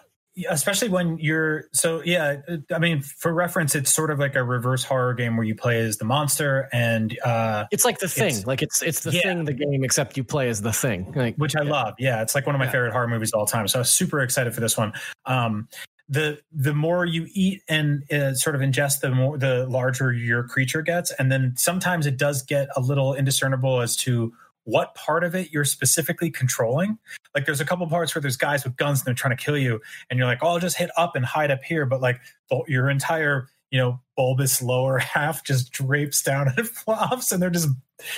especially 0.49 0.89
when 0.89 1.18
you're 1.18 1.64
so 1.72 2.03
yeah 2.05 2.36
i 2.74 2.78
mean 2.78 3.01
for 3.01 3.32
reference 3.32 3.74
it's 3.74 3.93
sort 3.93 4.11
of 4.11 4.18
like 4.18 4.34
a 4.34 4.43
reverse 4.43 4.84
horror 4.84 5.14
game 5.14 5.36
where 5.36 5.45
you 5.45 5.55
play 5.55 5.80
as 5.80 5.97
the 5.99 6.05
monster 6.05 6.68
and 6.72 7.18
uh 7.24 7.64
it's 7.70 7.84
like 7.84 7.99
the 7.99 8.09
thing 8.09 8.43
like 8.45 8.62
it's 8.62 8.82
it's 8.82 9.01
the 9.01 9.12
yeah. 9.12 9.22
thing 9.22 9.45
the 9.45 9.53
game 9.53 9.84
except 9.84 10.16
you 10.16 10.24
play 10.24 10.49
as 10.49 10.62
the 10.62 10.72
thing 10.72 11.12
like 11.16 11.34
which 11.36 11.57
i 11.57 11.62
yeah. 11.62 11.70
love 11.70 11.95
yeah 11.99 12.22
it's 12.22 12.34
like 12.34 12.47
one 12.47 12.55
of 12.55 12.59
my 12.59 12.66
yeah. 12.66 12.72
favorite 12.72 12.93
horror 12.93 13.09
movies 13.09 13.32
of 13.32 13.41
all 13.41 13.47
time 13.47 13.66
so 13.68 13.78
i 13.78 13.80
was 13.80 13.93
super 13.93 14.20
excited 14.20 14.55
for 14.55 14.61
this 14.61 14.76
one 14.76 14.93
um 15.26 15.68
the 16.09 16.41
the 16.53 16.72
more 16.72 17.05
you 17.05 17.26
eat 17.34 17.62
and 17.68 18.11
uh, 18.12 18.32
sort 18.34 18.57
of 18.57 18.62
ingest 18.62 19.01
the 19.01 19.11
more 19.11 19.36
the 19.36 19.66
larger 19.68 20.12
your 20.12 20.43
creature 20.45 20.82
gets 20.82 21.11
and 21.12 21.30
then 21.30 21.55
sometimes 21.57 22.07
it 22.07 22.16
does 22.16 22.43
get 22.43 22.68
a 22.76 22.80
little 22.80 23.14
indiscernible 23.14 23.80
as 23.80 23.95
to 23.95 24.32
what 24.69 24.95
part 24.95 25.25
of 25.25 25.35
it 25.35 25.51
you're 25.51 25.64
specifically 25.64 26.31
controlling. 26.31 26.99
Like 27.35 27.47
there's 27.47 27.61
a 27.61 27.64
couple 27.64 27.87
parts 27.89 28.14
where 28.14 28.21
there's 28.21 28.37
guys 28.37 28.64
with 28.64 28.77
guns 28.77 29.01
and 29.01 29.07
they're 29.07 29.14
trying 29.14 29.35
to 29.35 29.43
kill 29.43 29.57
you, 29.57 29.81
and 30.11 30.19
you're 30.19 30.27
like, 30.27 30.41
oh, 30.43 30.49
I'll 30.49 30.59
just 30.59 30.77
hit 30.77 30.91
up 30.97 31.16
and 31.16 31.25
hide 31.25 31.51
up 31.51 31.62
here. 31.62 31.87
But 31.87 32.03
like 32.03 32.21
the, 32.51 32.62
your 32.69 32.91
entire, 32.91 33.49
you 33.71 33.79
know, 33.79 33.99
bulbous 34.14 34.61
lower 34.61 34.99
half 34.99 35.43
just 35.43 35.73
drapes 35.73 36.23
down 36.23 36.53
and 36.55 36.69
flops, 36.85 37.33
and 37.33 37.41
they're 37.41 37.49
just 37.49 37.69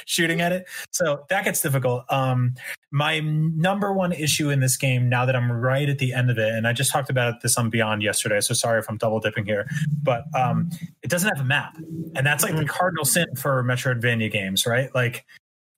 shooting 0.07 0.41
at 0.41 0.51
it. 0.51 0.67
So 0.91 1.25
that 1.31 1.45
gets 1.45 1.63
difficult. 1.63 2.05
Um, 2.13 2.57
my 2.91 3.21
number 3.21 3.93
one 3.93 4.11
issue 4.11 4.51
in 4.51 4.59
this 4.59 4.77
game, 4.77 5.09
now 5.09 5.25
that 5.27 5.37
I'm 5.37 5.53
right 5.53 5.89
at 5.89 5.99
the 5.99 6.13
end 6.13 6.33
of 6.33 6.39
it, 6.39 6.53
and 6.53 6.67
I 6.67 6.73
just 6.73 6.91
talked 6.91 7.11
about 7.11 7.43
this 7.43 7.57
on 7.59 7.71
Beyond 7.71 8.03
yesterday, 8.03 8.41
so 8.41 8.55
sorry 8.55 8.81
if 8.81 8.91
I'm 8.91 8.97
double 8.97 9.21
dipping 9.21 9.47
here, 9.47 9.69
but 10.03 10.25
um, 10.35 10.69
it 11.05 11.11
doesn't 11.11 11.29
have 11.29 11.45
a 11.45 11.49
map, 11.49 11.77
and 12.17 12.27
that's 12.27 12.43
like 12.43 12.57
the 12.57 12.65
cardinal 12.65 13.05
sin 13.05 13.27
for 13.37 13.63
Metroidvania 13.63 14.33
games, 14.33 14.67
right? 14.67 14.93
Like 14.97 15.25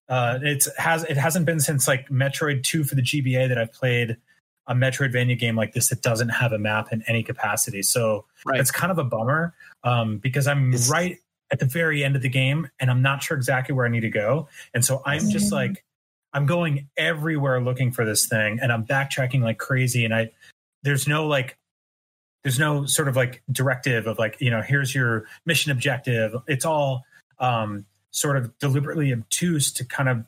uh, 0.09 0.39
it's 0.43 0.69
has 0.77 1.05
it 1.05 1.17
hasn't 1.17 1.47
been 1.47 1.61
since 1.61 1.89
like 1.89 2.09
Metroid 2.09 2.63
Two 2.63 2.85
for 2.85 2.95
the 2.95 3.03
GBA 3.03 3.49
that 3.49 3.59
I've 3.59 3.73
played 3.73 4.17
a 4.67 4.75
Metroidvania 4.75 5.39
game 5.39 5.57
like 5.57 5.73
this 5.73 5.89
that 5.89 6.03
doesn't 6.03 6.29
have 6.29 6.53
a 6.53 6.59
map 6.59 6.93
in 6.93 7.03
any 7.07 7.23
capacity. 7.23 7.83
So 7.83 8.25
right. 8.47 8.61
it's 8.61 8.71
kind 8.71 8.93
of 8.93 8.99
a 8.99 9.05
bummer 9.05 9.55
um, 9.83 10.19
because 10.19 10.47
I'm 10.47 10.73
it's, 10.73 10.89
right 10.89 11.19
at 11.51 11.59
the 11.59 11.67
very 11.67 12.05
end 12.05 12.17
of 12.17 12.23
the 12.23 12.29
game 12.29 12.69
and 12.79 12.91
I'm 12.91 13.03
not 13.03 13.23
sure 13.23 13.37
exactly 13.37 13.75
where 13.75 13.87
I 13.87 13.89
need 13.89 14.01
to 14.01 14.11
go. 14.11 14.49
And 14.73 14.85
so 14.85 15.03
I'm 15.05 15.29
just 15.31 15.53
like 15.53 15.85
I'm 16.33 16.47
going 16.47 16.89
everywhere 16.97 17.61
looking 17.61 17.93
for 17.93 18.05
this 18.05 18.27
thing 18.27 18.59
and 18.63 18.73
I'm 18.73 18.87
backtracking 18.87 19.43
like 19.43 19.59
crazy 19.59 20.05
and 20.05 20.15
I 20.15 20.31
there's 20.83 21.07
no 21.07 21.27
like 21.27 21.59
there's 22.45 22.59
no 22.59 22.87
sort 22.87 23.09
of 23.09 23.17
like 23.17 23.43
directive 23.51 24.07
of 24.07 24.19
like 24.19 24.37
you 24.41 24.51
know 24.51 24.63
here's 24.63 24.95
your 24.95 25.27
mission 25.45 25.71
objective 25.71 26.35
it's 26.47 26.65
all 26.65 27.05
um 27.39 27.85
sort 28.13 28.37
of 28.37 28.57
deliberately 28.59 29.13
obtuse 29.13 29.73
to 29.73 29.85
kind 29.85 30.09
of 30.09 30.25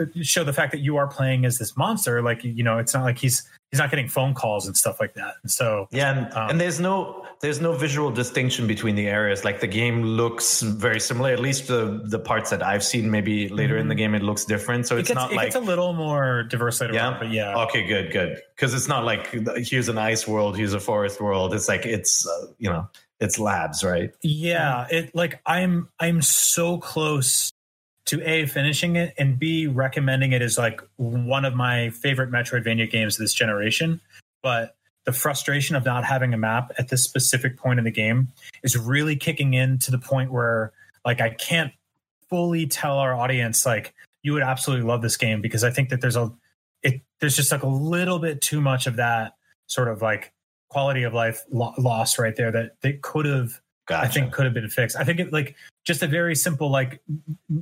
uh, 0.00 0.06
show 0.22 0.42
the 0.42 0.52
fact 0.54 0.72
that 0.72 0.78
you 0.80 0.96
are 0.96 1.06
playing 1.06 1.44
as 1.44 1.58
this 1.58 1.76
monster. 1.76 2.22
Like 2.22 2.42
you 2.42 2.62
know, 2.64 2.78
it's 2.78 2.94
not 2.94 3.04
like 3.04 3.18
he's 3.18 3.46
he's 3.70 3.78
not 3.78 3.90
getting 3.90 4.08
phone 4.08 4.32
calls 4.32 4.66
and 4.66 4.74
stuff 4.76 4.98
like 5.00 5.12
that. 5.14 5.34
And 5.42 5.50
so 5.50 5.86
yeah, 5.90 6.16
and, 6.16 6.32
Um, 6.34 6.50
and 6.50 6.60
there's 6.60 6.80
no 6.80 7.26
there's 7.42 7.60
no 7.60 7.72
visual 7.72 8.10
distinction 8.10 8.66
between 8.66 8.94
the 8.94 9.08
areas. 9.08 9.44
Like 9.44 9.60
the 9.60 9.66
game 9.66 10.02
looks 10.02 10.62
very 10.62 11.00
similar. 11.00 11.30
At 11.32 11.40
least 11.40 11.66
the 11.68 12.00
the 12.04 12.18
parts 12.18 12.48
that 12.50 12.62
I've 12.62 12.84
seen. 12.84 13.10
Maybe 13.10 13.48
later 13.48 13.76
in 13.76 13.88
the 13.88 13.94
game 13.94 14.14
it 14.14 14.22
looks 14.22 14.44
different. 14.46 14.86
So 14.86 14.96
it 14.96 15.00
it's 15.00 15.08
gets, 15.08 15.16
not 15.16 15.32
it 15.32 15.36
like 15.36 15.46
gets 15.46 15.56
a 15.56 15.60
little 15.60 15.92
more 15.92 16.44
diverse 16.44 16.80
later 16.80 16.94
Yeah? 16.94 17.08
on. 17.08 17.18
But 17.18 17.30
yeah, 17.32 17.64
okay, 17.64 17.86
good, 17.86 18.12
good. 18.12 18.40
Because 18.56 18.72
it's 18.72 18.88
not 18.88 19.04
like 19.04 19.26
here's 19.56 19.88
an 19.88 19.98
ice 19.98 20.26
world, 20.26 20.56
here's 20.56 20.72
a 20.72 20.80
forest 20.80 21.20
world. 21.20 21.52
It's 21.52 21.68
like 21.68 21.84
it's 21.84 22.26
uh, 22.26 22.46
you 22.58 22.70
know 22.70 22.88
it's 23.22 23.38
labs, 23.38 23.84
right? 23.84 24.12
Yeah, 24.22 24.86
it 24.90 25.14
like 25.14 25.40
I'm 25.46 25.88
I'm 26.00 26.22
so 26.22 26.78
close 26.78 27.52
to 28.06 28.20
a 28.28 28.46
finishing 28.46 28.96
it 28.96 29.14
and 29.16 29.38
b 29.38 29.68
recommending 29.68 30.32
it 30.32 30.42
as 30.42 30.58
like 30.58 30.80
one 30.96 31.44
of 31.44 31.54
my 31.54 31.90
favorite 31.90 32.30
Metroidvania 32.30 32.90
games 32.90 33.14
of 33.14 33.20
this 33.20 33.32
generation. 33.32 34.00
But 34.42 34.74
the 35.04 35.12
frustration 35.12 35.76
of 35.76 35.84
not 35.84 36.04
having 36.04 36.34
a 36.34 36.36
map 36.36 36.72
at 36.78 36.88
this 36.88 37.04
specific 37.04 37.56
point 37.56 37.78
in 37.78 37.84
the 37.84 37.92
game 37.92 38.28
is 38.64 38.76
really 38.76 39.14
kicking 39.14 39.54
in 39.54 39.78
to 39.78 39.92
the 39.92 39.98
point 39.98 40.32
where 40.32 40.72
like 41.04 41.20
I 41.20 41.30
can't 41.30 41.72
fully 42.28 42.66
tell 42.66 42.98
our 42.98 43.14
audience 43.14 43.64
like 43.64 43.94
you 44.22 44.32
would 44.32 44.42
absolutely 44.42 44.86
love 44.86 45.00
this 45.00 45.16
game 45.16 45.40
because 45.40 45.62
I 45.62 45.70
think 45.70 45.90
that 45.90 46.00
there's 46.00 46.16
a 46.16 46.32
it 46.82 47.02
there's 47.20 47.36
just 47.36 47.52
like 47.52 47.62
a 47.62 47.68
little 47.68 48.18
bit 48.18 48.40
too 48.40 48.60
much 48.60 48.88
of 48.88 48.96
that 48.96 49.36
sort 49.68 49.86
of 49.86 50.02
like 50.02 50.32
quality 50.72 51.02
of 51.02 51.12
life 51.12 51.44
lo- 51.50 51.74
loss 51.78 52.18
right 52.18 52.34
there 52.34 52.50
that 52.50 52.80
they 52.80 52.94
could 52.94 53.26
have 53.26 53.60
Gotcha. 53.86 54.06
I 54.06 54.08
think 54.08 54.32
could 54.32 54.44
have 54.44 54.54
been 54.54 54.68
fixed. 54.68 54.96
I 54.96 55.02
think 55.04 55.18
it 55.18 55.32
like 55.32 55.56
just 55.84 56.02
a 56.02 56.06
very 56.06 56.36
simple 56.36 56.70
like 56.70 57.02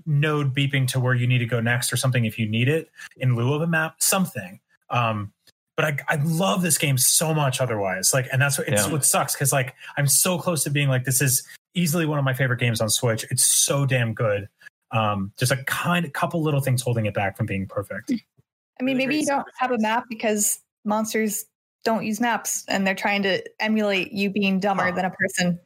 node 0.06 0.54
beeping 0.54 0.86
to 0.88 1.00
where 1.00 1.14
you 1.14 1.26
need 1.26 1.38
to 1.38 1.46
go 1.46 1.60
next 1.60 1.92
or 1.92 1.96
something 1.96 2.26
if 2.26 2.38
you 2.38 2.46
need 2.46 2.68
it 2.68 2.90
in 3.16 3.34
lieu 3.36 3.54
of 3.54 3.62
a 3.62 3.66
map, 3.66 3.94
something. 3.98 4.60
Um, 4.90 5.32
but 5.76 5.84
I, 5.86 5.96
I 6.14 6.16
love 6.22 6.60
this 6.60 6.76
game 6.76 6.98
so 6.98 7.32
much 7.32 7.60
otherwise. 7.60 8.12
Like, 8.12 8.28
and 8.32 8.40
that's 8.42 8.58
what 8.58 8.68
it's 8.68 8.86
Yeah. 8.86 8.92
what 8.92 9.04
sucks 9.04 9.34
because 9.34 9.50
like 9.52 9.74
I'm 9.96 10.06
so 10.06 10.38
close 10.38 10.62
to 10.64 10.70
being 10.70 10.88
like 10.88 11.04
this 11.04 11.22
is 11.22 11.42
easily 11.74 12.04
one 12.04 12.18
of 12.18 12.24
my 12.24 12.34
favorite 12.34 12.60
games 12.60 12.80
on 12.82 12.90
Switch. 12.90 13.24
It's 13.30 13.44
so 13.44 13.86
damn 13.86 14.12
good. 14.12 14.46
Um, 14.92 15.32
just 15.38 15.52
a 15.52 15.64
kind 15.64 16.04
of 16.04 16.12
couple 16.12 16.42
little 16.42 16.60
things 16.60 16.82
holding 16.82 17.06
it 17.06 17.14
back 17.14 17.34
from 17.36 17.46
being 17.46 17.66
perfect. 17.66 18.10
I 18.10 18.82
mean, 18.82 18.96
Really 18.96 19.06
maybe 19.06 19.16
you 19.20 19.26
don't 19.26 19.46
have 19.56 19.70
a 19.70 19.78
map 19.78 20.04
because 20.10 20.60
monsters 20.84 21.46
don't 21.84 22.04
use 22.04 22.20
maps 22.20 22.64
and 22.68 22.86
they're 22.86 22.94
trying 22.94 23.22
to 23.22 23.42
emulate 23.60 24.12
you 24.12 24.30
being 24.30 24.60
dumber 24.60 24.84
Huh. 24.84 24.92
than 24.92 25.04
a 25.06 25.10
person. 25.10 25.58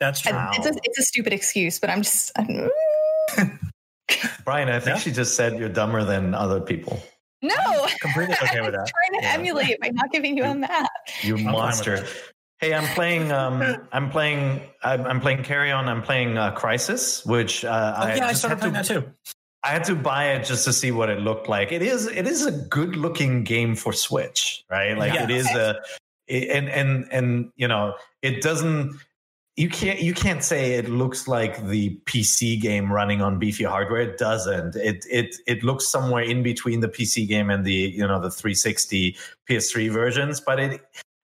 That's 0.00 0.20
true. 0.20 0.32
I- 0.32 0.52
It's 0.56 0.66
a 0.66 0.72
it's 0.82 0.98
a 0.98 1.02
stupid 1.02 1.32
excuse, 1.32 1.78
but 1.78 1.88
I'm 1.90 2.02
just 2.02 2.32
I'm, 2.36 2.68
Brian, 4.44 4.68
I 4.68 4.78
think 4.78 4.96
Yeah. 4.96 5.00
she 5.00 5.10
just 5.12 5.36
said 5.36 5.58
you're 5.58 5.68
dumber 5.68 6.04
than 6.04 6.34
other 6.34 6.60
people. 6.60 7.02
no. 7.42 7.54
completely 8.00 8.34
okay 8.42 8.60
with 8.60 8.68
I'm 8.74 8.80
that. 8.84 8.92
trying 8.92 9.20
to 9.20 9.26
Yeah. 9.26 9.32
emulate 9.34 9.80
by 9.80 9.88
not 9.92 10.10
giving 10.12 10.36
you 10.36 10.44
a 10.44 10.54
map. 10.54 10.90
You 11.22 11.36
monster. 11.38 12.06
Hey, 12.60 12.72
I'm 12.72 12.86
playing. 12.94 13.30
Um, 13.32 13.62
I'm 13.92 14.10
playing. 14.10 14.62
I'm, 14.82 15.04
I'm 15.06 15.20
playing 15.20 15.42
Carrion. 15.44 15.88
I'm 15.88 16.02
playing 16.02 16.38
uh, 16.38 16.54
Crysis, 16.54 17.26
which 17.26 17.64
uh, 17.64 17.94
Oh, 17.98 18.06
yeah, 18.06 18.26
I 18.26 18.28
just 18.30 18.38
started 18.40 18.60
had 18.62 18.72
playing 18.72 18.84
to, 18.84 18.94
that 18.94 19.00
too. 19.02 19.12
I 19.66 19.70
had 19.70 19.84
to 19.84 19.96
buy 19.96 20.32
it 20.32 20.44
just 20.44 20.64
to 20.66 20.72
see 20.72 20.92
what 20.92 21.10
it 21.10 21.18
looked 21.20 21.48
like. 21.48 21.72
It 21.72 21.82
is. 21.82 22.06
It 22.06 22.26
is 22.28 22.46
a 22.46 22.52
good 22.52 22.94
looking 22.96 23.42
game 23.42 23.74
for 23.74 23.92
Switch, 23.92 24.64
right? 24.70 24.96
Like 24.96 25.12
Yeah. 25.14 25.24
it 25.24 25.30
is 25.30 25.46
a. 25.54 25.80
it- 26.28 26.48
and 26.50 26.68
and 26.68 27.06
and 27.10 27.50
you 27.56 27.66
know 27.68 27.94
it 28.22 28.42
doesn't. 28.42 28.94
You 29.56 29.70
can't. 29.70 30.00
You 30.00 30.12
can't 30.12 30.44
say 30.44 30.74
it 30.74 30.88
looks 30.88 31.26
like 31.26 31.66
the 31.66 31.98
PC 32.04 32.60
game 32.60 32.92
running 32.92 33.22
on 33.22 33.38
beefy 33.38 33.64
hardware. 33.64 34.02
It 34.02 34.18
doesn't. 34.18 34.76
It 34.76 35.04
it 35.10 35.34
it 35.46 35.62
looks 35.64 35.88
somewhere 35.88 36.22
in 36.22 36.42
between 36.42 36.80
the 36.80 36.88
PC 36.88 37.26
game 37.26 37.48
and 37.50 37.64
the 37.64 37.72
you 37.72 38.06
know 38.06 38.20
the 38.20 38.30
360 38.30 39.16
PS3 39.48 39.90
versions, 39.90 40.40
but 40.40 40.60
it 40.60 40.80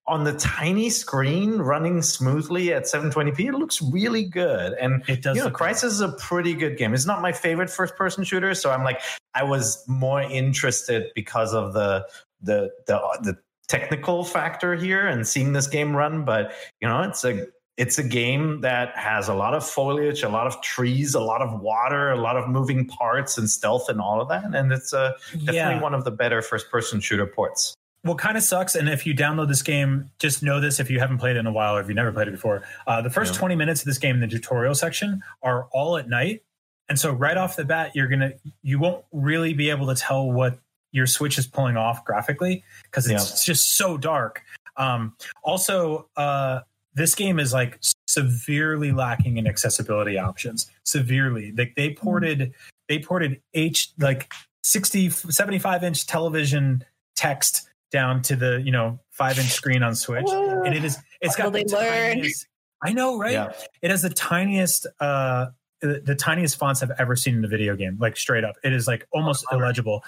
on 0.07 0.25
the 0.25 0.33
tiny 0.35 0.91
screen 0.91 1.59
running 1.59 2.03
smoothly 2.03 2.73
at 2.73 2.85
720p 2.85 3.41
it 3.49 3.55
looks 3.55 3.81
really 3.81 4.25
good 4.25 4.73
and 4.75 5.03
It 5.09 5.23
does. 5.23 5.37
you 5.37 5.43
know 5.43 5.47
look 5.49 5.59
good. 5.59 5.69
Crysis 5.69 5.85
is 5.85 6.01
a 6.01 6.09
pretty 6.13 6.55
good 6.55 6.77
game 6.77 6.93
it's 6.93 7.07
not 7.07 7.23
my 7.23 7.33
favorite 7.33 7.71
first 7.71 7.97
person 7.97 8.25
shooter 8.25 8.55
so 8.55 8.71
i'm 8.71 8.83
like 8.83 9.01
i 9.35 9.45
was 9.45 9.85
more 9.87 10.21
interested 10.21 11.07
because 11.15 11.55
of 11.55 11.73
the 11.73 12.05
the 12.43 12.71
the, 12.87 12.99
the 13.23 13.39
technical 13.69 14.25
factor 14.25 14.75
here 14.75 15.07
and 15.07 15.27
seeing 15.27 15.53
this 15.53 15.67
game 15.67 15.95
run 15.97 16.25
but 16.25 16.53
you 16.81 16.89
know 16.89 17.03
it's 17.03 17.25
a 17.25 17.47
it's 17.79 17.99
a 17.99 18.03
game 18.03 18.61
that 18.61 18.95
has 18.99 19.29
a 19.29 19.35
lot 19.35 19.55
of 19.55 19.67
foliage 19.67 20.23
a 20.23 20.29
lot 20.29 20.47
of 20.47 20.61
trees 20.63 21.15
a 21.15 21.21
lot 21.21 21.41
of 21.41 21.61
water 21.61 22.11
a 22.11 22.21
lot 22.21 22.37
of 22.37 22.49
moving 22.49 22.87
parts 22.87 23.39
and 23.39 23.49
stealth 23.49 23.89
and 23.89 24.01
all 24.01 24.21
of 24.21 24.29
that 24.29 24.45
and 24.55 24.73
it's 24.73 24.93
a 24.93 25.15
definitely 25.33 25.55
yeah. 25.55 25.81
one 25.81 25.95
of 25.95 26.05
the 26.05 26.11
better 26.11 26.43
first 26.43 26.71
person 26.71 27.01
shooter 27.01 27.27
ports 27.27 27.75
what 28.03 28.19
kind 28.19 28.37
of 28.37 28.43
sucks, 28.43 28.75
and 28.75 28.89
if 28.89 29.07
you 29.07 29.15
download 29.15 29.49
this 29.49 29.63
game, 29.63 30.11
just 30.19 30.43
know 30.43 30.61
this 30.61 30.81
if 30.81 30.91
you 30.91 30.99
haven't 30.99 31.19
played 31.19 31.37
it 31.37 31.41
in 31.41 31.47
a 31.47 31.53
while 31.53 31.77
or 31.77 31.81
if 31.81 31.87
you've 31.87 31.97
never 31.97 32.13
played 32.13 32.29
it 32.29 32.33
before. 32.33 32.63
Uh, 32.87 33.01
the 33.01 33.11
first 33.11 33.35
Yeah. 33.35 33.39
20 33.41 33.55
minutes 33.57 33.83
of 33.83 33.87
this 33.87 33.99
game 33.99 34.17
in 34.17 34.21
the 34.21 34.27
tutorial 34.27 34.75
section 34.75 35.23
are 35.43 35.69
all 35.73 35.97
at 35.97 36.09
night. 36.09 36.43
And 36.89 36.99
so 36.99 37.13
right 37.13 37.37
off 37.37 37.55
the 37.57 37.65
bat, 37.65 37.93
you're 37.95 38.09
gonna 38.09 38.33
you 38.63 38.79
won't 38.79 39.05
really 39.13 39.55
be 39.55 39.71
able 39.71 39.87
to 39.87 39.95
tell 39.95 40.31
what 40.31 40.59
your 40.91 41.07
switch 41.07 41.39
is 41.39 41.47
pulling 41.47 41.77
off 41.77 42.05
graphically 42.05 42.65
because 42.85 43.09
it's 43.09 43.45
just 43.45 43.77
so 43.77 43.97
dark. 43.97 44.43
Um, 44.77 45.17
also, 45.43 46.09
uh, 46.17 46.61
this 46.95 47.15
game 47.15 47.39
is 47.39 47.53
like 47.55 47.79
severely 48.07 48.93
lacking 48.93 49.39
in 49.39 49.47
accessibility 49.47 50.19
options. 50.19 50.71
Severely, 50.85 51.53
like 51.53 51.75
they 51.77 51.95
ported 51.95 52.53
they 52.89 52.99
ported 52.99 53.41
H 53.55 53.93
like 53.99 54.31
60 54.65 55.09
75 55.11 55.85
inch 55.85 56.07
television 56.07 56.85
text 57.15 57.69
down 57.93 58.23
to 58.23 58.37
the 58.37 58.61
you 58.65 58.73
know 58.73 58.99
five 59.11 59.39
inch 59.39 59.51
screen 59.51 59.83
on 59.83 59.95
Switch, 59.95 60.29
and 60.29 60.75
it 60.75 60.85
is 60.85 60.99
it's 61.21 61.37
got 61.37 61.53
the 61.53 61.65
they 61.65 61.75
learn? 61.75 62.17
tiniest. 62.17 62.47
I 62.83 62.93
know, 62.93 63.19
right? 63.19 63.33
yeah 63.33 63.53
It 63.81 63.91
has 63.91 64.03
the 64.03 64.11
tiniest, 64.11 64.87
uh, 64.99 65.47
the, 65.81 66.03
the 66.05 66.17
tiniest 66.17 66.59
fonts 66.59 66.83
I've 66.83 66.91
ever 66.99 67.15
seen 67.15 67.37
in 67.37 67.45
a 67.45 67.49
video 67.49 67.77
game. 67.77 67.97
Like 68.01 68.17
straight 68.17 68.45
up, 68.45 68.57
it 68.65 68.73
is 68.73 68.89
like 68.89 69.07
almost 69.13 69.45
illegible. 69.53 70.03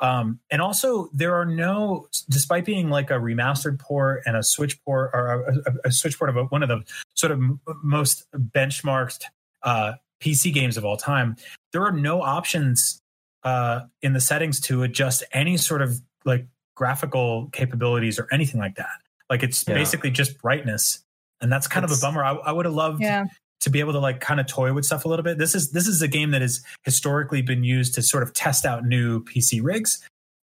Um, 0.00 0.38
and 0.50 0.60
also, 0.60 1.08
there 1.12 1.34
are 1.34 1.46
no, 1.46 2.06
despite 2.28 2.64
being 2.64 2.90
like 2.90 3.10
a 3.10 3.14
remastered 3.14 3.80
port 3.80 4.22
and 4.26 4.36
a 4.36 4.42
Switch 4.42 4.80
port 4.84 5.10
or 5.14 5.26
a, 5.26 5.56
a, 5.56 5.74
a 5.86 5.92
Switch 5.92 6.18
port 6.18 6.30
of 6.30 6.36
a, 6.36 6.44
one 6.44 6.62
of 6.62 6.68
the 6.68 6.82
sort 7.14 7.32
of 7.32 7.38
m- 7.38 7.60
most 7.82 8.26
benchmarked 8.32 9.22
uh, 9.62 9.94
PC 10.20 10.52
games 10.52 10.76
of 10.76 10.84
all 10.84 10.96
time, 10.96 11.36
there 11.72 11.82
are 11.82 11.92
no 11.92 12.22
options 12.22 13.02
uh, 13.42 13.80
in 14.02 14.12
the 14.12 14.20
settings 14.20 14.60
to 14.60 14.82
adjust 14.82 15.24
any 15.32 15.56
sort 15.56 15.82
of 15.82 16.00
like 16.24 16.46
graphical 16.78 17.48
capabilities 17.52 18.18
or 18.20 18.28
anything 18.30 18.60
like 18.60 18.76
that. 18.76 18.86
Like 19.28 19.42
it's 19.42 19.66
Yeah. 19.66 19.74
basically 19.74 20.10
just 20.12 20.40
brightness, 20.40 21.00
and 21.40 21.50
that's 21.52 21.66
kind 21.66 21.84
of 21.84 21.90
a 21.90 21.96
bummer. 22.00 22.24
I, 22.24 22.34
I 22.34 22.52
would 22.52 22.64
have 22.66 22.74
loved 22.74 23.02
Yeah. 23.02 23.26
to 23.60 23.70
be 23.70 23.80
able 23.80 23.92
to 23.94 23.98
like 23.98 24.20
kind 24.20 24.38
of 24.38 24.46
toy 24.46 24.72
with 24.72 24.84
stuff 24.84 25.04
a 25.04 25.08
little 25.08 25.24
bit. 25.24 25.36
This 25.38 25.54
is 25.56 25.72
this 25.72 25.88
is 25.88 26.00
a 26.00 26.08
game 26.08 26.30
that 26.30 26.40
has 26.40 26.62
historically 26.84 27.42
been 27.42 27.64
used 27.64 27.94
to 27.96 28.02
sort 28.02 28.22
of 28.22 28.32
test 28.32 28.64
out 28.64 28.84
new 28.84 29.24
PC 29.24 29.60
rigs, 29.62 29.98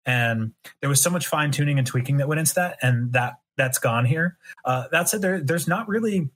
and 0.04 0.52
there 0.80 0.90
was 0.90 1.00
so 1.00 1.08
much 1.08 1.28
fine 1.28 1.52
tuning 1.52 1.78
and 1.78 1.86
tweaking 1.86 2.16
that 2.18 2.26
went 2.28 2.40
into 2.40 2.54
that, 2.56 2.78
and 2.82 3.12
that 3.12 3.34
that's 3.56 3.78
gone 3.78 4.04
here. 4.04 4.36
Uh, 4.64 4.88
that 4.90 5.08
said, 5.08 5.22
there 5.22 5.40
there's 5.40 5.68
not 5.68 5.88
really 5.88 6.28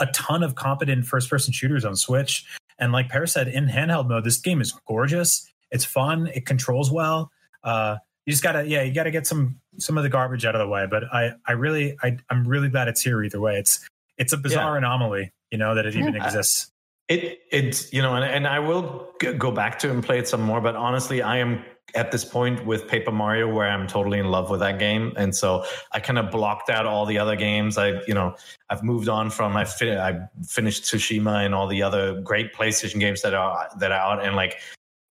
a 0.00 0.06
ton 0.06 0.42
of 0.42 0.54
competent 0.54 1.04
first 1.06 1.28
person 1.28 1.52
shooters 1.52 1.84
on 1.84 1.94
Switch, 1.96 2.46
and 2.78 2.92
like 2.92 3.10
Paris 3.10 3.34
said, 3.34 3.46
in 3.46 3.66
handheld 3.66 4.08
mode, 4.08 4.24
this 4.24 4.38
game 4.38 4.60
is 4.62 4.72
gorgeous. 4.88 5.46
It's 5.70 5.84
fun. 5.84 6.28
It 6.28 6.46
controls 6.46 6.90
well. 6.90 7.30
Uh, 7.62 7.96
you 8.28 8.32
just 8.32 8.42
gotta 8.42 8.66
yeah, 8.68 8.82
you 8.82 8.92
gotta 8.92 9.10
get 9.10 9.26
some 9.26 9.58
some 9.78 9.96
of 9.96 10.04
the 10.04 10.10
garbage 10.10 10.44
out 10.44 10.54
of 10.54 10.58
the 10.58 10.68
way. 10.68 10.86
But 10.86 11.04
I 11.14 11.32
I 11.46 11.52
really 11.52 11.96
I 12.02 12.18
I'm 12.28 12.46
really 12.46 12.68
glad 12.68 12.86
it's 12.86 13.00
here 13.00 13.24
either 13.24 13.40
way. 13.40 13.56
It's 13.56 13.88
it's 14.18 14.34
a 14.34 14.36
bizarre 14.36 14.76
anomaly, 14.76 15.32
you 15.50 15.56
know, 15.56 15.74
that 15.74 15.86
it 15.86 15.96
even 15.96 16.12
Yeah. 16.14 16.26
exists. 16.26 16.70
It 17.08 17.38
it's 17.50 17.90
you 17.90 18.02
know, 18.02 18.14
and, 18.16 18.24
and 18.26 18.46
I 18.46 18.58
will 18.58 19.14
g- 19.18 19.32
go 19.32 19.50
back 19.50 19.78
to 19.78 19.90
and 19.90 20.04
play 20.04 20.18
it 20.18 20.28
some 20.28 20.42
more. 20.42 20.60
But 20.60 20.76
honestly, 20.76 21.22
I 21.22 21.38
am 21.38 21.64
at 21.94 22.12
this 22.12 22.22
point 22.22 22.66
with 22.66 22.86
Paper 22.86 23.10
Mario 23.12 23.50
where 23.50 23.66
I'm 23.66 23.86
totally 23.86 24.18
in 24.18 24.26
love 24.26 24.50
with 24.50 24.60
that 24.60 24.78
game, 24.78 25.14
and 25.16 25.34
so 25.34 25.64
I 25.92 26.00
kind 26.00 26.18
of 26.18 26.30
blocked 26.30 26.68
out 26.68 26.84
all 26.84 27.06
the 27.06 27.18
other 27.18 27.34
games. 27.34 27.78
I 27.78 28.02
you 28.06 28.12
know 28.12 28.34
I've 28.68 28.82
moved 28.82 29.08
on 29.08 29.30
from 29.30 29.56
I 29.56 29.64
fi- 29.64 29.96
I 29.96 30.20
finished 30.46 30.82
Tsushima 30.84 31.46
and 31.46 31.54
all 31.54 31.66
the 31.66 31.82
other 31.82 32.20
great 32.20 32.52
PlayStation 32.52 33.00
games 33.00 33.22
that 33.22 33.32
are 33.32 33.70
that 33.78 33.90
are 33.90 33.98
out, 33.98 34.22
and 34.22 34.36
like 34.36 34.58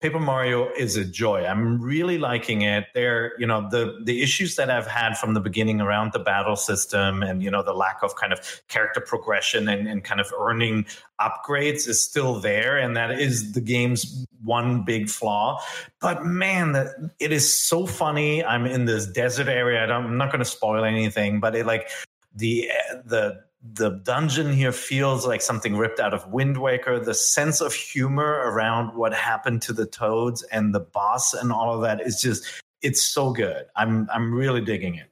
Paper 0.02 0.20
Mario 0.20 0.72
is 0.72 0.98
a 0.98 1.06
joy. 1.06 1.46
I'm 1.46 1.80
really 1.80 2.18
liking 2.18 2.64
it. 2.64 2.88
There, 2.96 3.34
you 3.40 3.46
know, 3.46 3.70
the 3.70 4.00
the 4.04 4.24
issues 4.24 4.56
that 4.56 4.72
I've 4.72 4.88
had 4.88 5.16
from 5.16 5.36
the 5.36 5.40
beginning 5.40 5.80
around 5.80 6.12
the 6.12 6.20
battle 6.20 6.56
system 6.56 7.22
and 7.22 7.44
you 7.44 7.52
know 7.52 7.62
the 7.62 7.74
lack 7.74 8.02
of 8.02 8.16
kind 8.16 8.34
of 8.34 8.40
character 8.68 9.00
progression 9.00 9.70
and, 9.70 9.88
and 9.88 10.04
kind 10.04 10.20
of 10.20 10.34
earning 10.40 10.88
upgrades 11.20 11.88
is 11.88 12.04
still 12.04 12.40
there, 12.40 12.80
and 12.80 12.98
that 12.98 13.20
is 13.20 13.54
the 13.54 13.62
game's 13.62 14.26
one 14.44 14.84
big 14.84 15.08
flaw. 15.08 15.62
But 16.00 16.26
man, 16.26 16.72
that 16.72 16.88
it 17.20 17.32
is 17.32 17.54
so 17.54 17.86
funny. 17.86 18.44
I'm 18.44 18.66
in 18.66 18.86
this 18.86 19.06
desert 19.06 19.50
area. 19.50 19.86
I 19.86 19.94
I'm 19.94 20.18
not 20.18 20.32
going 20.32 20.40
to 20.40 20.46
spoil 20.46 20.84
anything, 20.84 21.40
but 21.40 21.56
it 21.56 21.68
like 21.68 21.90
the 22.36 22.70
the 23.06 23.44
the 23.64 23.92
dungeon 23.92 24.52
here 24.54 24.72
feels 24.72 25.26
like 25.28 25.42
something 25.42 25.78
ripped 25.78 26.00
out 26.00 26.14
of 26.14 26.28
Wind 26.28 26.58
Waker. 26.58 27.00
The 27.00 27.14
sense 27.14 27.62
of 27.62 27.74
humor 27.74 28.42
around 28.46 28.96
what 28.96 29.14
happened 29.14 29.62
to 29.64 29.74
the 29.74 29.86
toads 29.86 30.42
and 30.44 30.74
the 30.74 30.80
boss 30.80 31.34
and 31.34 31.52
all 31.52 31.76
of 31.76 31.82
that 31.84 32.02
is 32.02 32.20
just 32.22 32.46
it's 32.82 33.04
so 33.04 33.32
good. 33.32 33.66
I'm 33.76 34.10
I'm 34.12 34.34
really 34.34 34.62
digging 34.62 34.96
it. 34.96 35.08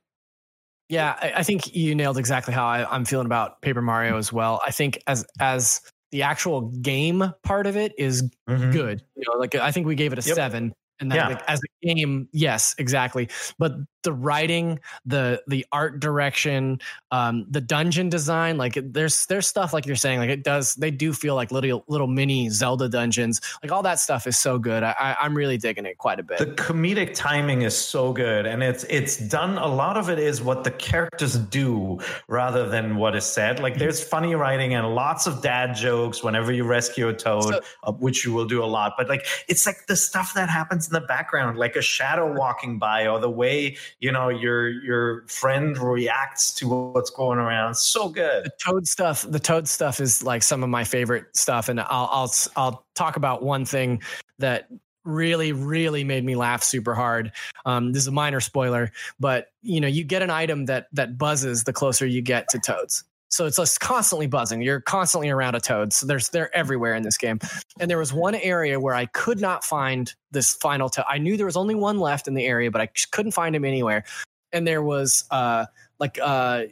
Yeah, 0.90 1.16
I, 1.22 1.34
I 1.38 1.44
think 1.44 1.76
you 1.76 1.94
nailed 1.94 2.18
exactly 2.18 2.52
how 2.54 2.66
I, 2.66 2.92
I'm 2.92 3.06
feeling 3.06 3.28
about 3.28 3.62
Paper 3.62 3.82
Mario 3.84 4.18
as 4.18 4.34
well. 4.34 4.60
I 4.66 4.72
think 4.72 5.04
as 5.06 5.24
as 5.40 5.82
the 6.12 6.24
actual 6.24 6.62
game 6.62 7.32
part 7.44 7.68
of 7.68 7.78
it 7.78 7.94
is 8.00 8.24
Mhm. 8.50 8.72
good. 8.74 9.04
You 9.16 9.24
know, 9.28 9.38
like 9.38 9.54
I 9.54 9.72
think 9.72 9.86
we 9.86 9.94
gave 9.94 10.12
it 10.14 10.18
a 10.18 10.28
Yep. 10.28 10.36
seven. 10.36 10.74
And 11.00 11.12
that, 11.12 11.16
Yeah. 11.16 11.28
like, 11.30 11.44
as 11.48 11.60
a 11.60 11.86
game, 11.86 12.28
yes, 12.32 12.76
exactly. 12.78 13.30
But 13.58 13.74
the 14.04 14.14
writing, 14.14 14.80
the 15.06 15.42
the 15.48 15.66
art 15.74 16.00
direction, 16.00 16.80
um, 17.12 17.46
the 17.50 17.60
dungeon 17.60 18.08
design, 18.10 18.58
like 18.58 18.78
it- 18.78 18.94
there's 18.94 19.26
there's 19.26 19.46
stuff 19.46 19.74
like 19.74 19.86
you're 19.86 19.96
saying, 19.98 20.20
like 20.20 20.30
it 20.30 20.44
does. 20.44 20.76
They 20.76 20.90
do 20.92 21.12
feel 21.12 21.36
like 21.36 21.52
little 21.52 21.84
little 21.90 22.08
mini 22.08 22.50
Zelda 22.50 22.88
dungeons. 22.88 23.42
Like 23.62 23.74
all 23.74 23.84
that 23.84 24.00
stuff 24.00 24.26
is 24.26 24.38
so 24.38 24.58
good. 24.58 24.84
I, 24.84 25.18
I'm 25.20 25.36
really 25.36 25.58
digging 25.58 25.86
it 25.86 25.98
quite 25.98 26.18
a 26.20 26.24
bit. 26.24 26.38
The 26.38 26.46
comedic 26.46 27.14
timing 27.14 27.64
is 27.64 27.78
so 27.78 28.14
good, 28.14 28.46
and 28.46 28.64
it's 28.64 28.86
it's 28.86 29.18
done. 29.18 29.58
A 29.58 29.68
lot 29.68 29.98
of 29.98 30.10
it 30.10 30.18
is 30.20 30.42
what 30.42 30.64
the 30.64 30.72
characters 30.72 31.36
do 31.38 32.00
rather 32.30 32.70
than 32.70 32.96
what 32.96 33.16
is 33.18 33.26
said. 33.26 33.60
Like 33.60 33.78
there's 33.80 34.02
funny 34.02 34.34
writing 34.36 34.74
and 34.76 34.96
lots 34.96 35.28
of 35.28 35.42
dad 35.42 35.76
jokes 35.76 36.24
whenever 36.24 36.54
you 36.54 36.64
rescue 36.64 37.10
a 37.10 37.14
toad, 37.14 37.44
So- 37.44 37.62
uh, 37.84 37.92
which 37.92 38.24
you 38.26 38.32
will 38.32 38.46
do 38.48 38.64
a 38.64 38.68
lot. 38.68 38.94
But 38.98 39.10
like 39.10 39.26
it's 39.50 39.66
like 39.66 39.88
the 39.88 39.98
stuff 39.98 40.34
that 40.36 40.50
happens 40.50 40.88
in 40.90 40.94
the 40.94 41.08
background, 41.08 41.58
like 41.58 41.76
a 41.76 41.82
shadow 41.82 42.34
walking 42.34 42.78
by, 42.78 43.08
or 43.08 43.20
the 43.20 43.30
way 43.30 43.78
you 44.00 44.12
know 44.12 44.30
your 44.30 44.70
your 44.70 45.26
friend 45.28 45.78
reacts 45.78 46.54
to 46.56 46.68
what's 46.68 47.10
going 47.10 47.40
around. 47.40 47.76
So 47.76 48.10
good. 48.10 48.46
the 48.46 48.52
toad 48.64 48.88
stuff 48.88 49.26
the 49.30 49.40
toad 49.40 49.68
stuff 49.68 50.00
is 50.00 50.24
like 50.24 50.44
some 50.44 50.64
of 50.64 50.70
my 50.70 50.84
favorite 50.84 51.26
stuff 51.36 51.70
and 51.70 51.80
i'll 51.80 52.10
i'll 52.12 52.34
i'll 52.56 52.86
talk 52.96 53.16
about 53.16 53.44
one 53.44 53.66
thing 53.66 54.02
that 54.38 54.68
really 55.06 55.52
really 55.52 56.04
made 56.04 56.24
me 56.24 56.36
laugh 56.36 56.64
super 56.64 56.94
hard 56.94 57.32
um 57.66 57.94
this 57.94 58.04
is 58.04 58.08
a 58.08 58.12
minor 58.12 58.40
spoiler 58.40 58.92
but 59.20 59.48
you 59.62 59.80
know 59.80 59.88
you 59.88 60.04
get 60.04 60.22
an 60.22 60.30
item 60.30 60.66
that 60.66 60.88
that 60.92 61.18
buzzes 61.18 61.64
the 61.64 61.74
closer 61.74 62.06
you 62.06 62.22
get 62.22 62.48
to 62.50 62.60
toads 62.60 63.04
so 63.30 63.46
it's 63.46 63.58
just 63.58 63.80
constantly 63.80 64.28
buzzing. 64.28 64.62
You're 64.62 64.82
constantly 64.82 65.30
around 65.30 65.56
a 65.56 65.60
toad. 65.60 65.94
So 65.94 66.06
there's 66.06 66.30
they're 66.30 66.56
everywhere 66.56 66.96
in 66.96 67.04
this 67.04 67.18
game. 67.18 67.40
And 67.80 67.90
there 67.90 67.98
was 67.98 68.12
one 68.12 68.36
area 68.36 68.80
where 68.80 68.96
i 68.96 69.06
could 69.06 69.40
not 69.40 69.64
find 69.64 70.14
this 70.32 70.54
final 70.54 70.90
toad 70.90 71.06
i 71.08 71.18
knew 71.18 71.38
there 71.38 71.46
was 71.46 71.58
only 71.58 71.76
one 71.76 72.00
left 72.00 72.28
in 72.28 72.34
the 72.34 72.46
area 72.46 72.72
but 72.72 72.82
i 72.82 72.90
couldn't 73.12 73.32
find 73.32 73.56
him 73.56 73.66
anywhere. 73.66 74.04
And 74.52 74.66
there 74.66 74.82
was 74.82 75.26
uh 75.30 75.66
like 76.00 76.18
uh 76.22 76.64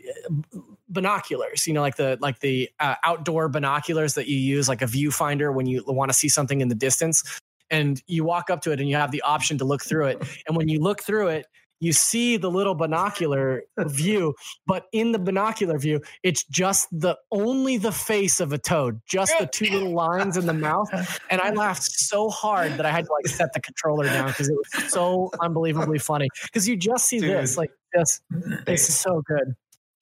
binoculars 0.89 1.67
you 1.67 1.73
know 1.73 1.81
like 1.81 1.97
the 1.97 2.17
like 2.21 2.39
the 2.39 2.69
uh, 2.79 2.95
outdoor 3.03 3.49
binoculars 3.49 4.15
that 4.15 4.27
you 4.27 4.37
use 4.37 4.69
like 4.69 4.81
a 4.81 4.85
viewfinder 4.85 5.53
when 5.53 5.65
you 5.65 5.83
want 5.85 6.09
to 6.09 6.17
see 6.17 6.29
something 6.29 6.61
in 6.61 6.69
the 6.69 6.75
distance. 6.75 7.39
And 7.69 8.01
you 8.07 8.23
walk 8.23 8.49
up 8.49 8.61
to 8.61 8.71
it 8.71 8.79
and 8.79 8.87
you 8.87 8.95
have 8.95 9.11
the 9.11 9.21
option 9.23 9.57
to 9.57 9.65
look 9.65 9.83
through 9.83 10.05
it. 10.05 10.23
And 10.47 10.55
when 10.55 10.69
you 10.69 10.79
look 10.79 11.03
through 11.03 11.27
it 11.27 11.47
you 11.79 11.93
see 11.93 12.37
the 12.37 12.49
little 12.49 12.73
binocular 12.75 13.63
view 13.79 14.33
but 14.65 14.85
in 14.91 15.11
the 15.11 15.19
binocular 15.19 15.77
view 15.77 16.01
it's 16.23 16.43
just 16.45 16.87
the 16.91 17.15
only 17.31 17.77
the 17.77 17.91
face 17.91 18.39
of 18.39 18.51
a 18.53 18.57
toad 18.57 18.99
just 19.07 19.31
the 19.39 19.45
two 19.47 19.65
little 19.71 19.93
lines 19.93 20.37
in 20.37 20.45
the 20.45 20.53
mouth. 20.53 20.89
And 21.29 21.39
i 21.41 21.51
laughed 21.51 21.83
so 21.83 22.29
hard 22.29 22.73
that 22.73 22.85
i 22.85 22.91
had 22.91 23.05
to 23.05 23.11
like 23.11 23.27
set 23.27 23.53
the 23.53 23.59
controller 23.61 24.05
down 24.05 24.27
because 24.27 24.49
it 24.49 24.55
was 24.55 24.91
so 24.91 25.29
unbelievably 25.41 25.99
funny. 25.99 26.29
Because 26.43 26.67
you 26.67 26.75
just 26.75 27.05
see 27.07 27.19
this 27.19 27.57
like 27.57 27.71
just 27.95 28.21
They- 28.65 28.73
it's 28.73 28.93
so 28.93 29.21
good. 29.27 29.55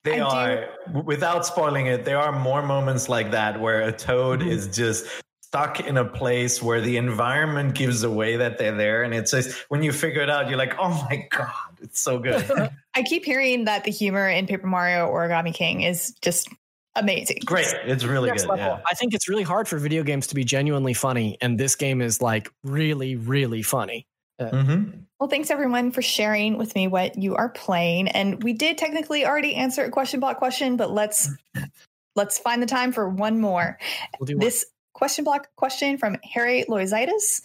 They 0.04 0.20
I 0.20 0.54
are, 0.54 0.68
w- 0.86 1.04
without 1.04 1.44
spoiling 1.44 1.86
it, 1.86 2.04
there 2.04 2.18
are 2.18 2.30
more 2.30 2.62
moments 2.62 3.08
like 3.08 3.32
that 3.32 3.60
where 3.60 3.82
a 3.82 3.92
toad 3.92 4.38
Mm-hmm. 4.40 4.50
is 4.50 4.68
just 4.76 5.06
stuck 5.42 5.80
in 5.80 5.96
a 5.96 6.04
place 6.04 6.62
where 6.62 6.80
the 6.80 6.96
environment 6.96 7.74
gives 7.74 8.02
away 8.04 8.36
that 8.36 8.56
they're 8.58 8.76
there. 8.76 9.02
And 9.02 9.12
it's 9.14 9.30
just, 9.32 9.56
when 9.68 9.82
you 9.82 9.90
figure 9.92 10.20
it 10.22 10.30
out, 10.30 10.48
you're 10.48 10.58
like, 10.58 10.74
oh 10.78 10.90
my 11.10 11.26
God, 11.30 11.50
it's 11.80 12.00
so 12.00 12.18
good. 12.18 12.44
I 12.94 13.02
keep 13.02 13.24
hearing 13.24 13.64
that 13.64 13.84
the 13.84 13.90
humor 13.90 14.28
in 14.28 14.46
Paper 14.46 14.66
Mario 14.66 15.10
Origami 15.10 15.54
King 15.54 15.82
is 15.82 16.14
just 16.22 16.48
amazing. 16.94 17.38
Great. 17.44 17.72
It's 17.84 18.04
really 18.04 18.28
next 18.28 18.46
good. 18.46 18.58
Yeah. 18.58 18.80
I 18.88 18.94
think 18.94 19.14
it's 19.14 19.28
really 19.28 19.42
hard 19.42 19.68
for 19.68 19.78
video 19.78 20.02
games 20.02 20.26
to 20.28 20.34
be 20.34 20.44
genuinely 20.44 20.94
funny, 20.94 21.36
and 21.40 21.58
this 21.58 21.76
game 21.76 22.00
is 22.00 22.20
like 22.20 22.50
really, 22.64 23.16
really 23.16 23.62
funny. 23.62 24.06
Mhm. 24.40 25.06
Well, 25.18 25.30
thanks 25.30 25.50
everyone 25.50 25.92
for 25.92 26.02
sharing 26.02 26.58
with 26.58 26.74
me 26.74 26.88
what 26.88 27.16
you 27.16 27.36
are 27.36 27.48
playing. 27.48 28.08
And 28.08 28.42
we 28.42 28.52
did 28.52 28.76
technically 28.76 29.24
already 29.24 29.54
answer 29.54 29.84
a 29.84 29.90
question 29.90 30.20
block 30.20 30.36
question, 30.36 30.76
but 30.76 30.90
let's 30.90 31.30
let's 32.16 32.38
find 32.38 32.62
the 32.62 32.66
time 32.66 32.92
for 32.92 33.08
one 33.08 33.40
more. 33.40 33.78
We'll 34.18 34.26
do 34.26 34.36
one. 34.36 34.44
This 34.44 34.66
question 34.92 35.24
block 35.24 35.48
question 35.56 35.96
from 35.96 36.18
Harry 36.22 36.64
Loizitis. 36.68 37.42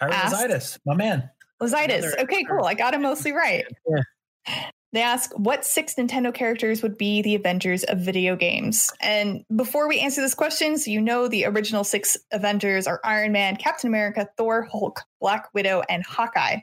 Hyrozitis, 0.00 0.78
my 0.84 0.94
man. 0.94 1.30
Loizitis. 1.60 2.18
Okay, 2.18 2.44
cool. 2.44 2.64
I 2.64 2.74
got 2.74 2.94
him 2.94 3.02
mostly 3.02 3.32
right. 3.32 3.64
Yeah. 3.88 4.70
They 4.92 5.02
ask 5.02 5.30
what 5.36 5.64
six 5.64 5.94
Nintendo 5.96 6.32
characters 6.32 6.82
would 6.82 6.96
be 6.96 7.20
the 7.20 7.34
Avengers 7.34 7.84
of 7.84 7.98
video 7.98 8.34
games? 8.34 8.90
And 9.00 9.44
before 9.54 9.88
we 9.88 10.00
answer 10.00 10.22
this 10.22 10.34
question, 10.34 10.78
so 10.78 10.90
you 10.90 11.02
know 11.02 11.28
the 11.28 11.44
original 11.44 11.84
six 11.84 12.16
Avengers 12.32 12.86
are 12.86 13.00
Iron 13.04 13.32
Man, 13.32 13.56
Captain 13.56 13.88
America, 13.88 14.28
Thor, 14.38 14.62
Hulk, 14.62 15.02
Black 15.20 15.48
Widow, 15.52 15.82
and 15.88 16.02
Hawkeye. 16.02 16.60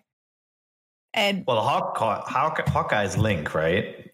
And 1.13 1.43
Well, 1.45 1.61
Hawk, 1.61 1.95
Hawk, 1.95 2.67
Hawkeye's 2.67 3.17
Link, 3.17 3.53
right? 3.53 4.09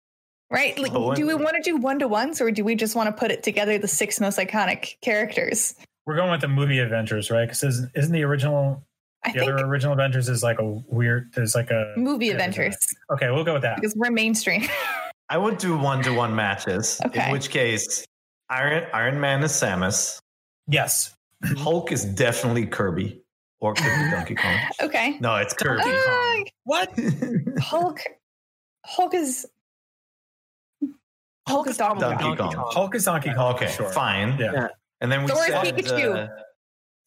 right, 0.50 0.78
like, 0.78 0.92
do 1.16 1.26
we 1.26 1.34
want 1.34 1.56
to 1.56 1.62
do 1.62 1.76
one 1.78 1.98
to 1.98 2.06
ones 2.06 2.40
or 2.40 2.52
do 2.52 2.62
we 2.62 2.76
just 2.76 2.94
want 2.94 3.08
to 3.08 3.18
put 3.18 3.32
it 3.32 3.42
together 3.42 3.76
the 3.76 3.88
six 3.88 4.20
most 4.20 4.38
iconic 4.38 5.00
characters? 5.00 5.74
We're 6.06 6.16
going 6.16 6.30
with 6.30 6.42
the 6.42 6.48
movie 6.48 6.78
Avengers, 6.78 7.30
right? 7.30 7.46
Because 7.46 7.64
isn't, 7.64 7.90
isn't 7.94 8.12
the 8.12 8.22
original 8.22 8.86
I 9.24 9.32
the 9.32 9.40
think 9.40 9.52
other 9.52 9.66
original 9.66 9.92
Avengers 9.94 10.28
is 10.28 10.42
like 10.42 10.58
a 10.60 10.64
weird. 10.88 11.30
There's 11.34 11.54
like 11.54 11.70
a 11.70 11.92
movie 11.96 12.26
yeah, 12.26 12.34
Avengers 12.34 12.76
Okay, 13.10 13.30
we'll 13.30 13.44
go 13.44 13.54
with 13.54 13.62
that. 13.62 13.76
because 13.76 13.94
we're 13.96 14.10
mainstream. 14.10 14.62
I 15.28 15.36
would 15.36 15.58
do 15.58 15.76
one 15.76 16.02
to 16.04 16.12
one 16.14 16.34
matches, 16.34 17.00
Okay. 17.04 17.26
in 17.26 17.32
which 17.32 17.50
case, 17.50 18.04
Iron, 18.48 18.86
Iron 18.94 19.20
Man 19.20 19.42
is 19.42 19.52
Samus, 19.52 20.20
Yes, 20.68 21.14
Hulk 21.58 21.92
is 21.92 22.04
definitely 22.04 22.66
Kirby, 22.66 23.20
or 23.60 23.74
could 23.74 23.84
be 23.84 24.10
Donkey 24.10 24.34
Kong. 24.36 24.56
okay. 24.82 25.18
No, 25.20 25.36
it's 25.36 25.52
Kirby. 25.52 25.82
Uh, 25.84 26.44
what? 26.64 26.92
Hulk. 27.60 28.00
Hulk 28.86 29.14
is. 29.14 29.46
Hulk 31.46 31.66
is 31.68 31.76
Donkey 31.78 32.00
Donkey 32.00 32.24
Kong. 32.24 32.52
Kong. 32.52 32.70
Hulk 32.72 32.94
is 32.94 33.04
Donkey 33.04 33.32
Kong. 33.34 33.54
Okay, 33.54 33.70
sure. 33.70 33.90
fine. 33.90 34.36
Yeah. 34.38 34.52
Yeah. 34.52 34.68
And 35.00 35.10
then 35.10 35.22
we 35.24 35.28
Thor 35.28 35.44
is 35.46 35.50
Pikachu. 35.52 36.14
uh, 36.14 36.28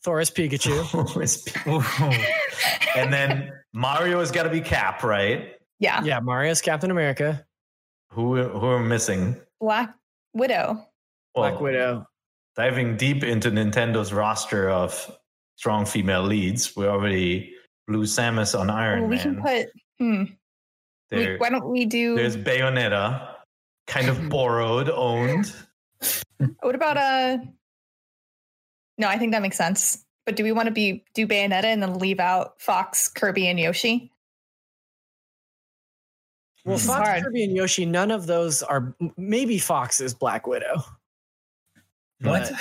Thor 0.03 0.19
is 0.19 0.31
Pikachu. 0.31 0.85
Thor 1.13 1.21
is 1.23 1.37
Pi- 1.43 1.71
Ooh. 1.71 2.99
and 2.99 3.11
then 3.13 3.51
Mario 3.73 4.19
has 4.19 4.31
got 4.31 4.43
to 4.43 4.49
be 4.49 4.61
Cap, 4.61 5.03
right? 5.03 5.53
yeah. 5.79 6.03
yeah, 6.03 6.19
Mario's 6.19 6.61
Captain 6.61 6.91
America. 6.91 7.45
Who 8.11 8.41
who 8.43 8.65
are 8.65 8.79
missing? 8.83 9.39
Black 9.59 9.93
Widow. 10.33 10.73
Well, 11.35 11.49
Black 11.49 11.61
Widow. 11.61 12.05
Diving 12.57 12.97
deep 12.97 13.23
into 13.23 13.49
Nintendo's 13.49 14.11
roster 14.11 14.69
of 14.69 15.09
strong 15.55 15.85
female 15.85 16.23
leads, 16.23 16.75
we 16.75 16.85
already 16.85 17.53
blew 17.87 18.03
Samus 18.03 18.59
on 18.59 18.69
Iron 18.69 19.01
Well, 19.01 19.09
we 19.09 19.15
Man. 19.15 19.23
can 19.23 19.41
put. 19.41 19.67
Hmm. 19.99 20.23
we- 21.11 21.37
why 21.37 21.49
don't 21.49 21.69
we 21.69 21.85
do? 21.85 22.15
there's 22.15 22.35
Bayonetta, 22.35 23.35
kind 23.87 24.09
of 24.09 24.27
borrowed, 24.29 24.89
owned. 24.89 25.53
What 26.61 26.75
about 26.75 26.97
uh? 26.97 27.37
No, 29.01 29.07
I 29.07 29.17
think 29.17 29.31
that 29.31 29.41
makes 29.41 29.57
sense. 29.57 30.05
But 30.27 30.35
do 30.35 30.43
we 30.43 30.51
want 30.51 30.67
to 30.67 30.71
be 30.71 31.03
do 31.15 31.25
Bayonetta 31.27 31.63
and 31.63 31.81
then 31.81 31.97
leave 31.97 32.19
out 32.19 32.61
Fox, 32.61 33.07
Kirby, 33.09 33.47
and 33.47 33.59
Yoshi? 33.59 34.11
Well, 36.63 36.77
This 36.77 36.85
Fox. 36.85 37.23
Kirby, 37.23 37.43
and 37.45 37.55
Yoshi, 37.55 37.85
none 37.87 38.11
of 38.11 38.27
those 38.27 38.61
are. 38.61 38.95
Maybe 39.17 39.57
Fox 39.57 39.99
is 39.99 40.13
Black 40.13 40.45
Widow. 40.45 40.83
What? 42.21 42.51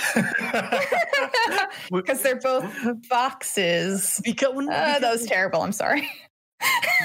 Because 1.92 2.22
they're 2.22 2.40
both 2.40 2.64
foxes. 3.06 4.18
Because, 4.24 4.54
when, 4.54 4.70
Uh, 4.70 4.98
that 5.00 5.12
was 5.12 5.26
terrible. 5.26 5.60
I'm 5.60 5.72
sorry. 5.72 6.08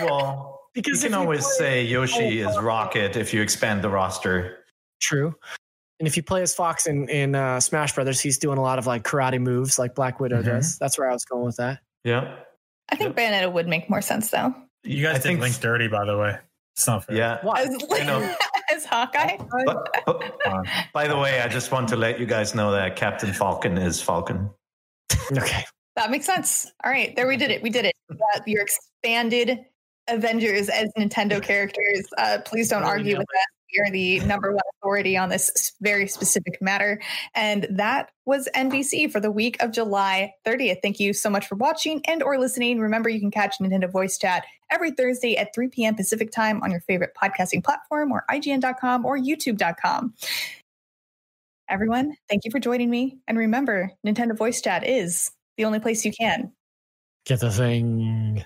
Well, 0.04 0.62
because 0.74 1.04
you 1.04 1.08
if 1.08 1.12
can 1.12 1.20
always 1.22 1.44
play- 1.44 1.58
say 1.58 1.84
Yoshi 1.84 2.42
Oh, 2.46 2.50
is 2.50 2.58
Rocket 2.60 3.18
if 3.18 3.34
you 3.34 3.42
expand 3.42 3.82
the 3.84 3.90
roster. 3.90 4.60
true. 5.02 5.36
And 6.00 6.08
if 6.08 6.18
you 6.18 6.24
play 6.24 6.42
as 6.42 6.54
Fox 6.54 6.88
in 6.88 7.08
in 7.10 7.36
uh, 7.36 7.60
Smash 7.60 7.94
Brothers, 7.96 8.20
he's 8.20 8.38
doing 8.38 8.58
a 8.58 8.62
lot 8.62 8.80
of 8.80 8.86
like 8.88 9.04
karate 9.04 9.40
moves, 9.42 9.80
like 9.80 9.96
Black 9.96 10.20
Widow 10.20 10.40
Mm-hmm. 10.42 10.50
Mhm. 10.50 10.54
does. 10.54 10.78
That's 10.78 10.98
where 10.98 11.10
I 11.10 11.14
was 11.14 11.24
going 11.26 11.46
with 11.46 11.56
that. 11.58 11.80
Yeah. 12.04 12.36
I 12.90 12.96
think 12.96 13.16
Bayonetta 13.16 13.52
would 13.52 13.68
make 13.68 13.90
more 13.90 14.02
sense 14.02 14.30
though. 14.30 14.54
you 14.84 15.02
guys 15.04 15.12
I 15.12 15.18
did 15.20 15.24
think- 15.24 15.40
Link 15.42 15.60
dirty, 15.60 15.88
by 15.88 16.06
the 16.06 16.18
way. 16.18 16.38
It's 16.76 16.86
not 16.88 17.06
fair. 17.06 17.16
Yeah. 17.16 17.38
Why? 17.42 17.62
As, 17.62 17.70
I 17.90 18.04
know. 18.04 18.36
as 18.74 18.84
Hawkeye. 18.86 19.38
But, 19.66 20.04
but- 20.06 20.66
by 20.94 21.08
the 21.08 21.18
way, 21.18 21.40
I 21.40 21.48
just 21.48 21.72
want 21.72 21.88
to 21.90 21.96
let 21.96 22.20
you 22.20 22.26
guys 22.26 22.54
know 22.54 22.72
that 22.74 22.98
Captain 22.98 23.32
Falcon 23.32 23.78
is 23.78 24.02
Falcon. 24.02 24.50
Okay. 25.32 25.64
That 25.96 26.12
makes 26.12 26.26
sense. 26.26 26.70
All 26.84 26.92
right, 26.92 27.16
there 27.16 27.26
we 27.28 27.38
did 27.38 27.50
it. 27.52 27.64
We 27.64 27.70
did 27.70 27.86
it. 27.86 27.96
We 28.10 28.18
your 28.52 28.62
expanded 28.62 29.60
Avengers 30.10 30.68
as 30.70 30.90
Nintendo 30.98 31.42
characters. 31.42 32.06
Uh, 32.18 32.40
please 32.46 32.68
don't 32.70 32.84
argue 32.84 33.18
with 33.18 33.26
that. 33.34 33.48
Are 33.86 33.92
the 33.92 34.20
number 34.22 34.52
one 34.52 34.62
authority 34.80 35.18
on 35.18 35.30
this 35.30 35.74
very 35.82 36.08
specific 36.08 36.62
matter. 36.62 37.02
And 37.34 37.68
that 37.72 38.12
was 38.26 38.48
NVC 38.56 39.12
for 39.12 39.20
the 39.20 39.32
week 39.32 39.62
of 39.62 39.72
July 39.72 40.34
30th. 40.46 40.78
Thank 40.82 41.00
you 41.00 41.14
so 41.14 41.30
much 41.30 41.48
for 41.48 41.56
watching 41.56 42.02
and 42.08 42.22
or 42.22 42.38
listening. 42.38 42.80
Remember, 42.80 43.10
you 43.10 43.20
can 43.20 43.32
catch 43.32 43.58
Nintendo 43.60 43.92
Voice 43.92 44.18
Chat 44.18 44.46
every 44.72 44.92
Thursday 44.92 45.38
at 45.38 45.54
3 45.54 45.70
p.m. 45.70 45.96
Pacific 45.96 46.32
time 46.32 46.62
on 46.64 46.72
your 46.72 46.82
favorite 46.82 47.12
podcasting 47.22 47.64
platform 47.64 48.12
or 48.12 48.26
IGN.com 48.30 49.06
or 49.06 49.18
YouTube.com. 49.18 50.14
Everyone, 51.68 52.16
thank 52.30 52.46
you 52.46 52.52
for 52.52 52.60
joining 52.60 52.90
me. 52.90 53.18
And 53.28 53.38
remember, 53.38 53.92
Nintendo 54.06 54.38
Voice 54.38 54.62
Chat 54.62 54.88
is 54.88 55.32
the 55.58 55.66
only 55.66 55.80
place 55.80 56.06
you 56.06 56.12
can 56.12 56.52
Get 57.26 57.40
the 57.40 57.52
thing. 57.52 58.46